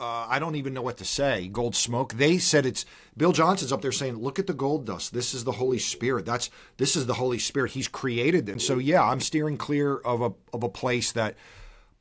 uh, 0.01 0.25
I 0.27 0.39
don't 0.39 0.55
even 0.55 0.73
know 0.73 0.81
what 0.81 0.97
to 0.97 1.05
say. 1.05 1.47
Gold 1.47 1.75
smoke. 1.75 2.13
They 2.13 2.39
said 2.39 2.65
it's 2.65 2.85
Bill 3.15 3.31
Johnson's 3.31 3.71
up 3.71 3.81
there 3.81 3.91
saying, 3.91 4.17
"Look 4.17 4.39
at 4.39 4.47
the 4.47 4.53
gold 4.53 4.85
dust. 4.85 5.13
This 5.13 5.33
is 5.33 5.43
the 5.43 5.51
Holy 5.53 5.79
Spirit. 5.79 6.25
That's 6.25 6.49
this 6.77 6.95
is 6.95 7.05
the 7.05 7.13
Holy 7.13 7.39
Spirit. 7.39 7.71
He's 7.71 7.87
created 7.87 8.47
them." 8.47 8.59
So 8.59 8.79
yeah, 8.79 9.03
I'm 9.03 9.21
steering 9.21 9.57
clear 9.57 9.97
of 9.97 10.21
a 10.21 10.33
of 10.51 10.63
a 10.63 10.69
place 10.69 11.11
that 11.11 11.35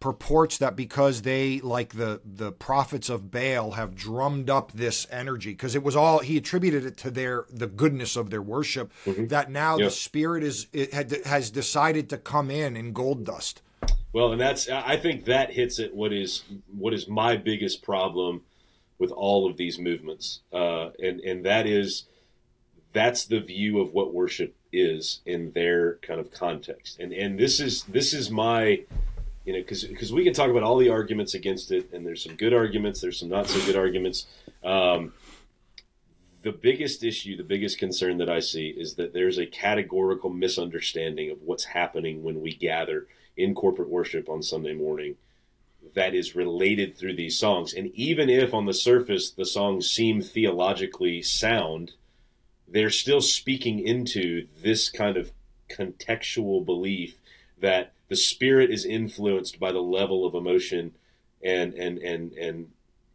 purports 0.01 0.57
that 0.57 0.77
because 0.77 1.23
they 1.23 1.61
like 1.61 1.95
the 1.95 2.23
the 2.25 2.51
prophets 2.51 3.11
of 3.11 3.31
Baal 3.31 3.73
have 3.73 3.95
drummed 3.95 4.49
up 4.49 4.73
this 4.73 5.07
energy 5.11 5.51
because 5.51 5.75
it 5.75 5.83
was 5.83 5.95
all 5.95 6.21
he 6.21 6.39
attributed 6.39 6.87
it 6.87 6.97
to 6.99 7.11
their 7.11 7.45
the 7.51 7.67
goodness 7.67 8.17
of 8.17 8.31
their 8.31 8.41
worship 8.41 8.91
mm-hmm. 9.05 9.27
that 9.27 9.51
now 9.51 9.77
the 9.77 9.91
spirit 9.91 10.43
is 10.43 10.69
it 10.73 10.95
had 10.95 11.15
has 11.27 11.51
decided 11.51 12.09
to 12.09 12.17
come 12.17 12.51
in 12.51 12.77
in 12.77 12.95
gold 12.95 13.25
dust. 13.25 13.61
Well, 14.13 14.33
and 14.33 14.41
that's 14.41 14.69
I 14.69 14.97
think 14.97 15.27
that 15.27 15.53
hits 15.53 15.79
at 15.79 15.95
what 15.95 16.13
is 16.13 16.43
what 16.77 16.93
is 16.93 17.07
my 17.07 17.37
biggest 17.37 17.83
problem 17.83 18.43
with 18.99 19.13
all 19.13 19.49
of 19.49 19.57
these 19.57 19.79
movements, 19.79 20.41
uh, 20.53 20.91
and 21.03 21.21
and 21.21 21.45
that 21.45 21.67
is 21.67 22.07
that's 22.93 23.25
the 23.25 23.41
view 23.41 23.81
of 23.81 23.93
what 23.93 24.13
worship 24.13 24.57
is 24.73 25.21
in 25.27 25.53
their 25.53 25.97
kind 25.97 26.19
of 26.19 26.33
context, 26.33 26.99
and 26.99 27.13
and 27.13 27.39
this 27.39 27.61
is 27.61 27.85
this 27.85 28.13
is 28.13 28.31
my 28.31 28.83
you 29.45 29.53
know 29.53 29.61
because 29.61 29.85
because 29.85 30.13
we 30.13 30.25
can 30.25 30.35
talk 30.35 30.51
about 30.51 30.65
all 30.65 30.79
the 30.79 30.91
arguments 30.91 31.35
against 31.35 31.71
it, 31.71 31.93
and 31.93 32.05
there's 32.05 32.25
some 32.25 32.35
good 32.35 32.53
arguments, 32.53 33.01
there's 33.01 33.21
some 33.21 33.29
not 33.29 33.47
so 33.47 33.65
good 33.65 33.77
arguments. 33.77 34.27
Um, 34.65 35.13
the 36.43 36.53
biggest 36.53 37.05
issue, 37.05 37.37
the 37.37 37.45
biggest 37.45 37.79
concern 37.79 38.19
that 38.19 38.31
I 38.31 38.41
see 38.41 38.71
is 38.71 38.95
that 38.95 39.13
there's 39.13 39.39
a 39.39 39.47
categorical 39.47 40.31
misunderstanding 40.31 41.31
of 41.31 41.43
what's 41.43 41.65
happening 41.65 42.23
when 42.25 42.41
we 42.41 42.55
gather 42.55 43.07
in 43.43 43.55
corporate 43.55 43.89
worship 43.89 44.29
on 44.29 44.43
Sunday 44.43 44.75
morning 44.75 45.17
that 45.95 46.15
is 46.15 46.37
related 46.37 46.97
through 46.97 47.17
these 47.17 47.39
songs. 47.39 47.73
And 47.73 47.89
even 47.95 48.29
if 48.29 48.55
on 48.55 48.67
the 48.67 48.75
surface 48.75 49.31
the 49.31 49.47
songs 49.47 49.91
seem 49.91 50.21
theologically 50.21 51.23
sound, 51.23 51.93
they're 52.69 52.91
still 52.91 53.21
speaking 53.21 53.81
into 53.81 54.47
this 54.63 54.91
kind 54.91 55.17
of 55.17 55.33
contextual 55.69 56.65
belief 56.65 57.17
that 57.61 57.93
the 58.09 58.17
spirit 58.17 58.71
is 58.71 58.85
influenced 58.85 59.59
by 59.59 59.73
the 59.73 59.81
level 59.81 60.27
of 60.27 60.35
emotion 60.35 60.93
and 61.43 61.75
and 61.75 61.99
and 61.99 62.33
and 62.33 62.71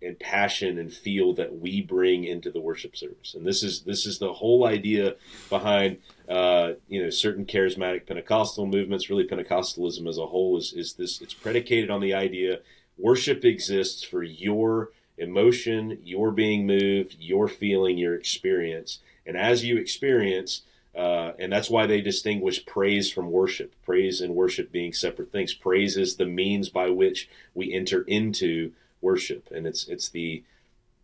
and 0.05 0.19
passion 0.19 0.77
and 0.77 0.93
feel 0.93 1.33
that 1.33 1.59
we 1.59 1.81
bring 1.81 2.23
into 2.23 2.51
the 2.51 2.61
worship 2.61 2.95
service. 2.95 3.33
And 3.33 3.45
this 3.45 3.63
is 3.63 3.81
this 3.81 4.05
is 4.05 4.19
the 4.19 4.33
whole 4.33 4.65
idea 4.65 5.15
behind 5.49 5.97
uh, 6.29 6.73
you 6.87 7.03
know 7.03 7.09
certain 7.09 7.45
charismatic 7.45 8.05
Pentecostal 8.05 8.65
movements. 8.65 9.09
Really, 9.09 9.27
Pentecostalism 9.27 10.07
as 10.07 10.17
a 10.17 10.27
whole 10.27 10.57
is 10.57 10.73
is 10.73 10.93
this. 10.93 11.21
It's 11.21 11.33
predicated 11.33 11.89
on 11.89 12.01
the 12.01 12.13
idea 12.13 12.59
worship 12.97 13.43
exists 13.43 14.03
for 14.03 14.23
your 14.23 14.91
emotion, 15.17 15.99
your 16.03 16.31
being 16.31 16.65
moved, 16.65 17.15
your 17.19 17.47
feeling, 17.47 17.97
your 17.97 18.15
experience, 18.15 18.99
and 19.25 19.37
as 19.37 19.63
you 19.63 19.77
experience. 19.77 20.63
Uh, 20.95 21.33
and 21.37 21.51
that's 21.51 21.69
why 21.69 21.85
they 21.85 21.99
distinguish 21.99 22.65
praise 22.65 23.11
from 23.11 23.29
worship. 23.29 23.73
Praise 23.83 24.21
and 24.21 24.33
worship 24.33 24.71
being 24.71 24.93
separate 24.93 25.29
things. 25.29 25.53
Praise 25.53 25.97
is 25.97 26.15
the 26.15 26.25
means 26.25 26.69
by 26.69 26.89
which 26.89 27.29
we 27.53 27.73
enter 27.73 28.03
into 28.03 28.71
worship, 29.09 29.49
and 29.55 29.67
it's 29.67 29.87
it's 29.87 30.09
the 30.09 30.43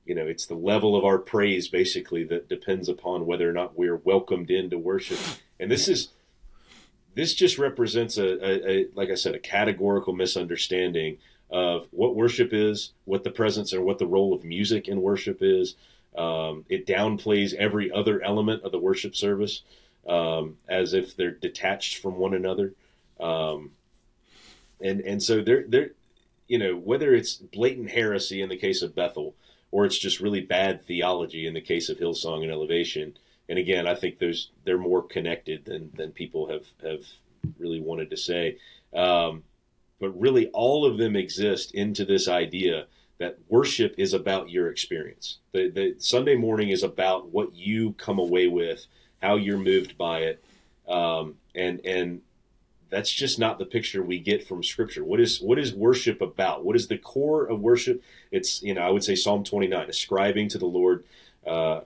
you 0.05 0.15
know 0.15 0.25
it's 0.25 0.47
the 0.47 0.55
level 0.55 0.95
of 0.95 1.05
our 1.05 1.19
praise 1.19 1.67
basically 1.67 2.23
that 2.25 2.49
depends 2.49 2.89
upon 2.89 3.25
whether 3.25 3.47
or 3.49 3.53
not 3.53 3.77
we're 3.77 4.01
welcomed 4.11 4.49
into 4.49 4.77
worship. 4.77 5.19
And 5.59 5.69
this 5.69 5.87
is 5.87 6.09
this 7.13 7.33
just 7.33 7.57
represents 7.57 8.17
a, 8.17 8.29
a, 8.45 8.71
a 8.71 8.87
like 8.95 9.09
I 9.09 9.15
said 9.15 9.35
a 9.35 9.39
categorical 9.39 10.13
misunderstanding 10.13 11.17
of 11.49 11.87
what 11.91 12.15
worship 12.15 12.53
is, 12.53 12.93
what 13.05 13.23
the 13.23 13.29
presence 13.29 13.73
and 13.73 13.83
what 13.83 13.99
the 13.99 14.07
role 14.07 14.33
of 14.33 14.43
music 14.43 14.87
in 14.87 15.01
worship 15.01 15.39
is. 15.41 15.75
Um, 16.17 16.65
it 16.69 16.87
downplays 16.87 17.53
every 17.53 17.91
other 17.91 18.21
element 18.21 18.63
of 18.63 18.71
the 18.71 18.79
worship 18.79 19.15
service 19.15 19.63
um, 20.07 20.57
as 20.67 20.93
if 20.93 21.15
they're 21.15 21.31
detached 21.31 22.01
from 22.01 22.17
one 22.17 22.33
another. 22.33 22.73
Um, 23.19 23.71
and 24.81 25.01
and 25.01 25.21
so 25.21 25.41
they're 25.41 25.65
they're 25.67 25.91
you 26.51 26.59
know, 26.59 26.75
whether 26.75 27.15
it's 27.15 27.35
blatant 27.35 27.91
heresy 27.91 28.41
in 28.41 28.49
the 28.49 28.57
case 28.57 28.81
of 28.81 28.93
Bethel 28.93 29.35
or 29.71 29.85
it's 29.85 29.97
just 29.97 30.19
really 30.19 30.41
bad 30.41 30.85
theology 30.85 31.47
in 31.47 31.53
the 31.53 31.61
case 31.61 31.87
of 31.87 31.97
Hillsong 31.97 32.43
and 32.43 32.51
Elevation. 32.51 33.17
And 33.47 33.57
again, 33.57 33.87
I 33.87 33.95
think 33.95 34.19
those 34.19 34.51
they're 34.65 34.77
more 34.77 35.01
connected 35.01 35.63
than 35.63 35.91
than 35.95 36.11
people 36.11 36.49
have 36.51 36.65
have 36.83 37.05
really 37.57 37.79
wanted 37.79 38.09
to 38.09 38.17
say. 38.17 38.57
Um, 38.93 39.43
but 39.97 40.09
really, 40.19 40.47
all 40.47 40.85
of 40.85 40.97
them 40.97 41.15
exist 41.15 41.73
into 41.73 42.03
this 42.03 42.27
idea 42.27 42.87
that 43.17 43.37
worship 43.47 43.95
is 43.97 44.13
about 44.13 44.49
your 44.49 44.69
experience. 44.69 45.37
The, 45.53 45.69
the 45.69 45.95
Sunday 45.99 46.35
morning 46.35 46.67
is 46.67 46.83
about 46.83 47.29
what 47.29 47.55
you 47.55 47.93
come 47.93 48.19
away 48.19 48.47
with, 48.47 48.87
how 49.21 49.37
you're 49.37 49.57
moved 49.57 49.97
by 49.97 50.19
it, 50.19 50.43
um, 50.85 51.35
and 51.55 51.79
and 51.85 52.21
that's 52.91 53.11
just 53.11 53.39
not 53.39 53.57
the 53.57 53.65
picture 53.65 54.03
we 54.03 54.19
get 54.19 54.45
from 54.45 54.63
scripture. 54.63 55.03
What 55.03 55.19
is 55.19 55.41
what 55.41 55.57
is 55.57 55.73
worship 55.73 56.21
about? 56.21 56.63
What 56.63 56.75
is 56.75 56.87
the 56.87 56.97
core 56.97 57.45
of 57.45 57.61
worship? 57.61 58.03
It's 58.31 58.61
you 58.61 58.73
know 58.73 58.81
i 58.81 58.89
would 58.89 59.03
say 59.03 59.15
psalm 59.15 59.43
29 59.43 59.89
ascribing 59.89 60.49
to 60.49 60.57
the 60.57 60.65
lord 60.65 61.05
uh, 61.47 61.81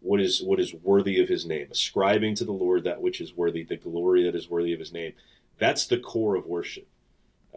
what 0.00 0.20
is 0.20 0.42
what 0.42 0.60
is 0.60 0.74
worthy 0.74 1.20
of 1.20 1.28
his 1.28 1.46
name. 1.46 1.68
Ascribing 1.70 2.34
to 2.36 2.44
the 2.44 2.52
lord 2.52 2.84
that 2.84 3.00
which 3.00 3.20
is 3.20 3.34
worthy 3.34 3.64
the 3.64 3.76
glory 3.76 4.22
that 4.24 4.36
is 4.36 4.48
worthy 4.48 4.72
of 4.72 4.78
his 4.78 4.92
name. 4.92 5.14
That's 5.58 5.86
the 5.86 5.98
core 5.98 6.36
of 6.36 6.46
worship. 6.46 6.86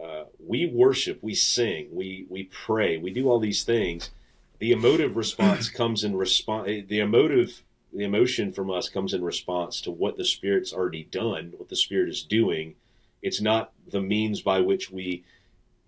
Uh, 0.02 0.24
we 0.44 0.66
worship 0.66 1.22
we 1.22 1.34
sing 1.34 1.88
we 1.92 2.26
we 2.28 2.44
pray 2.44 2.96
we 2.96 3.12
do 3.12 3.28
all 3.28 3.38
these 3.38 3.62
things. 3.62 4.10
The 4.58 4.72
emotive 4.72 5.16
response 5.16 5.68
comes 5.68 6.02
in 6.02 6.16
response 6.16 6.86
the 6.88 7.00
emotive 7.00 7.62
the 7.94 8.04
emotion 8.04 8.52
from 8.52 8.70
us 8.70 8.88
comes 8.88 9.14
in 9.14 9.22
response 9.22 9.80
to 9.82 9.90
what 9.90 10.16
the 10.16 10.24
Spirit's 10.24 10.72
already 10.72 11.04
done, 11.04 11.54
what 11.56 11.68
the 11.68 11.76
Spirit 11.76 12.08
is 12.08 12.22
doing. 12.22 12.74
It's 13.22 13.40
not 13.40 13.72
the 13.90 14.00
means 14.00 14.42
by 14.42 14.60
which 14.60 14.90
we, 14.90 15.24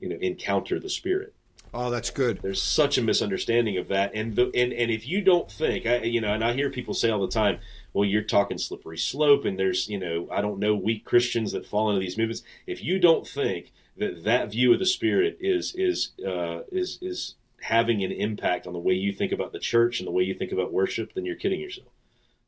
you 0.00 0.08
know, 0.08 0.16
encounter 0.20 0.78
the 0.78 0.88
Spirit. 0.88 1.34
Oh, 1.74 1.90
that's 1.90 2.10
good. 2.10 2.40
There's 2.40 2.62
such 2.62 2.96
a 2.96 3.02
misunderstanding 3.02 3.76
of 3.76 3.88
that, 3.88 4.12
and 4.14 4.36
the 4.36 4.50
and 4.54 4.72
and 4.72 4.90
if 4.90 5.06
you 5.06 5.20
don't 5.20 5.50
think, 5.50 5.84
I, 5.84 6.02
you 6.04 6.20
know, 6.20 6.32
and 6.32 6.44
I 6.44 6.52
hear 6.54 6.70
people 6.70 6.94
say 6.94 7.10
all 7.10 7.20
the 7.20 7.28
time, 7.28 7.58
well, 7.92 8.04
you're 8.04 8.22
talking 8.22 8.56
slippery 8.56 8.96
slope, 8.96 9.44
and 9.44 9.58
there's, 9.58 9.88
you 9.88 9.98
know, 9.98 10.28
I 10.30 10.40
don't 10.40 10.58
know 10.58 10.74
weak 10.74 11.04
Christians 11.04 11.52
that 11.52 11.66
fall 11.66 11.90
into 11.90 12.00
these 12.00 12.16
movements. 12.16 12.42
If 12.66 12.82
you 12.82 12.98
don't 12.98 13.26
think 13.26 13.72
that 13.96 14.24
that 14.24 14.50
view 14.52 14.72
of 14.72 14.78
the 14.78 14.86
Spirit 14.86 15.38
is 15.40 15.74
is 15.74 16.12
uh, 16.26 16.60
is 16.70 16.98
is 17.02 17.34
having 17.60 18.04
an 18.04 18.12
impact 18.12 18.66
on 18.66 18.72
the 18.72 18.78
way 18.78 18.94
you 18.94 19.12
think 19.12 19.32
about 19.32 19.52
the 19.52 19.58
church 19.58 19.98
and 19.98 20.06
the 20.06 20.12
way 20.12 20.22
you 20.22 20.34
think 20.34 20.52
about 20.52 20.72
worship, 20.72 21.12
then 21.14 21.26
you're 21.26 21.36
kidding 21.36 21.60
yourself. 21.60 21.88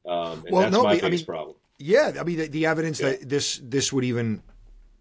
Um, 0.09 0.43
and 0.45 0.51
well, 0.51 0.63
that's 0.63 0.73
no, 0.73 0.83
my 0.83 0.95
biggest 0.95 1.05
I 1.05 1.11
mean, 1.11 1.25
problem. 1.25 1.57
Yeah, 1.79 2.13
I 2.19 2.25
mean 2.25 2.39
the, 2.39 2.49
the 2.49 2.67
evidence 2.67 3.01
yeah. 3.01 3.11
that 3.11 3.29
this 3.29 3.61
this 3.63 3.93
would 3.93 4.05
even, 4.05 4.43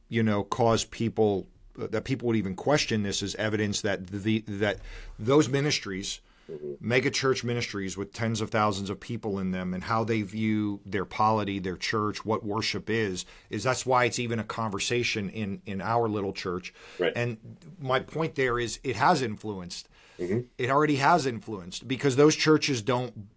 you 0.09 0.21
know, 0.21 0.43
cause 0.43 0.83
people 0.83 1.47
that 1.77 2.03
people 2.03 2.27
would 2.27 2.35
even 2.35 2.55
question 2.55 3.03
this 3.03 3.21
is 3.21 3.35
evidence 3.35 3.81
that 3.81 4.07
the 4.07 4.43
that 4.47 4.79
those 5.17 5.47
ministries, 5.47 6.19
mm-hmm. 6.51 6.73
mega 6.79 7.09
church 7.09 7.43
ministries 7.43 7.97
with 7.97 8.13
tens 8.13 8.41
of 8.41 8.49
thousands 8.49 8.89
of 8.89 8.99
people 8.99 9.39
in 9.39 9.51
them, 9.51 9.73
and 9.73 9.83
how 9.83 10.03
they 10.03 10.21
view 10.21 10.81
their 10.85 11.05
polity, 11.05 11.59
their 11.59 11.77
church, 11.77 12.25
what 12.25 12.43
worship 12.43 12.89
is, 12.89 13.25
is 13.49 13.63
that's 13.63 13.85
why 13.85 14.05
it's 14.05 14.19
even 14.19 14.39
a 14.39 14.43
conversation 14.43 15.29
in 15.29 15.61
in 15.65 15.81
our 15.81 16.07
little 16.07 16.33
church. 16.33 16.73
Right. 16.99 17.13
And 17.15 17.37
my 17.79 18.01
point 18.01 18.35
there 18.35 18.59
is 18.59 18.79
it 18.83 18.97
has 18.97 19.21
influenced. 19.21 19.87
Mm-hmm. 20.19 20.41
It 20.57 20.69
already 20.69 20.95
has 20.95 21.25
influenced 21.27 21.87
because 21.87 22.15
those 22.15 22.35
churches 22.35 22.81
don't 22.81 23.27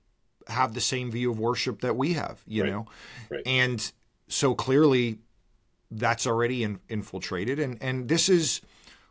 have 0.48 0.74
the 0.74 0.80
same 0.80 1.10
view 1.10 1.30
of 1.30 1.38
worship 1.38 1.80
that 1.82 1.96
we 1.96 2.14
have, 2.14 2.42
you 2.46 2.62
right. 2.62 2.72
know? 2.72 2.86
Right. 3.30 3.42
And 3.46 3.92
so 4.28 4.54
clearly 4.54 5.18
that's 5.90 6.26
already 6.26 6.62
in, 6.62 6.80
infiltrated. 6.88 7.58
And, 7.58 7.82
and 7.82 8.08
this 8.08 8.28
is, 8.28 8.60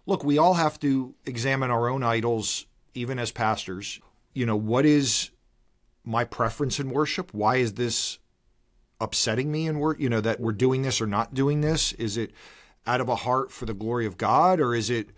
look, 0.05 0.23
we 0.23 0.37
all 0.37 0.55
have 0.55 0.79
to 0.79 1.13
examine 1.25 1.71
our 1.71 1.89
own 1.89 2.03
idols, 2.03 2.65
even 2.93 3.19
as 3.19 3.31
pastors. 3.31 3.99
You 4.33 4.45
know, 4.45 4.55
what 4.55 4.85
is 4.85 5.31
my 6.03 6.23
preference 6.23 6.79
in 6.79 6.89
worship? 6.89 7.33
Why 7.33 7.57
is 7.57 7.73
this 7.73 8.19
upsetting 9.01 9.51
me 9.51 9.67
in 9.67 9.79
work? 9.79 9.99
You 9.99 10.09
know, 10.09 10.21
that 10.21 10.39
we're 10.39 10.51
doing 10.51 10.81
this 10.81 11.01
or 11.01 11.07
not 11.07 11.33
doing 11.33 11.61
this? 11.61 11.93
Is 11.93 12.17
it 12.17 12.31
out 12.87 13.01
of 13.01 13.09
a 13.09 13.15
heart 13.15 13.51
for 13.51 13.65
the 13.65 13.73
glory 13.73 14.05
of 14.05 14.17
God 14.17 14.59
or 14.59 14.73
is 14.73 14.89
it 14.89 15.09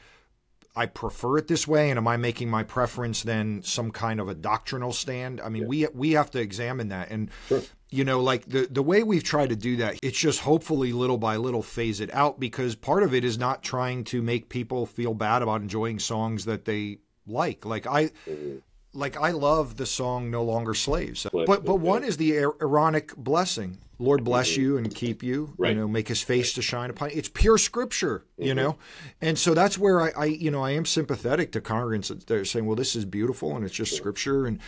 I 0.76 0.86
prefer 0.86 1.38
it 1.38 1.47
this 1.47 1.67
way, 1.67 1.89
and 1.89 1.97
am 1.97 2.07
I 2.07 2.17
making 2.17 2.49
my 2.49 2.63
preference 2.63 3.24
then 3.24 3.61
some 3.63 3.91
kind 3.91 4.19
of 4.19 4.30
a 4.30 4.34
doctrinal 4.34 4.93
stand? 4.93 5.41
I 5.41 5.49
mean, 5.49 5.63
yeah. 5.63 5.67
we 5.67 5.88
we 5.93 6.11
have 6.11 6.32
to 6.32 6.39
examine 6.39 6.89
that, 6.89 7.11
and 7.11 7.30
sure. 7.47 7.61
you 7.89 8.05
know, 8.05 8.22
like 8.22 8.45
the 8.45 8.67
the 8.69 8.84
way 8.84 9.03
we've 9.03 9.24
tried 9.24 9.49
to 9.49 9.55
do 9.55 9.78
that, 9.78 9.99
it's 10.01 10.17
just 10.17 10.41
hopefully 10.41 10.93
little 10.93 11.17
by 11.17 11.36
little 11.36 11.61
phase 11.61 11.99
it 11.99 12.13
out 12.13 12.39
because 12.39 12.76
part 12.76 13.03
of 13.03 13.13
it 13.13 13.26
is 13.26 13.38
not 13.38 13.63
trying 13.63 14.03
to 14.05 14.22
make 14.22 14.49
people 14.49 14.86
feel 14.86 15.13
bad 15.13 15.41
about 15.41 15.61
enjoying 15.61 15.99
songs 15.99 16.45
that 16.45 16.65
they 16.65 16.99
like. 17.28 17.65
Like 17.65 17.86
I, 17.86 18.05
mm-hmm 18.28 18.59
like 18.93 19.17
I 19.17 19.31
love 19.31 19.77
the 19.77 19.85
song 19.85 20.29
"No 20.29 20.43
Longer 20.43 20.73
Slaves," 20.73 21.25
but 21.31 21.65
but 21.65 21.79
one 21.79 22.03
is 22.03 22.17
the 22.17 22.33
Aaronic 22.33 23.15
blessing. 23.15 23.77
Lord 23.99 24.23
bless 24.23 24.51
mm-hmm. 24.51 24.61
you 24.61 24.77
and 24.77 24.93
keep 24.93 25.21
you. 25.21 25.53
Right. 25.57 25.69
You 25.69 25.81
know, 25.81 25.87
make 25.87 26.07
His 26.07 26.23
face 26.23 26.53
to 26.53 26.61
shine 26.61 26.89
upon 26.89 27.11
you. 27.11 27.17
It's 27.17 27.29
pure 27.29 27.57
Scripture. 27.57 28.25
Mm-hmm. 28.33 28.43
You 28.43 28.55
know, 28.55 28.77
and 29.21 29.37
so 29.37 29.53
that's 29.53 29.77
where 29.77 30.01
I, 30.01 30.11
I, 30.17 30.25
you 30.25 30.51
know, 30.51 30.63
I 30.63 30.71
am 30.71 30.85
sympathetic 30.85 31.51
to 31.53 31.61
congregants 31.61 32.07
that 32.07 32.31
are 32.31 32.45
saying, 32.45 32.65
"Well, 32.65 32.75
this 32.75 32.95
is 32.95 33.05
beautiful 33.05 33.55
and 33.55 33.63
it's 33.63 33.73
just 33.73 33.95
Scripture." 33.95 34.45
And 34.45 34.59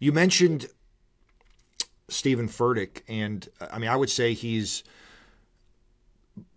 you 0.00 0.12
mentioned 0.12 0.66
Steven 2.08 2.48
Furtick, 2.48 3.02
and 3.08 3.48
I 3.60 3.78
mean, 3.78 3.90
I 3.90 3.96
would 3.96 4.10
say 4.10 4.34
he's 4.34 4.82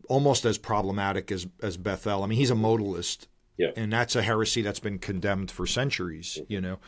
almost 0.10 0.46
as 0.46 0.58
problematic 0.58 1.32
as 1.32 1.48
as 1.62 1.78
Bethel. 1.78 2.24
I 2.24 2.28
mean, 2.28 2.40
he's 2.40 2.52
a 2.52 2.56
modalist. 2.56 3.28
Yeah. 3.58 3.72
And 3.76 3.94
that's 3.94 4.16
a 4.16 4.24
heresy 4.24 4.64
that's 4.64 4.80
been 4.80 4.98
condemned 4.98 5.52
for 5.52 5.68
centuries, 5.68 6.40
you 6.48 6.60
know 6.60 6.80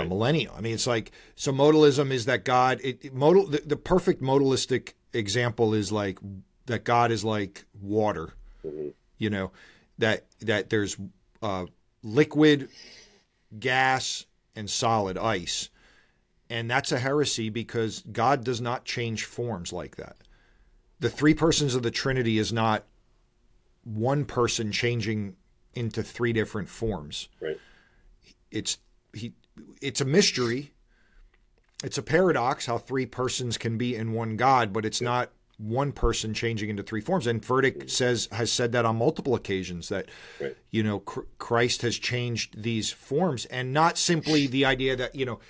right. 0.00 0.08
millennia. 0.08 0.50
I 0.56 0.60
mean, 0.60 0.74
it's 0.74 0.86
like 0.86 1.12
so 1.34 1.52
modalism 1.52 2.10
is 2.10 2.26
that 2.26 2.44
God. 2.44 2.80
It, 2.82 3.04
it 3.04 3.14
modal 3.14 3.46
the, 3.46 3.62
the, 3.64 3.76
perfect 3.76 4.22
modalistic 4.22 4.94
example 5.12 5.74
is 5.74 5.92
like 5.92 6.18
that 6.66 6.84
God 6.84 7.10
is 7.10 7.24
like 7.24 7.64
water. 7.80 8.34
Mm-hmm. 8.64 8.88
You 9.18 9.30
know 9.30 9.52
that 9.98 10.26
that 10.40 10.70
there's 10.70 10.96
uh, 11.42 11.66
liquid, 12.02 12.68
gas, 13.58 14.26
and 14.56 14.68
solid 14.68 15.18
ice, 15.18 15.68
and 16.50 16.70
that's 16.70 16.92
a 16.92 16.98
heresy 16.98 17.50
because 17.50 18.02
God 18.10 18.44
does 18.44 18.60
not 18.60 18.84
change 18.84 19.24
forms 19.24 19.72
like 19.72 19.96
that. 19.96 20.16
The 21.00 21.10
three 21.10 21.34
persons 21.34 21.74
of 21.74 21.82
the 21.82 21.90
Trinity 21.90 22.38
is 22.38 22.52
not 22.52 22.84
one 23.84 24.24
person 24.24 24.70
changing 24.70 25.36
into 25.74 26.02
three 26.02 26.32
different 26.32 26.68
forms. 26.68 27.28
Right. 27.40 27.58
It's 28.50 28.78
he 29.12 29.32
it's 29.80 30.00
a 30.00 30.04
mystery. 30.04 30.72
It's 31.84 31.98
a 31.98 32.02
paradox 32.02 32.66
how 32.66 32.78
three 32.78 33.06
persons 33.06 33.58
can 33.58 33.76
be 33.76 33.96
in 33.96 34.12
one 34.12 34.36
God, 34.36 34.72
but 34.72 34.84
it's 34.84 35.00
not 35.00 35.30
one 35.58 35.92
person 35.92 36.34
changing 36.34 36.70
into 36.70 36.82
three 36.82 37.00
forms. 37.00 37.26
And 37.26 37.42
Furtick 37.42 37.84
mm. 37.84 37.90
says 37.90 38.28
has 38.32 38.50
said 38.50 38.72
that 38.72 38.84
on 38.84 38.96
multiple 38.96 39.34
occasions 39.34 39.88
that 39.88 40.08
right. 40.40 40.56
you 40.70 40.82
know 40.82 41.00
Christ 41.00 41.82
has 41.82 41.96
changed 41.96 42.62
these 42.62 42.90
forms, 42.90 43.44
and 43.46 43.72
not 43.72 43.98
simply 43.98 44.46
the 44.46 44.64
idea 44.64 44.96
that 44.96 45.14
you 45.14 45.24
know 45.24 45.40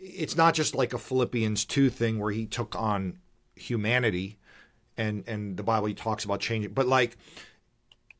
it's 0.00 0.36
not 0.36 0.54
just 0.54 0.74
like 0.74 0.92
a 0.92 0.98
Philippians 0.98 1.64
two 1.64 1.90
thing 1.90 2.18
where 2.18 2.32
he 2.32 2.46
took 2.46 2.76
on 2.76 3.18
humanity, 3.54 4.38
and 4.96 5.24
and 5.26 5.56
the 5.56 5.62
Bible 5.62 5.86
he 5.86 5.94
talks 5.94 6.24
about 6.24 6.40
changing, 6.40 6.72
but 6.72 6.86
like 6.86 7.16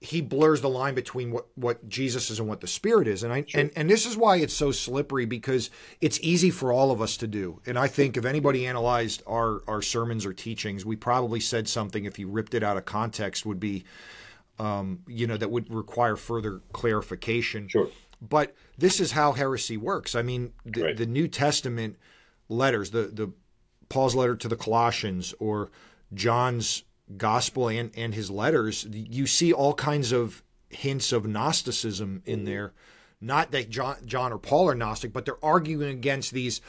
he 0.01 0.21
blurs 0.21 0.61
the 0.61 0.69
line 0.69 0.95
between 0.95 1.33
what, 1.33 1.49
what 1.57 1.89
Jesus 1.89 2.31
is 2.31 2.39
and 2.39 2.49
what 2.49 2.61
the 2.61 2.67
Spirit 2.69 3.09
is. 3.09 3.25
And 3.25 3.33
I 3.33 3.45
sure. 3.47 3.61
and, 3.61 3.71
and 3.75 3.91
this 3.91 4.07
is 4.07 4.17
why 4.17 4.37
it's 4.37 4.55
so 4.55 4.71
slippery 4.71 5.25
because 5.25 5.71
it's 6.01 6.21
easy 6.23 6.51
for 6.51 6.73
all 6.73 6.91
of 6.91 7.03
us 7.03 7.17
to 7.17 7.27
do. 7.27 7.61
And 7.67 7.79
I 7.79 7.89
think 7.89 8.17
if 8.17 8.25
anybody 8.25 8.67
analyzed 8.67 9.23
our, 9.27 9.63
our 9.67 9.83
sermons 9.83 10.25
or 10.25 10.33
teachings, 10.33 10.85
we 10.87 10.95
probably 10.95 11.41
said 11.41 11.69
something 11.69 12.05
if 12.05 12.19
you 12.19 12.29
ripped 12.29 12.55
it 12.55 12.63
out 12.63 12.77
of 12.77 12.85
context 12.85 13.45
would 13.45 13.59
be 13.59 13.85
um, 14.59 15.01
you 15.07 15.27
know, 15.27 15.37
that 15.37 15.51
would 15.51 15.73
require 15.73 16.17
further 16.17 16.61
clarification. 16.73 17.69
Sure. 17.69 17.89
But 18.21 18.55
this 18.77 19.01
is 19.01 19.13
how 19.13 19.33
heresy 19.33 19.77
works. 19.77 20.15
I 20.15 20.23
mean, 20.23 20.53
the, 20.65 20.83
right. 20.83 20.97
the 20.97 21.07
New 21.07 21.29
Testament 21.29 21.97
letters, 22.49 22.91
the 22.91 23.03
the 23.03 23.33
Paul's 23.89 24.15
letter 24.15 24.37
to 24.37 24.49
the 24.49 24.57
Colossians 24.57 25.35
or 25.39 25.71
John's 26.13 26.83
gospel 27.17 27.69
and, 27.69 27.91
and 27.97 28.15
his 28.15 28.31
letters, 28.31 28.87
you 28.91 29.27
see 29.27 29.53
all 29.53 29.75
kinds 29.75 30.13
of 30.13 30.43
hints 30.71 31.13
of 31.13 31.27
Gnosticism 31.27 32.23
in 32.27 32.45
there. 32.45 32.73
Not 33.21 33.51
that 33.53 33.71
John, 33.71 33.97
John 34.05 34.33
or 34.33 34.39
Paul 34.39 34.69
are 34.69 34.75
Gnostic, 34.75 35.13
but 35.13 35.25
they're 35.25 35.45
arguing 35.45 35.91
against 35.91 36.33
these 36.33 36.61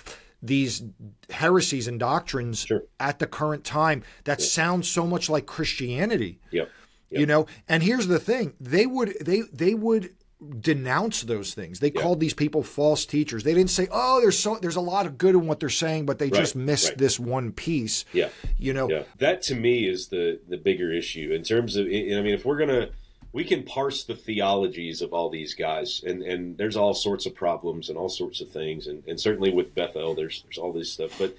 these 0.41 0.83
heresies 1.29 1.87
and 1.87 1.99
doctrines 1.99 2.61
sure. 2.61 2.83
at 2.99 3.19
the 3.19 3.27
current 3.27 3.65
time 3.65 4.03
that 4.23 4.41
sound 4.41 4.85
so 4.85 5.05
much 5.05 5.29
like 5.29 5.45
Christianity. 5.45 6.39
Yep. 6.51 6.69
Yep. 7.09 7.19
You 7.19 7.25
know, 7.25 7.45
and 7.67 7.83
here's 7.83 8.07
the 8.07 8.19
thing: 8.19 8.53
they 8.59 8.85
would 8.85 9.15
they 9.19 9.41
they 9.51 9.73
would 9.73 10.15
denounce 10.61 11.23
those 11.23 11.53
things. 11.53 11.79
They 11.79 11.91
called 11.91 12.19
these 12.19 12.33
people 12.33 12.63
false 12.63 13.05
teachers. 13.05 13.43
They 13.43 13.53
didn't 13.53 13.71
say, 13.71 13.87
"Oh, 13.91 14.21
there's 14.21 14.39
so 14.39 14.57
there's 14.61 14.77
a 14.77 14.81
lot 14.81 15.05
of 15.05 15.17
good 15.17 15.35
in 15.35 15.47
what 15.47 15.59
they're 15.59 15.69
saying," 15.69 16.05
but 16.05 16.17
they 16.17 16.29
right, 16.29 16.39
just 16.39 16.55
missed 16.55 16.89
right. 16.89 16.97
this 16.97 17.19
one 17.19 17.51
piece. 17.51 18.05
Yeah, 18.13 18.29
you 18.57 18.73
know, 18.73 18.89
yeah. 18.89 19.03
that 19.17 19.41
to 19.43 19.55
me 19.55 19.87
is 19.87 20.07
the 20.07 20.39
the 20.47 20.57
bigger 20.57 20.91
issue 20.93 21.31
in 21.33 21.43
terms 21.43 21.75
of. 21.75 21.85
I 21.85 21.89
mean, 21.89 22.27
if 22.27 22.45
we're 22.45 22.57
gonna, 22.57 22.89
we 23.33 23.43
can 23.43 23.63
parse 23.63 24.05
the 24.05 24.15
theologies 24.15 25.01
of 25.01 25.11
all 25.11 25.29
these 25.29 25.53
guys, 25.53 26.01
and 26.05 26.21
and 26.21 26.57
there's 26.57 26.77
all 26.77 26.93
sorts 26.93 27.25
of 27.25 27.35
problems 27.35 27.89
and 27.89 27.97
all 27.97 28.09
sorts 28.09 28.39
of 28.39 28.49
things, 28.49 28.87
and, 28.87 29.03
and 29.07 29.19
certainly 29.19 29.51
with 29.51 29.75
Bethel, 29.75 30.15
there's 30.15 30.43
there's 30.43 30.57
all 30.57 30.71
this 30.71 30.93
stuff. 30.93 31.19
But 31.19 31.35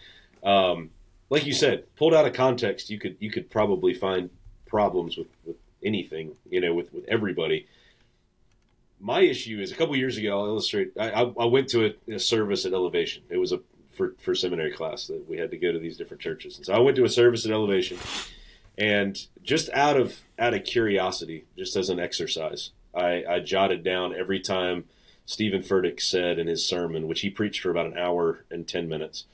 um, 0.47 0.91
like 1.31 1.47
you 1.47 1.55
said, 1.55 1.85
pulled 1.97 2.13
out 2.13 2.27
of 2.27 2.35
context, 2.35 2.91
you 2.91 2.99
could 2.99 3.17
you 3.19 3.31
could 3.31 3.51
probably 3.51 3.95
find 3.95 4.29
problems 4.67 5.17
with 5.17 5.29
with 5.47 5.57
anything, 5.83 6.33
you 6.51 6.61
know, 6.61 6.75
with 6.75 6.93
with 6.93 7.07
everybody 7.09 7.67
my 9.01 9.21
issue 9.21 9.61
is 9.61 9.73
a 9.73 9.75
couple 9.75 9.97
years 9.97 10.17
ago. 10.17 10.39
I'll 10.39 10.47
illustrate. 10.47 10.93
I, 10.99 11.11
I 11.23 11.45
went 11.47 11.69
to 11.71 11.87
a, 11.87 12.15
a, 12.15 12.19
service 12.19 12.67
at 12.67 12.73
Elevation. 12.73 13.23
It 13.31 13.39
was 13.39 13.53
a 13.53 13.61
for, 13.93 14.15
for 14.21 14.35
seminary 14.35 14.73
class 14.73 15.07
that 15.07 15.29
we 15.29 15.39
had 15.39 15.51
to 15.51 15.57
go 15.57 15.73
to 15.73 15.79
these 15.79 15.97
different 15.97 16.23
churches, 16.23 16.57
and 16.57 16.67
so 16.67 16.75
I 16.75 16.79
went 16.79 16.97
to 16.97 17.05
a 17.05 17.09
service 17.09 17.45
at 17.45 17.53
Elevation, 17.53 17.99
and 18.79 19.19
just 19.43 19.71
out 19.71 19.97
of 19.97 20.21
out 20.39 20.55
of 20.55 20.65
curiosity, 20.65 21.47
just 21.57 21.77
as 21.77 21.89
an 21.89 21.99
exercise, 21.99 22.71
I, 22.95 23.25
I 23.29 23.41
jotted 23.41 23.83
down 23.83 24.15
every 24.15 24.41
time 24.41 24.85
Steven 25.27 25.63
Furtick 25.63 26.01
said 26.01 26.39
in 26.39 26.47
his 26.47 26.67
sermon, 26.67 27.09
which 27.09 27.21
he 27.21 27.31
preached 27.31 27.63
for 27.63 27.71
about 27.71 27.87
an 27.87 27.99
hour 27.99 28.45
and 28.51 28.69
ten 28.69 28.89
minutes. 28.89 29.25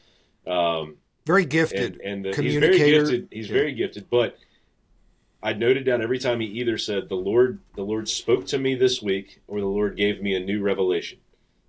Um, 0.46 0.96
very 1.26 1.44
gifted, 1.44 2.00
and, 2.00 2.24
and 2.24 2.34
the, 2.34 2.42
he's 2.42 2.56
very 2.56 2.78
gifted. 2.78 3.28
He's 3.32 3.48
yeah. 3.48 3.54
very 3.54 3.72
gifted, 3.72 4.08
but 4.08 4.38
I 5.46 5.52
noted 5.52 5.84
down 5.84 6.02
every 6.02 6.18
time 6.18 6.40
he 6.40 6.46
either 6.46 6.76
said 6.76 7.08
the 7.08 7.14
Lord 7.14 7.60
the 7.76 7.84
Lord 7.84 8.08
spoke 8.08 8.46
to 8.46 8.58
me 8.58 8.74
this 8.74 9.00
week 9.00 9.40
or 9.46 9.60
the 9.60 9.66
Lord 9.66 9.96
gave 9.96 10.20
me 10.20 10.34
a 10.34 10.40
new 10.40 10.60
revelation 10.60 11.18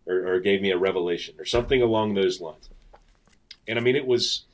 or, 0.08 0.28
or 0.28 0.40
gave 0.40 0.64
me 0.64 0.72
a 0.72 0.78
revelation 0.80 1.36
or 1.38 1.46
something 1.46 1.80
along 1.80 2.16
those 2.16 2.42
lines. 2.42 2.72
And 3.68 3.78
I 3.78 3.84
mean 3.84 3.96
it 3.96 4.08
was 4.08 4.46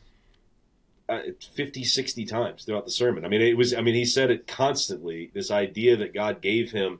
uh, 1.07 1.21
50 1.55 1.85
60 1.85 2.25
times 2.25 2.65
throughout 2.65 2.83
the 2.83 2.91
sermon. 2.91 3.23
I 3.23 3.29
mean 3.29 3.39
it 3.39 3.55
was 3.55 3.73
I 3.73 3.79
mean 3.79 3.95
he 3.95 4.03
said 4.03 4.29
it 4.29 4.45
constantly 4.45 5.31
this 5.33 5.49
idea 5.49 5.95
that 5.95 6.13
God 6.13 6.41
gave 6.41 6.73
him 6.73 6.99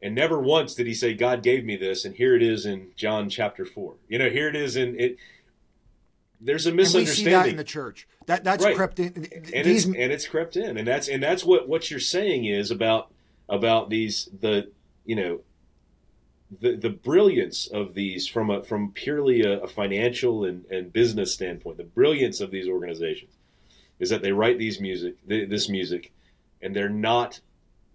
and 0.00 0.14
never 0.14 0.38
once 0.38 0.76
did 0.76 0.86
he 0.86 0.94
say 0.94 1.12
God 1.12 1.42
gave 1.42 1.64
me 1.64 1.74
this 1.74 2.04
and 2.04 2.14
here 2.14 2.36
it 2.36 2.42
is 2.44 2.66
in 2.66 2.90
John 2.94 3.28
chapter 3.28 3.66
4. 3.66 3.94
You 4.08 4.18
know, 4.18 4.30
here 4.30 4.46
it 4.46 4.54
is 4.54 4.76
in 4.76 4.94
it 4.96 5.16
there's 6.44 6.66
a 6.66 6.72
misunderstanding. 6.72 7.34
And 7.34 7.34
we 7.34 7.40
see 7.44 7.48
that 7.48 7.48
in 7.50 7.56
the 7.56 7.64
church. 7.64 8.08
That 8.26 8.44
that's 8.44 8.64
right. 8.64 8.76
crept 8.76 8.98
in. 8.98 9.28
And 9.54 9.66
these... 9.66 9.86
it's, 9.86 9.96
and 9.96 10.12
it's 10.12 10.26
crept 10.26 10.56
in, 10.56 10.76
and 10.76 10.86
that's 10.86 11.08
and 11.08 11.22
that's 11.22 11.44
what 11.44 11.68
what 11.68 11.90
you're 11.90 12.00
saying 12.00 12.44
is 12.44 12.70
about 12.70 13.12
about 13.48 13.90
these 13.90 14.28
the 14.40 14.70
you 15.04 15.16
know 15.16 15.40
the 16.60 16.76
the 16.76 16.90
brilliance 16.90 17.66
of 17.66 17.94
these 17.94 18.26
from 18.26 18.50
a 18.50 18.62
from 18.62 18.92
purely 18.92 19.42
a, 19.42 19.60
a 19.60 19.68
financial 19.68 20.44
and, 20.44 20.64
and 20.66 20.92
business 20.92 21.32
standpoint. 21.32 21.76
The 21.78 21.84
brilliance 21.84 22.40
of 22.40 22.50
these 22.50 22.68
organizations 22.68 23.32
is 23.98 24.10
that 24.10 24.22
they 24.22 24.32
write 24.32 24.58
these 24.58 24.80
music 24.80 25.16
this 25.26 25.68
music, 25.68 26.12
and 26.60 26.74
they're 26.74 26.88
not 26.88 27.40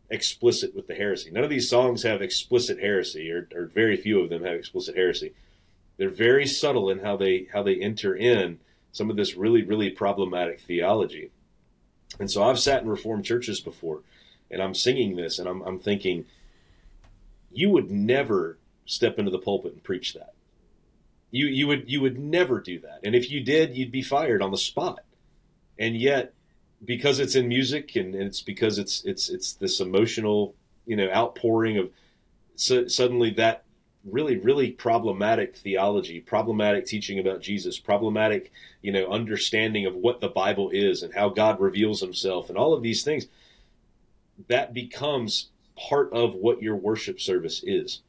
explicit 0.09 0.73
with 0.73 0.87
the 0.87 0.95
heresy. 0.95 1.29
None 1.31 1.43
of 1.43 1.49
these 1.49 1.69
songs 1.69 2.03
have 2.03 2.21
explicit 2.21 2.79
heresy, 2.79 3.29
or, 3.29 3.49
or 3.53 3.65
very 3.65 3.97
few 3.97 4.21
of 4.21 4.29
them 4.29 4.43
have 4.43 4.55
explicit 4.55 4.95
heresy 4.95 5.33
they're 5.97 6.09
very 6.09 6.47
subtle 6.47 6.89
in 6.89 6.99
how 6.99 7.17
they 7.17 7.47
how 7.51 7.63
they 7.63 7.75
enter 7.75 8.15
in 8.15 8.59
some 8.91 9.09
of 9.09 9.17
this 9.17 9.35
really 9.35 9.63
really 9.63 9.89
problematic 9.89 10.61
theology. 10.61 11.31
And 12.19 12.31
so 12.31 12.43
I've 12.43 12.59
sat 12.59 12.83
in 12.83 12.89
reformed 12.89 13.25
churches 13.25 13.59
before, 13.59 14.01
and 14.49 14.61
I'm 14.61 14.73
singing 14.73 15.15
this, 15.15 15.39
and 15.39 15.47
I'm, 15.47 15.61
I'm 15.63 15.79
thinking, 15.79 16.25
you 17.51 17.69
would 17.69 17.91
never 17.91 18.57
step 18.85 19.19
into 19.19 19.31
the 19.31 19.39
pulpit 19.39 19.73
and 19.73 19.83
preach 19.83 20.13
that. 20.13 20.33
You 21.29 21.47
you 21.47 21.67
would 21.67 21.91
you 21.91 21.99
would 22.01 22.17
never 22.17 22.61
do 22.61 22.79
that, 22.79 22.99
and 23.03 23.13
if 23.13 23.29
you 23.29 23.41
did, 23.41 23.75
you'd 23.75 23.91
be 23.91 24.01
fired 24.01 24.41
on 24.41 24.51
the 24.51 24.57
spot. 24.57 25.03
And 25.77 25.95
yet, 25.97 26.33
because 26.83 27.19
it's 27.19 27.35
in 27.35 27.49
music, 27.49 27.95
and, 27.95 28.15
and 28.15 28.23
it's 28.23 28.41
because 28.41 28.77
it's 28.77 29.03
it's 29.03 29.29
it's 29.29 29.53
this 29.53 29.81
emotional 29.81 30.55
you 30.85 30.95
know 30.95 31.11
outpouring 31.11 31.77
of 31.77 31.91
so, 32.55 32.87
suddenly 32.87 33.31
that 33.31 33.65
really 34.09 34.37
really 34.37 34.71
problematic 34.71 35.55
theology 35.55 36.19
problematic 36.21 36.85
teaching 36.85 37.19
about 37.19 37.41
jesus 37.41 37.77
problematic 37.77 38.51
you 38.81 38.91
know 38.91 39.07
understanding 39.11 39.85
of 39.85 39.95
what 39.95 40.21
the 40.21 40.29
bible 40.29 40.69
is 40.69 41.03
and 41.03 41.13
how 41.13 41.27
god 41.27 41.59
reveals 41.59 41.99
himself 41.99 42.49
and 42.49 42.57
all 42.57 42.73
of 42.73 42.81
these 42.81 43.03
things 43.03 43.27
that 44.47 44.73
becomes 44.73 45.49
part 45.75 46.11
of 46.13 46.35
what 46.35 46.61
your 46.61 46.75
worship 46.75 47.19
service 47.19 47.63
is. 47.63 48.01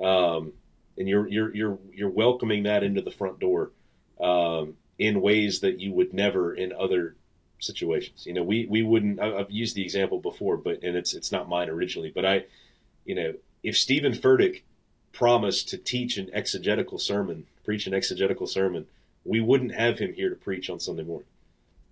Um, 0.00 0.52
and 0.98 1.08
you're 1.08 1.26
you're 1.28 1.54
you're 1.54 1.78
you're 1.92 2.10
welcoming 2.10 2.64
that 2.64 2.82
into 2.82 3.00
the 3.00 3.10
front 3.10 3.38
door 3.38 3.70
um, 4.20 4.74
in 4.98 5.20
ways 5.20 5.60
that 5.60 5.80
you 5.80 5.92
would 5.92 6.12
never 6.12 6.54
in 6.54 6.72
other 6.72 7.16
situations. 7.58 8.26
You 8.26 8.34
know 8.34 8.42
we 8.42 8.66
we 8.66 8.82
wouldn't 8.82 9.20
i've 9.20 9.50
used 9.50 9.76
the 9.76 9.82
example 9.82 10.18
before 10.18 10.56
but 10.56 10.82
and 10.82 10.96
it's 10.96 11.14
it's 11.14 11.30
not 11.30 11.48
mine 11.48 11.68
originally 11.68 12.10
but 12.12 12.26
i 12.26 12.44
you 13.04 13.14
know 13.14 13.34
if 13.62 13.78
Steven 13.78 14.12
Furtick 14.12 14.62
promised 15.12 15.68
to 15.68 15.78
teach 15.78 16.16
an 16.16 16.30
exegetical 16.32 16.98
sermon, 16.98 17.46
preach 17.64 17.86
an 17.86 17.94
exegetical 17.94 18.46
sermon, 18.46 18.86
we 19.24 19.40
wouldn't 19.40 19.74
have 19.74 19.98
him 19.98 20.12
here 20.14 20.30
to 20.30 20.36
preach 20.36 20.68
on 20.68 20.80
Sunday 20.80 21.04
morning. 21.04 21.28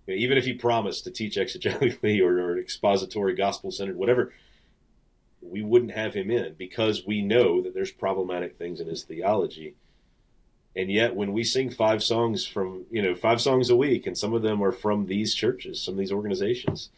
even 0.07 0.37
if 0.37 0.43
he 0.43 0.53
promised 0.53 1.03
to 1.05 1.11
teach 1.11 1.35
exegetically 1.35 2.21
or, 2.21 2.39
or 2.39 2.57
expository, 2.57 3.33
gospel 3.33 3.71
centered, 3.71 3.95
whatever, 3.95 4.33
we 5.41 5.61
wouldn't 5.61 5.91
have 5.91 6.13
him 6.13 6.29
in 6.29 6.53
because 6.55 7.05
we 7.05 7.21
know 7.21 7.61
that 7.61 7.73
there's 7.73 7.91
problematic 7.91 8.57
things 8.57 8.79
in 8.79 8.87
his 8.87 9.03
theology. 9.03 9.75
And 10.75 10.91
yet, 10.91 11.15
when 11.15 11.33
we 11.33 11.43
sing 11.43 11.69
five 11.69 12.03
songs 12.03 12.45
from, 12.45 12.85
you 12.91 13.01
know, 13.01 13.15
five 13.15 13.41
songs 13.41 13.69
a 13.69 13.75
week, 13.75 14.07
and 14.07 14.17
some 14.17 14.33
of 14.33 14.41
them 14.41 14.63
are 14.63 14.71
from 14.71 15.05
these 15.05 15.35
churches, 15.35 15.81
some 15.81 15.95
of 15.95 15.97
these 15.97 16.11
organizations, 16.11 16.89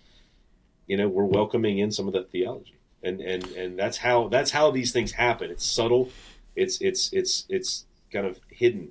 you 0.86 0.98
know, 0.98 1.08
we're 1.08 1.24
welcoming 1.24 1.80
in 1.80 1.92
some 1.92 2.08
of 2.08 2.14
that 2.14 2.32
theology 2.32 2.76
and 3.04 3.20
and 3.22 3.46
and 3.52 3.80
that's 3.80 3.98
how 3.98 4.28
that's 4.28 4.52
how 4.52 4.72
these 4.72 4.92
things 4.92 5.12
happen. 5.12 5.52
It's 5.52 5.66
subtle. 5.66 6.10
It's 6.56 6.80
it's 6.82 7.12
it's 7.14 7.46
it's 7.50 7.86
kind 8.12 8.26
of 8.26 8.40
hidden 8.50 8.90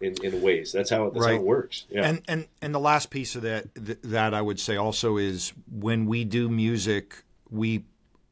in, 0.00 0.14
in 0.22 0.42
ways. 0.42 0.72
That's 0.72 0.90
how 0.90 1.10
that's 1.10 1.24
right. 1.24 1.34
how 1.34 1.40
it 1.40 1.42
works. 1.42 1.86
Yeah. 1.90 2.08
And 2.08 2.22
and 2.28 2.46
and 2.62 2.74
the 2.74 2.80
last 2.80 3.10
piece 3.10 3.34
of 3.36 3.42
that 3.42 3.66
that 3.74 4.34
I 4.34 4.40
would 4.40 4.60
say 4.60 4.76
also 4.76 5.16
is 5.16 5.52
when 5.70 6.06
we 6.06 6.24
do 6.24 6.48
music, 6.48 7.22
we 7.50 7.84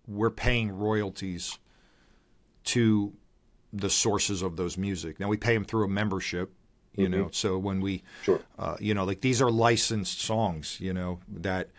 we're 0.06 0.30
paying 0.30 0.70
royalties 0.70 1.58
to 2.64 3.12
the 3.72 3.90
sources 3.90 4.42
of 4.42 4.56
those 4.56 4.78
music. 4.78 5.20
Now 5.20 5.28
we 5.28 5.36
pay 5.36 5.54
them 5.54 5.64
through 5.64 5.84
a 5.84 5.88
membership, 5.88 6.52
you 6.94 7.08
mm-hmm. 7.08 7.20
know. 7.20 7.28
So 7.32 7.58
when 7.58 7.80
we, 7.80 8.02
sure. 8.22 8.40
uh, 8.58 8.76
you 8.78 8.94
know, 8.94 9.04
like 9.04 9.20
these 9.20 9.42
are 9.42 9.50
licensed 9.50 10.20
songs, 10.20 10.80
you 10.80 10.92
know 10.92 11.20
that, 11.28 11.70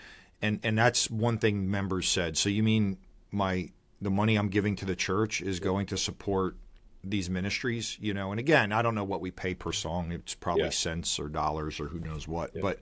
and 0.41 0.59
and 0.63 0.77
that's 0.77 1.09
one 1.09 1.37
thing 1.37 1.69
members 1.71 2.07
said. 2.07 2.37
So 2.37 2.49
you 2.49 2.63
mean 2.63 2.97
my 3.31 3.69
the 4.01 4.09
money 4.11 4.35
I'm 4.35 4.49
giving 4.49 4.75
to 4.77 4.85
the 4.85 4.95
church 4.95 5.41
is 5.41 5.59
going 5.59 5.87
to 5.87 5.97
support 5.97 6.55
these 7.03 7.29
ministries, 7.29 7.97
you 7.99 8.13
know. 8.13 8.31
And 8.31 8.39
again, 8.39 8.71
I 8.71 8.81
don't 8.81 8.95
know 8.95 9.03
what 9.03 9.21
we 9.21 9.31
pay 9.31 9.53
per 9.53 9.71
song. 9.71 10.11
It's 10.11 10.35
probably 10.35 10.65
yeah. 10.65 10.69
cents 10.69 11.19
or 11.19 11.29
dollars 11.29 11.79
or 11.79 11.87
who 11.87 11.99
knows 11.99 12.27
what. 12.27 12.51
Yeah. 12.53 12.61
But 12.61 12.79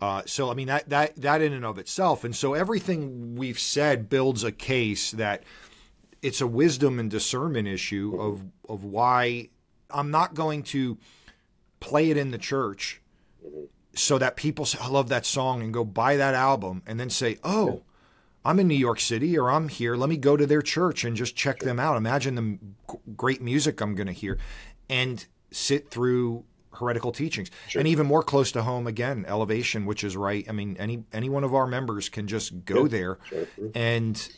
uh, 0.00 0.22
so 0.26 0.50
I 0.50 0.54
mean 0.54 0.68
that 0.68 0.88
that 0.90 1.16
that 1.16 1.40
in 1.40 1.52
and 1.52 1.64
of 1.64 1.78
itself, 1.78 2.24
and 2.24 2.34
so 2.34 2.54
everything 2.54 3.36
we've 3.36 3.58
said 3.58 4.08
builds 4.08 4.44
a 4.44 4.52
case 4.52 5.12
that 5.12 5.44
it's 6.22 6.40
a 6.40 6.46
wisdom 6.46 6.98
and 6.98 7.10
discernment 7.10 7.68
issue 7.68 8.12
mm-hmm. 8.12 8.20
of 8.20 8.44
of 8.68 8.84
why 8.84 9.48
I'm 9.90 10.10
not 10.10 10.34
going 10.34 10.62
to 10.64 10.98
play 11.80 12.10
it 12.10 12.16
in 12.16 12.30
the 12.30 12.38
church 12.38 13.00
mm-hmm. 13.44 13.64
so 13.94 14.18
that 14.18 14.36
people 14.36 14.64
say 14.64 14.78
I 14.80 14.88
love 14.88 15.08
that 15.08 15.26
song 15.26 15.62
and 15.62 15.72
go 15.72 15.84
buy 15.84 16.16
that 16.16 16.34
album 16.34 16.82
and 16.86 16.98
then 16.98 17.10
say, 17.10 17.38
"Oh, 17.44 17.82
I'm 18.44 18.60
in 18.60 18.68
New 18.68 18.74
York 18.74 19.00
City 19.00 19.38
or 19.38 19.50
I'm 19.50 19.68
here. 19.68 19.96
Let 19.96 20.08
me 20.08 20.16
go 20.16 20.36
to 20.36 20.46
their 20.46 20.62
church 20.62 21.04
and 21.04 21.16
just 21.16 21.34
check 21.34 21.60
them 21.60 21.80
out. 21.80 21.96
Imagine 21.96 22.34
the 22.34 22.96
great 23.16 23.40
music 23.40 23.80
I'm 23.80 23.94
going 23.94 24.06
to 24.06 24.12
hear 24.12 24.38
and 24.88 25.24
sit 25.50 25.90
through 25.90 26.44
heretical 26.74 27.12
teachings. 27.12 27.50
Sure. 27.68 27.80
And 27.80 27.88
even 27.88 28.06
more 28.06 28.22
close 28.22 28.52
to 28.52 28.62
home 28.62 28.86
again, 28.86 29.24
elevation, 29.26 29.86
which 29.86 30.04
is 30.04 30.16
right. 30.16 30.44
I 30.48 30.52
mean, 30.52 30.76
any 30.78 31.04
any 31.12 31.28
one 31.28 31.44
of 31.44 31.54
our 31.54 31.66
members 31.66 32.08
can 32.08 32.26
just 32.26 32.64
go 32.64 32.86
there 32.86 33.18
sure. 33.28 33.46
and 33.74 34.28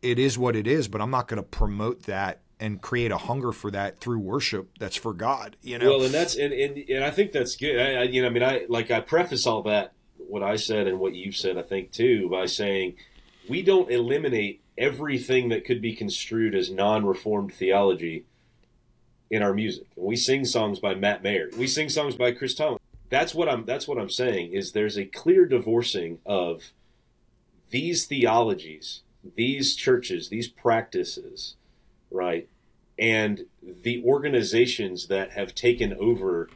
it 0.00 0.18
is 0.18 0.36
what 0.36 0.56
it 0.56 0.66
is, 0.66 0.88
but 0.88 1.00
I'm 1.00 1.10
not 1.10 1.28
going 1.28 1.40
to 1.40 1.48
promote 1.48 2.04
that 2.04 2.40
and 2.58 2.80
create 2.80 3.12
a 3.12 3.18
hunger 3.18 3.52
for 3.52 3.70
that 3.70 4.00
through 4.00 4.18
worship 4.18 4.78
that's 4.78 4.96
for 4.96 5.12
God, 5.12 5.56
you 5.62 5.78
know. 5.78 5.90
Well, 5.90 6.02
and 6.02 6.14
that's 6.14 6.36
and 6.36 6.52
and, 6.52 6.76
and 6.88 7.04
I 7.04 7.10
think 7.10 7.30
that's 7.30 7.54
good. 7.54 7.78
I, 7.78 8.00
I, 8.00 8.02
you 8.04 8.22
know, 8.22 8.28
I 8.28 8.30
mean, 8.30 8.42
I 8.42 8.66
like 8.68 8.90
I 8.90 9.00
preface 9.00 9.46
all 9.46 9.62
that 9.64 9.92
what 10.16 10.42
I 10.42 10.56
said 10.56 10.86
and 10.86 10.98
what 10.98 11.14
you've 11.14 11.36
said, 11.36 11.58
I 11.58 11.62
think 11.62 11.92
too, 11.92 12.28
by 12.30 12.46
saying 12.46 12.94
we 13.48 13.62
don't 13.62 13.90
eliminate 13.90 14.62
everything 14.78 15.48
that 15.50 15.64
could 15.64 15.80
be 15.80 15.94
construed 15.94 16.54
as 16.54 16.70
non-reformed 16.70 17.54
theology 17.54 18.24
in 19.30 19.42
our 19.42 19.54
music. 19.54 19.86
We 19.96 20.16
sing 20.16 20.44
songs 20.44 20.78
by 20.78 20.94
Matt 20.94 21.22
Maher. 21.22 21.50
We 21.56 21.66
sing 21.66 21.88
songs 21.88 22.16
by 22.16 22.32
Chris 22.32 22.54
Tomlin. 22.54 22.80
That's 23.08 23.34
what 23.34 23.48
I'm 23.48 23.64
that's 23.66 23.86
what 23.86 23.98
I'm 23.98 24.10
saying 24.10 24.52
is 24.52 24.72
there's 24.72 24.96
a 24.96 25.04
clear 25.04 25.44
divorcing 25.44 26.18
of 26.24 26.72
these 27.70 28.06
theologies, 28.06 29.00
these 29.34 29.76
churches, 29.76 30.30
these 30.30 30.48
practices, 30.48 31.56
right? 32.10 32.48
and 32.98 33.46
the 33.82 34.02
organizations 34.04 35.08
that 35.08 35.32
have 35.32 35.54
taken 35.54 35.92
over 35.94 36.48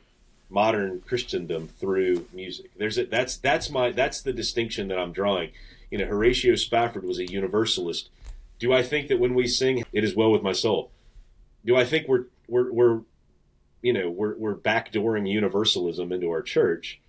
modern 0.49 1.01
Christendom 1.01 1.69
through 1.69 2.29
music. 2.33 2.71
There's 2.79 2.99
a, 2.99 3.05
that's 3.05 3.37
that's 3.37 3.71
my 3.71 3.91
that's 3.91 4.21
the 4.23 4.33
distinction 4.33 4.89
that 4.89 4.99
I'm 4.99 5.13
drawing. 5.13 5.51
You 5.91 5.99
know, 5.99 6.07
Horatio 6.07 6.57
Spafford 6.57 7.05
was 7.05 7.19
a 7.19 7.31
universalist. 7.31 8.11
Do 8.59 8.73
I 8.73 8.83
think 8.83 9.09
that 9.09 9.21
when 9.21 9.35
we 9.35 9.47
sing 9.47 9.85
"It 9.93 10.05
Is 10.05 10.17
Well 10.17 10.33
with 10.33 10.43
My 10.43 10.53
Soul," 10.53 10.91
do 11.65 11.77
I 11.77 11.85
think 11.85 12.09
we're 12.09 12.25
we're, 12.49 12.73
we're 12.73 13.01
you 13.83 13.93
know 13.93 14.11
we're 14.11 14.37
we're 14.37 14.57
backdooring 14.57 15.31
universalism 15.31 16.13
into 16.13 16.31
our 16.31 16.43
church? 16.43 17.01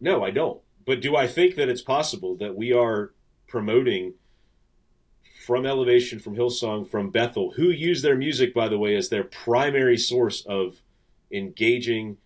No, 0.00 0.24
I 0.24 0.30
don't. 0.30 0.60
But 0.86 1.00
do 1.00 1.16
I 1.16 1.26
think 1.26 1.56
that 1.56 1.68
it's 1.68 1.82
possible 1.82 2.36
that 2.36 2.56
we 2.56 2.72
are 2.72 3.12
promoting 3.46 4.14
from 5.46 5.66
Elevation, 5.66 6.18
from 6.18 6.36
Hillsong, 6.36 6.88
from 6.88 7.10
Bethel, 7.10 7.52
who 7.52 7.70
use 7.70 8.02
their 8.02 8.16
music, 8.16 8.54
by 8.54 8.68
the 8.68 8.78
way, 8.78 8.94
as 8.94 9.08
their 9.08 9.24
primary 9.24 9.96
source 9.96 10.44
of 10.46 10.80
engaging 11.32 12.16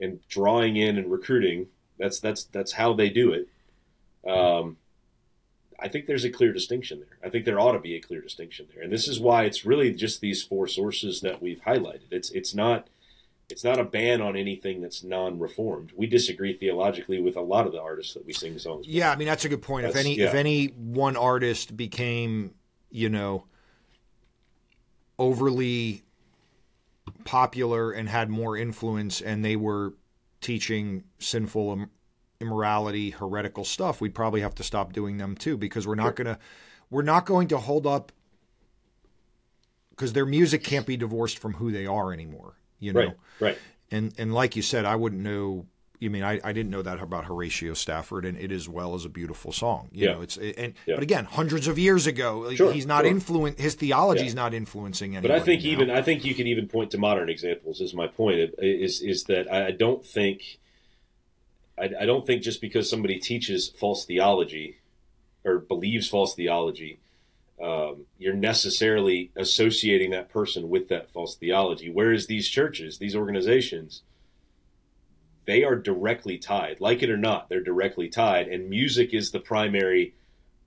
and 0.00 0.20
drawing 0.28 0.76
in 0.76 0.98
and 0.98 1.10
recruiting. 1.10 1.68
That's 1.98 2.20
that's 2.20 2.44
that's 2.44 2.72
how 2.72 2.92
they 2.92 3.08
do 3.08 3.32
it. 3.32 3.48
Um, 4.28 4.76
I 5.82 5.88
think 5.88 6.06
there's 6.06 6.24
a 6.24 6.30
clear 6.30 6.52
distinction 6.52 7.00
there. 7.00 7.18
I 7.24 7.30
think 7.30 7.44
there 7.44 7.58
ought 7.58 7.72
to 7.72 7.78
be 7.78 7.94
a 7.94 8.00
clear 8.00 8.20
distinction 8.20 8.66
there, 8.72 8.82
and 8.82 8.92
this 8.92 9.08
is 9.08 9.20
why 9.20 9.44
it's 9.44 9.64
really 9.64 9.92
just 9.92 10.20
these 10.20 10.42
four 10.42 10.66
sources 10.66 11.20
that 11.22 11.42
we've 11.42 11.60
highlighted. 11.62 12.10
It's 12.10 12.30
it's 12.30 12.54
not 12.54 12.88
it's 13.50 13.64
not 13.64 13.78
a 13.78 13.84
ban 13.84 14.20
on 14.20 14.36
anything 14.36 14.80
that's 14.80 15.02
non-reformed. 15.02 15.92
We 15.96 16.06
disagree 16.06 16.52
theologically 16.52 17.20
with 17.20 17.36
a 17.36 17.40
lot 17.40 17.66
of 17.66 17.72
the 17.72 17.80
artists 17.80 18.14
that 18.14 18.24
we 18.24 18.32
sing 18.32 18.58
songs. 18.58 18.86
Yeah, 18.86 19.10
I 19.10 19.16
mean 19.16 19.28
that's 19.28 19.44
a 19.44 19.48
good 19.48 19.62
point. 19.62 19.84
That's, 19.84 19.96
if 19.96 20.00
any 20.00 20.16
yeah. 20.16 20.26
if 20.26 20.34
any 20.34 20.66
one 20.66 21.16
artist 21.16 21.76
became, 21.76 22.54
you 22.90 23.08
know, 23.08 23.46
overly 25.18 26.02
popular 27.24 27.92
and 27.92 28.08
had 28.08 28.28
more 28.28 28.56
influence, 28.56 29.20
and 29.20 29.44
they 29.44 29.56
were 29.56 29.94
teaching 30.40 31.04
sinful 31.18 31.86
immorality, 32.40 33.10
heretical 33.10 33.64
stuff, 33.64 34.00
we'd 34.00 34.14
probably 34.14 34.40
have 34.40 34.54
to 34.56 34.62
stop 34.62 34.92
doing 34.92 35.18
them 35.18 35.36
too 35.36 35.56
because 35.56 35.86
we're 35.86 35.94
not 35.94 36.16
gonna 36.16 36.38
we're 36.90 37.02
not 37.02 37.26
going 37.26 37.48
to 37.48 37.58
hold 37.58 37.86
up 37.86 38.12
because 39.90 40.12
their 40.12 40.26
music 40.26 40.64
can't 40.64 40.86
be 40.86 40.96
divorced 40.96 41.38
from 41.38 41.54
who 41.54 41.70
they 41.70 41.86
are 41.86 42.12
anymore 42.12 42.54
you 42.80 42.92
know. 42.92 43.00
Right. 43.00 43.16
Right. 43.38 43.58
And 43.92 44.12
and 44.18 44.34
like 44.34 44.56
you 44.56 44.62
said, 44.62 44.84
I 44.84 44.96
wouldn't 44.96 45.22
know. 45.22 45.66
You 45.98 46.08
mean 46.08 46.22
I, 46.22 46.40
I 46.42 46.54
didn't 46.54 46.70
know 46.70 46.80
that 46.80 46.98
about 46.98 47.26
Horatio 47.26 47.74
Spafford, 47.74 48.24
and 48.24 48.38
it 48.38 48.50
as 48.50 48.66
well 48.66 48.94
as 48.94 49.04
a 49.04 49.10
beautiful 49.10 49.52
song. 49.52 49.90
You 49.92 50.06
yeah. 50.06 50.14
know, 50.14 50.22
it's 50.22 50.38
and 50.38 50.72
yeah. 50.86 50.94
but 50.94 51.02
again, 51.02 51.26
hundreds 51.26 51.68
of 51.68 51.78
years 51.78 52.06
ago, 52.06 52.52
sure, 52.54 52.72
he's 52.72 52.86
not 52.86 53.02
sure. 53.02 53.10
influent. 53.10 53.60
His 53.60 53.74
theology 53.74 54.24
is 54.24 54.34
yeah. 54.34 54.42
not 54.42 54.54
influencing 54.54 55.14
anyone. 55.14 55.36
But 55.36 55.42
I 55.42 55.44
think 55.44 55.62
now. 55.62 55.68
even 55.68 55.90
I 55.90 56.00
think 56.00 56.24
you 56.24 56.34
can 56.34 56.46
even 56.46 56.68
point 56.68 56.90
to 56.92 56.98
modern 56.98 57.28
examples. 57.28 57.82
Is 57.82 57.92
my 57.92 58.06
point 58.06 58.54
is 58.58 59.02
is 59.02 59.24
that 59.24 59.52
I 59.52 59.72
don't 59.72 60.04
think 60.04 60.58
I, 61.80 62.02
I 62.02 62.06
don't 62.06 62.26
think 62.26 62.42
just 62.42 62.60
because 62.60 62.88
somebody 62.90 63.18
teaches 63.18 63.70
false 63.70 64.04
theology 64.04 64.78
or 65.44 65.58
believes 65.58 66.08
false 66.08 66.34
theology 66.34 67.00
um, 67.60 68.06
you're 68.18 68.34
necessarily 68.34 69.30
associating 69.36 70.10
that 70.10 70.30
person 70.30 70.70
with 70.70 70.88
that 70.88 71.10
false 71.10 71.36
theology. 71.36 71.90
Whereas 71.90 72.26
these 72.26 72.48
churches, 72.48 72.98
these 72.98 73.14
organizations, 73.14 74.02
they 75.44 75.62
are 75.62 75.76
directly 75.76 76.38
tied. 76.38 76.80
Like 76.80 77.02
it 77.02 77.10
or 77.10 77.18
not, 77.18 77.48
they're 77.48 77.62
directly 77.62 78.08
tied. 78.08 78.48
And 78.48 78.70
music 78.70 79.12
is 79.12 79.30
the 79.30 79.40
primary 79.40 80.14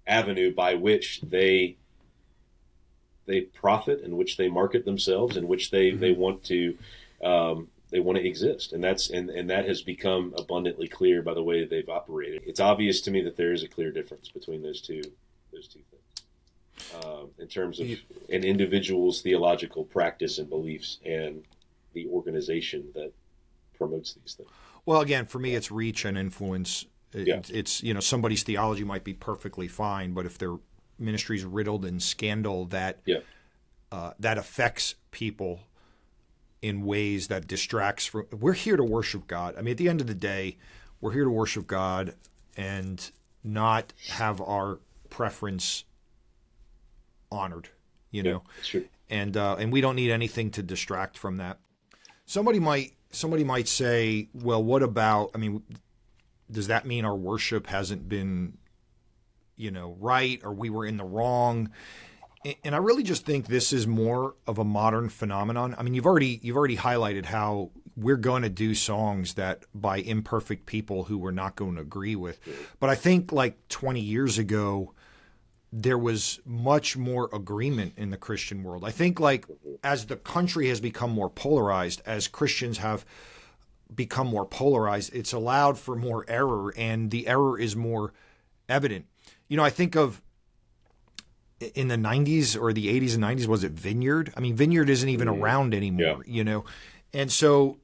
avenue 0.05 0.53
by 0.53 0.75
which 0.75 1.21
they 1.21 1.77
they 3.25 3.41
profit, 3.41 4.01
in 4.01 4.17
which 4.17 4.35
they 4.35 4.49
market 4.49 4.83
themselves, 4.83 5.37
in 5.37 5.47
which 5.47 5.71
they, 5.71 5.91
mm-hmm. 5.91 6.01
they 6.01 6.11
want 6.11 6.43
to 6.43 6.77
um, 7.23 7.69
they 7.93 7.99
want 7.99 8.17
to 8.17 8.27
exist. 8.27 8.73
And 8.73 8.83
that's 8.83 9.11
and, 9.11 9.29
and 9.29 9.49
that 9.51 9.67
has 9.67 9.83
become 9.83 10.33
abundantly 10.35 10.87
clear 10.87 11.21
by 11.21 11.35
the 11.35 11.43
way 11.43 11.63
they've 11.63 11.87
operated. 11.87 12.41
It's 12.45 12.59
obvious 12.59 12.99
to 13.01 13.11
me 13.11 13.21
that 13.21 13.37
there 13.37 13.53
is 13.53 13.63
a 13.63 13.67
clear 13.67 13.91
difference 13.91 14.29
between 14.29 14.63
those 14.63 14.81
two 14.81 15.03
those 15.53 15.67
two 15.67 15.81
things 15.91 17.05
uh, 17.05 17.25
in 17.37 17.47
terms 17.47 17.79
of 17.79 17.87
an 17.87 18.43
individual's 18.43 19.21
theological 19.21 19.83
practice 19.83 20.39
and 20.39 20.49
beliefs 20.49 20.99
and 21.05 21.43
the 21.93 22.07
organization 22.07 22.87
that 22.95 23.13
promotes 23.77 24.15
these 24.15 24.33
things. 24.33 24.49
Well, 24.87 25.01
again, 25.01 25.27
for 25.27 25.37
me, 25.37 25.53
it's 25.53 25.71
reach 25.71 26.03
and 26.03 26.17
influence. 26.17 26.87
It, 27.13 27.27
yeah. 27.27 27.41
It's 27.49 27.83
you 27.83 27.93
know 27.93 27.99
somebody's 27.99 28.41
theology 28.41 28.83
might 28.83 29.03
be 29.03 29.13
perfectly 29.13 29.67
fine, 29.67 30.13
but 30.13 30.25
if 30.25 30.39
their 30.39 30.55
ministry's 30.97 31.45
riddled 31.45 31.85
in 31.85 31.99
scandal 31.99 32.65
that 32.65 33.01
yeah. 33.05 33.19
uh, 33.91 34.13
that 34.19 34.39
affects 34.39 34.95
people 35.11 35.59
in 36.63 36.85
ways 36.85 37.27
that 37.27 37.45
distracts 37.45 38.05
from. 38.05 38.25
We're 38.31 38.53
here 38.53 38.77
to 38.77 38.83
worship 38.83 39.27
God. 39.27 39.55
I 39.57 39.61
mean, 39.61 39.73
at 39.73 39.77
the 39.77 39.89
end 39.89 39.99
of 39.99 40.07
the 40.07 40.15
day, 40.15 40.57
we're 41.01 41.11
here 41.11 41.25
to 41.25 41.29
worship 41.29 41.67
God 41.67 42.15
and 42.55 43.11
not 43.43 43.91
have 44.07 44.39
our 44.39 44.79
preference 45.09 45.83
honored, 47.29 47.67
you 48.11 48.23
know. 48.23 48.29
Yeah, 48.29 48.61
and 49.09 49.35
uh, 49.35 49.57
and 49.59 49.73
we 49.73 49.81
don't 49.81 49.97
need 49.97 50.09
anything 50.09 50.51
to 50.51 50.63
distract 50.63 51.17
from 51.17 51.35
that. 51.37 51.59
Somebody 52.25 52.59
might 52.59 52.93
somebody 53.11 53.43
might 53.43 53.67
say, 53.67 54.29
well, 54.33 54.63
what 54.63 54.83
about? 54.83 55.31
I 55.35 55.39
mean, 55.39 55.63
does 56.49 56.67
that 56.67 56.85
mean 56.85 57.03
our 57.03 57.15
worship 57.15 57.67
hasn't 57.67 58.07
been, 58.07 58.57
you 59.57 59.69
know, 59.69 59.97
right, 59.99 60.39
or 60.45 60.53
we 60.53 60.69
were 60.69 60.85
in 60.85 60.95
the 60.95 61.03
wrong? 61.03 61.71
And 62.63 62.75
I 62.75 62.77
really 62.79 63.03
just 63.03 63.25
think 63.25 63.47
this 63.47 63.71
is 63.71 63.87
more 63.87 64.35
of 64.45 64.57
a 64.57 64.63
modern 64.63 65.09
phenomenon. 65.09 65.75
I 65.77 65.83
mean, 65.83 65.93
you've 65.93 66.05
already 66.05 66.39
you've 66.41 66.57
already 66.57 66.77
highlighted 66.77 67.25
how 67.25 67.71
we're 67.95 68.17
going 68.17 68.43
to 68.43 68.49
do 68.49 68.75
songs 68.75 69.35
that 69.35 69.65
by 69.73 69.97
imperfect 69.97 70.65
people 70.65 71.05
who 71.05 71.17
we're 71.17 71.31
not 71.31 71.55
going 71.55 71.75
to 71.75 71.81
agree 71.81 72.15
with. 72.15 72.39
But 72.79 72.89
I 72.89 72.95
think 72.95 73.31
like 73.31 73.67
20 73.69 73.99
years 74.01 74.37
ago, 74.37 74.93
there 75.71 75.97
was 75.97 76.39
much 76.45 76.97
more 76.97 77.29
agreement 77.33 77.93
in 77.97 78.09
the 78.09 78.17
Christian 78.17 78.63
world. 78.63 78.83
I 78.83 78.91
think 78.91 79.19
like 79.19 79.45
as 79.83 80.05
the 80.05 80.15
country 80.15 80.67
has 80.69 80.79
become 80.79 81.11
more 81.11 81.29
polarized, 81.29 82.01
as 82.05 82.27
Christians 82.27 82.79
have 82.79 83.05
become 83.93 84.27
more 84.27 84.45
polarized, 84.45 85.13
it's 85.13 85.33
allowed 85.33 85.77
for 85.77 85.95
more 85.95 86.25
error 86.27 86.73
and 86.75 87.09
the 87.09 87.27
error 87.27 87.59
is 87.59 87.75
more 87.75 88.13
evident. 88.67 89.05
You 89.47 89.57
know, 89.57 89.63
I 89.63 89.69
think 89.69 89.95
of 89.95 90.21
in 91.75 91.87
the 91.87 91.95
90s 91.95 92.59
or 92.59 92.73
the 92.73 92.87
80s 92.99 93.15
and 93.15 93.23
90s 93.23 93.47
was 93.47 93.63
it 93.63 93.71
Vineyard? 93.71 94.33
I 94.35 94.39
mean, 94.39 94.55
Vineyard 94.55 94.89
isn't 94.89 95.07
even 95.09 95.27
mm-hmm. 95.27 95.43
around 95.43 95.73
anymore, 95.73 96.23
yeah. 96.25 96.33
you 96.33 96.43
know. 96.43 96.65
And 97.13 97.31
so 97.31 97.77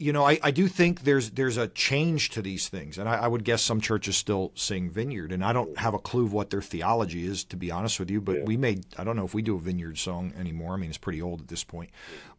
you 0.00 0.14
know, 0.14 0.26
I, 0.26 0.38
I 0.42 0.50
do 0.50 0.66
think 0.66 1.02
there's 1.02 1.32
there's 1.32 1.58
a 1.58 1.68
change 1.68 2.30
to 2.30 2.40
these 2.40 2.70
things, 2.70 2.96
and 2.96 3.06
I, 3.06 3.16
I, 3.16 3.28
would 3.28 3.44
guess 3.44 3.60
some 3.60 3.82
churches 3.82 4.16
still 4.16 4.50
sing 4.54 4.88
Vineyard, 4.88 5.30
and 5.30 5.44
I 5.44 5.52
don't 5.52 5.76
have 5.76 5.92
a 5.92 5.98
clue 5.98 6.24
of 6.24 6.32
what 6.32 6.48
their 6.48 6.62
theology 6.62 7.26
is, 7.26 7.44
to 7.44 7.56
be 7.56 7.70
honest 7.70 8.00
with 8.00 8.10
you. 8.10 8.18
But 8.22 8.38
yeah. 8.38 8.44
we 8.44 8.56
made 8.56 8.86
I 8.96 9.04
don't 9.04 9.14
know 9.14 9.26
if 9.26 9.34
we 9.34 9.42
do 9.42 9.56
a 9.56 9.60
Vineyard 9.60 9.98
song 9.98 10.32
anymore. 10.38 10.72
I 10.72 10.78
mean, 10.78 10.88
it's 10.88 10.96
pretty 10.96 11.20
old 11.20 11.42
at 11.42 11.48
this 11.48 11.64
point. 11.64 11.90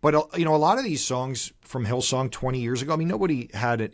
But 0.02 0.16
uh, 0.16 0.24
you 0.36 0.44
know, 0.44 0.56
a 0.56 0.58
lot 0.58 0.80
of 0.80 0.84
these 0.84 1.06
songs 1.06 1.54
from 1.62 1.86
Hillsong 1.86 2.32
20 2.32 2.60
years 2.60 2.82
ago. 2.82 2.94
I 2.94 2.96
mean, 2.96 3.08
nobody 3.08 3.52
had 3.54 3.82
a, 3.82 3.92